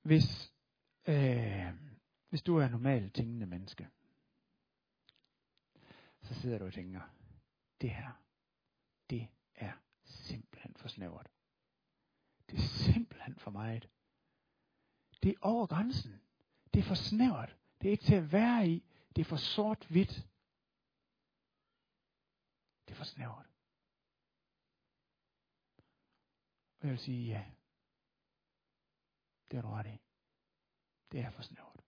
Hvis, 0.02 0.52
øh, 1.06 1.74
hvis 2.28 2.42
du 2.42 2.56
er 2.56 2.68
normalt 2.68 3.14
tænkende 3.14 3.46
menneske, 3.46 3.88
så 6.22 6.34
sidder 6.40 6.58
du 6.58 6.66
og 6.66 6.72
tænker, 6.72 7.00
det 7.80 7.90
her, 7.90 8.27
det 9.10 9.28
er 9.54 9.72
simpelthen 10.04 10.74
for 10.76 10.88
snævert. 10.88 11.28
Det 12.50 12.58
er 12.58 12.92
simpelthen 12.92 13.38
for 13.38 13.50
meget. 13.50 13.90
Det 15.22 15.30
er 15.30 15.38
over 15.42 15.66
grænsen. 15.66 16.20
Det 16.74 16.80
er 16.80 16.84
for 16.84 16.94
snævert. 16.94 17.56
Det 17.80 17.88
er 17.88 17.92
ikke 17.92 18.04
til 18.04 18.14
at 18.14 18.32
være 18.32 18.68
i. 18.68 18.84
Det 19.16 19.20
er 19.20 19.28
for 19.28 19.36
sort-hvidt. 19.36 20.28
Det 22.86 22.94
er 22.94 22.96
for 22.96 23.04
snævert. 23.04 23.46
Og 26.80 26.86
jeg 26.86 26.90
vil 26.90 26.98
sige 26.98 27.26
ja. 27.26 27.44
Det 29.50 29.56
har 29.56 29.62
du 29.62 29.68
ret 29.68 29.86
i. 29.86 30.00
Det 31.12 31.20
er 31.20 31.30
for 31.30 31.42
snævert. 31.42 31.82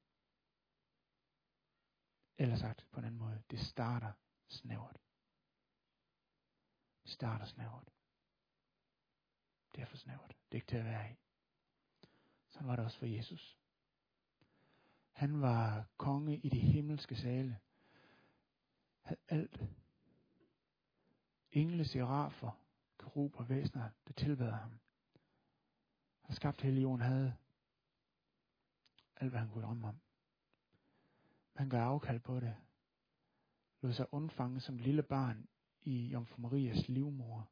Eller 2.38 2.56
sagt 2.56 2.86
på 2.90 3.00
en 3.00 3.04
anden 3.04 3.18
måde, 3.18 3.42
det 3.50 3.60
starter 3.60 4.12
snævert. 4.48 5.09
Starter 7.10 7.44
snævert. 7.44 7.90
Det 9.74 9.82
er 9.82 9.86
for 9.86 9.96
snævert. 9.96 10.28
Det 10.28 10.50
er 10.50 10.54
ikke 10.54 10.66
til 10.66 10.76
at 10.76 10.84
være 10.84 11.12
i. 11.12 11.16
Sådan 12.48 12.68
var 12.68 12.76
det 12.76 12.84
også 12.84 12.98
for 12.98 13.06
Jesus. 13.06 13.58
Han 15.12 15.40
var 15.40 15.86
konge 15.96 16.36
i 16.36 16.48
de 16.48 16.58
himmelske 16.58 17.16
sale. 17.16 17.58
Havde 19.00 19.20
alt. 19.28 19.60
Engle, 21.52 21.84
serafer, 21.84 22.50
kerub 22.98 23.36
og 23.36 23.48
væsner, 23.48 23.90
det 24.06 24.16
tilbad 24.16 24.50
ham. 24.50 24.80
Han 26.22 26.36
skabt 26.36 26.60
hele 26.60 26.80
jorden 26.80 27.00
havde 27.00 27.36
alt, 29.16 29.30
hvad 29.30 29.40
han 29.40 29.50
kunne 29.50 29.64
drømme 29.64 29.88
om. 29.88 30.00
Han 31.54 31.70
gør 31.70 31.84
afkald 31.84 32.20
på 32.20 32.40
det. 32.40 32.56
Lod 33.80 33.92
sig 33.92 34.14
undfange 34.14 34.60
som 34.60 34.78
lille 34.78 35.02
barn 35.02 35.48
i 35.82 36.06
Jomfru 36.06 36.40
Marias 36.42 36.88
livmor. 36.88 37.50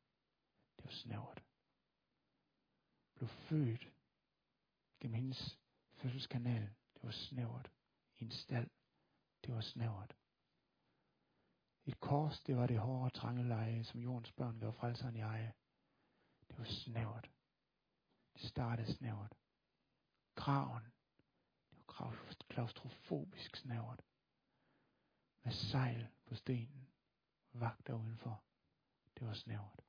Det 0.77 0.85
var 0.85 0.91
snævert. 0.91 1.45
Blev 3.15 3.29
født 3.29 3.93
gennem 5.01 5.15
hendes 5.15 5.59
fødselskanal. 5.93 6.75
Det 6.95 7.03
var 7.03 7.11
snævert. 7.11 7.71
I 8.19 8.25
en 8.25 8.31
stald. 8.31 8.71
Det 9.45 9.55
var 9.55 9.61
snævert. 9.61 10.17
Et 11.85 12.01
kors, 12.01 12.41
det 12.41 12.57
var 12.57 12.67
det 12.67 12.79
hårde 12.79 13.11
trangeleje, 13.11 13.85
som 13.85 14.01
jordens 14.01 14.33
børn 14.33 14.61
gav 14.61 14.73
frelseren 14.73 15.17
i 15.17 15.21
eje. 15.21 15.55
Det 16.49 16.59
var 16.59 16.65
snævert. 16.65 17.31
Det 18.33 18.41
startede 18.51 18.95
snævert. 18.95 19.35
Graven, 20.35 20.85
det 21.71 21.79
var 21.79 22.35
klaustrofobisk 22.49 23.57
snævert. 23.57 24.03
Med 25.43 25.53
sejl 25.53 26.09
på 26.27 26.35
stenen. 26.35 26.88
Vagter 27.61 27.95
udenfor. 27.95 28.45
Det 29.19 29.27
var 29.27 29.35
snævert. 29.35 29.83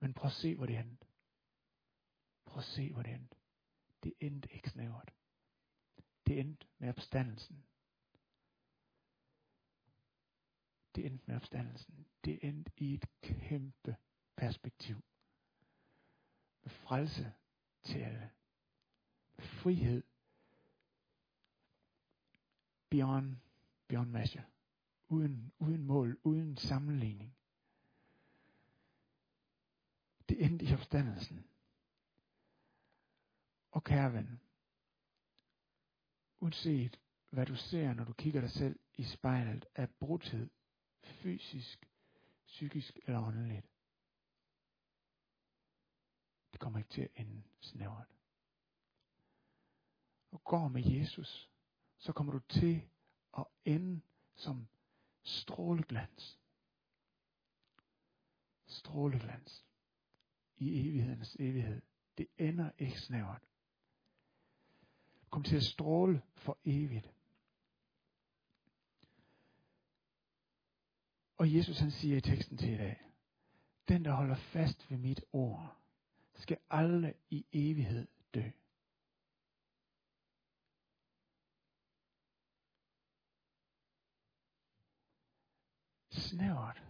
Men 0.00 0.14
prøv 0.14 0.26
at 0.26 0.32
se, 0.32 0.54
hvor 0.56 0.66
det 0.66 0.78
endte. 0.78 1.06
Prøv 2.44 2.58
at 2.58 2.64
se, 2.64 2.92
hvor 2.92 3.02
det 3.02 3.14
endte. 3.14 3.36
Det 4.02 4.14
endte 4.20 4.52
ikke 4.52 4.70
snævert. 4.70 5.14
Det 6.26 6.40
endte 6.40 6.66
med 6.78 6.88
opstandelsen. 6.88 7.64
Det 10.94 11.06
endte 11.06 11.24
med 11.26 11.36
opstandelsen. 11.36 12.06
Det 12.24 12.38
endte 12.44 12.72
i 12.76 12.94
et 12.94 13.06
kæmpe 13.22 13.96
perspektiv. 14.36 14.96
Med 16.62 16.70
frelse 16.70 17.32
til 17.82 17.98
alle. 17.98 18.30
Med 19.36 19.44
frihed. 19.44 20.02
Beyond, 22.90 23.36
beyond 23.88 24.10
measure. 24.10 24.44
Uden, 25.08 25.52
uden 25.58 25.84
mål, 25.84 26.18
uden 26.24 26.56
sammenligning. 26.56 27.36
Det 30.28 30.44
endte 30.44 30.64
i 30.64 30.74
opstandelsen. 30.74 31.46
Og 33.70 33.84
kære 33.84 34.12
ven, 34.12 34.40
uanset 36.40 37.00
hvad 37.30 37.46
du 37.46 37.56
ser, 37.56 37.94
når 37.94 38.04
du 38.04 38.12
kigger 38.12 38.40
dig 38.40 38.50
selv 38.50 38.78
i 38.94 39.04
spejlet, 39.04 39.66
af 39.74 39.90
brudhed, 39.90 40.50
fysisk, 41.02 41.88
psykisk 42.46 42.98
eller 43.06 43.20
åndeligt. 43.20 43.66
Det 46.52 46.60
kommer 46.60 46.78
ikke 46.78 46.90
til 46.90 47.02
at 47.02 47.10
ende 47.14 47.42
snævert. 47.60 48.14
Og 50.30 50.44
går 50.44 50.68
med 50.68 50.82
Jesus, 50.86 51.50
så 51.98 52.12
kommer 52.12 52.32
du 52.32 52.38
til 52.38 52.82
at 53.38 53.44
ende 53.64 54.00
som 54.34 54.68
stråleglans. 55.22 56.38
Stråleglans 58.66 59.64
i 60.56 60.88
evighedens 60.88 61.36
evighed. 61.40 61.82
Det 62.18 62.26
ender 62.38 62.70
ikke 62.78 63.00
snævert. 63.00 63.42
Kom 65.30 65.42
til 65.42 65.56
at 65.56 65.62
stråle 65.62 66.22
for 66.34 66.58
evigt. 66.64 67.14
Og 71.36 71.54
Jesus 71.54 71.78
han 71.78 71.90
siger 71.90 72.16
i 72.16 72.20
teksten 72.20 72.58
til 72.58 72.68
i 72.68 72.76
dag, 72.76 73.02
den 73.88 74.04
der 74.04 74.12
holder 74.12 74.36
fast 74.36 74.90
ved 74.90 74.98
mit 74.98 75.24
ord, 75.32 75.76
skal 76.34 76.58
aldrig 76.70 77.14
i 77.30 77.46
evighed 77.52 78.06
dø. 78.34 78.50
Snævert? 86.18 86.82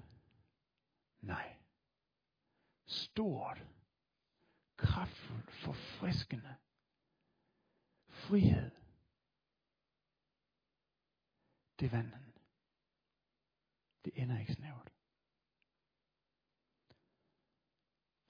Nej 1.21 1.59
stort, 2.89 3.65
kraftfuldt, 4.77 5.51
forfriskende. 5.51 6.57
Frihed. 8.09 8.71
Det 11.81 11.93
vandt 11.93 12.15
han. 12.15 12.33
Det 14.05 14.13
ender 14.23 14.39
ikke 14.39 14.55
snævert. 14.55 14.93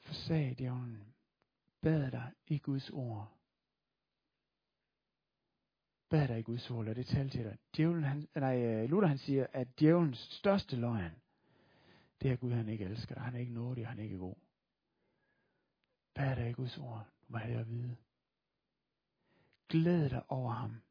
Forsag 0.00 0.58
djævlen. 0.58 1.14
Bad 1.80 2.10
dig 2.10 2.34
i 2.46 2.58
Guds 2.58 2.90
ord. 2.90 3.37
Bad 6.10 6.28
dig 6.28 6.38
i 6.38 6.42
Guds 6.42 6.70
ord. 6.70 6.84
Lad 6.84 6.94
det 6.94 7.06
tale 7.06 7.30
til 7.30 7.44
dig. 7.44 7.58
Djævlen, 7.76 8.04
han, 8.04 8.28
nej, 8.34 8.62
øh, 8.62 8.90
Luther 8.90 9.08
han 9.08 9.18
siger, 9.18 9.46
at 9.52 9.80
djævelens 9.80 10.18
største 10.18 10.76
løgn, 10.76 11.12
det 12.22 12.30
er 12.30 12.36
Gud, 12.36 12.52
han 12.52 12.68
ikke 12.68 12.84
elsker 12.84 13.14
dig. 13.14 13.24
Han 13.24 13.34
er 13.34 13.38
ikke 13.38 13.52
nådig, 13.52 13.86
han 13.86 13.98
er 13.98 14.02
ikke 14.02 14.18
god. 14.18 14.34
Bær 16.14 16.34
dig 16.34 16.50
i 16.50 16.52
Guds 16.52 16.78
ord. 16.78 17.06
Du 17.22 17.26
må 17.32 17.38
have 17.38 17.54
det 17.54 17.60
at 17.60 17.68
vide. 17.68 17.96
Glæd 19.68 20.10
dig 20.10 20.30
over 20.30 20.52
ham. 20.52 20.82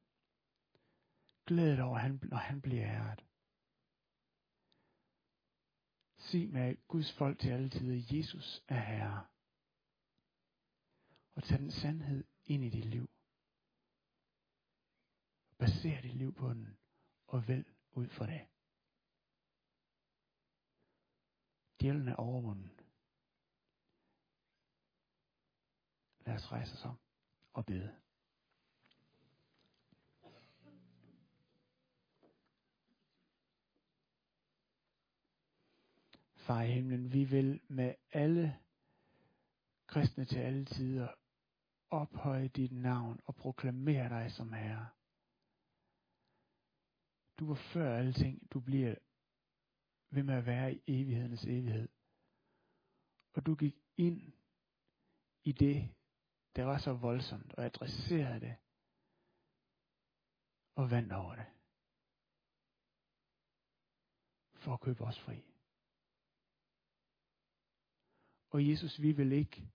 Glæd 1.46 1.76
dig 1.76 1.84
over, 1.84 2.26
når 2.26 2.38
han 2.38 2.62
bliver 2.62 2.88
æret. 2.88 3.24
Sig 6.18 6.50
med 6.50 6.76
Guds 6.88 7.14
folk 7.14 7.40
til 7.40 7.50
alle 7.50 7.70
tider, 7.70 8.18
Jesus 8.18 8.64
er 8.68 8.80
Herre. 8.80 9.26
Og 11.36 11.44
tag 11.44 11.60
den 11.60 11.72
sandhed 11.72 12.24
ind 12.46 12.64
i 12.64 12.70
dit 12.70 12.86
liv. 12.86 13.10
Baser 15.58 16.02
dit 16.02 16.14
liv 16.14 16.34
på 16.34 16.50
den, 16.50 16.78
og 17.28 17.48
vælg 17.48 17.66
ud 17.92 18.08
for 18.08 18.26
det. 18.26 18.48
Djævlen 21.82 22.08
er 22.08 22.16
overvundet. 22.16 22.84
Lad 26.20 26.36
os 26.36 26.52
rejse 26.52 26.74
os 26.74 26.86
om 26.86 27.00
og 27.54 27.66
bede. 27.66 27.96
Far 36.36 36.62
i 36.62 36.72
himlen, 36.72 37.14
vi 37.14 37.24
vil 37.24 37.62
med 37.68 37.96
alle 38.12 38.60
kristne 39.88 40.26
til 40.26 40.40
alle 40.40 40.66
tider 40.66 41.08
ophøje 41.90 42.48
dit 42.48 42.72
navn 42.72 43.20
og 43.26 43.36
proklamere 43.36 44.10
dig 44.10 44.32
som 44.32 44.54
Herre. 44.54 44.97
Du 47.40 47.48
var 47.48 47.56
før 47.74 47.98
alle 47.98 48.14
ting, 48.14 48.52
du 48.52 48.60
bliver 48.60 48.96
ved 50.10 50.24
med 50.24 50.34
at 50.34 50.46
være 50.46 50.74
i 50.74 50.82
evighedens 50.88 51.44
evighed. 51.44 51.90
Og 53.34 53.46
du 53.46 53.56
gik 53.56 53.76
ind 53.98 54.34
i 55.44 55.52
det, 55.52 55.96
der 56.56 56.64
var 56.64 56.78
så 56.78 56.94
voldsomt, 56.94 57.54
og 57.54 57.66
adresserede 57.66 58.40
det, 58.40 58.56
og 60.76 60.92
vandt 60.92 61.14
over 61.14 61.36
det. 61.36 61.46
For 64.54 64.74
at 64.74 64.82
købe 64.82 65.04
os 65.04 65.20
fri. 65.20 65.44
Og 68.50 68.70
Jesus, 68.70 69.02
vi 69.02 69.12
vil 69.12 69.32
ikke 69.32 69.72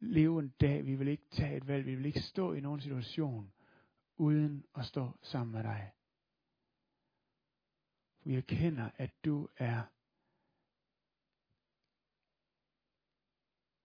leve 0.00 0.38
en 0.38 0.48
dag, 0.48 0.86
vi 0.86 0.94
vil 0.94 1.08
ikke 1.08 1.28
tage 1.30 1.56
et 1.56 1.66
valg, 1.66 1.86
vi 1.86 1.94
vil 1.94 2.06
ikke 2.06 2.22
stå 2.22 2.52
i 2.52 2.60
nogen 2.60 2.80
situation, 2.80 3.52
uden 4.16 4.66
at 4.74 4.86
stå 4.86 5.18
sammen 5.22 5.52
med 5.52 5.62
dig. 5.62 5.92
Vi 8.24 8.36
erkender, 8.36 8.90
at 8.96 9.24
du 9.24 9.48
er 9.56 9.82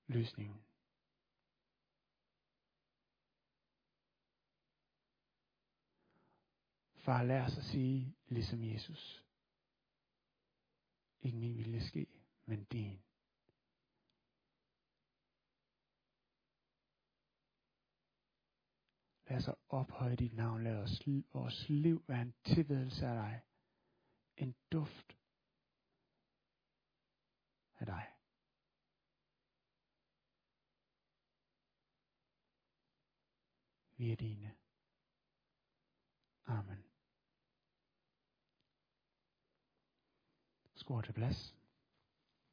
løsningen. 0.07 0.61
Far, 6.95 7.23
lad 7.23 7.41
os 7.41 7.57
at 7.57 7.63
sige, 7.63 8.15
ligesom 8.27 8.63
Jesus. 8.63 9.23
Ikke 11.21 11.37
min 11.37 11.57
vilje 11.57 11.81
ske, 11.81 12.07
men 12.45 12.63
din. 12.63 13.01
Lad 19.29 19.37
os 19.37 19.49
ophøje 19.69 20.15
dit 20.15 20.33
navn. 20.33 20.63
Lad 20.63 20.75
os 20.75 21.01
vores 21.33 21.69
liv 21.69 22.03
være 22.07 22.21
en 22.21 22.33
tilbedelse 22.43 23.07
af 23.07 23.15
dig. 23.15 23.41
En 24.37 24.55
duft 24.71 25.17
af 27.79 27.85
dig. 27.85 28.15
Vi 33.97 34.11
er 34.11 34.15
dine. 34.15 34.55
Amen. 36.45 36.83
Skår 40.75 41.01
til 41.01 41.13
plads. 41.13 41.54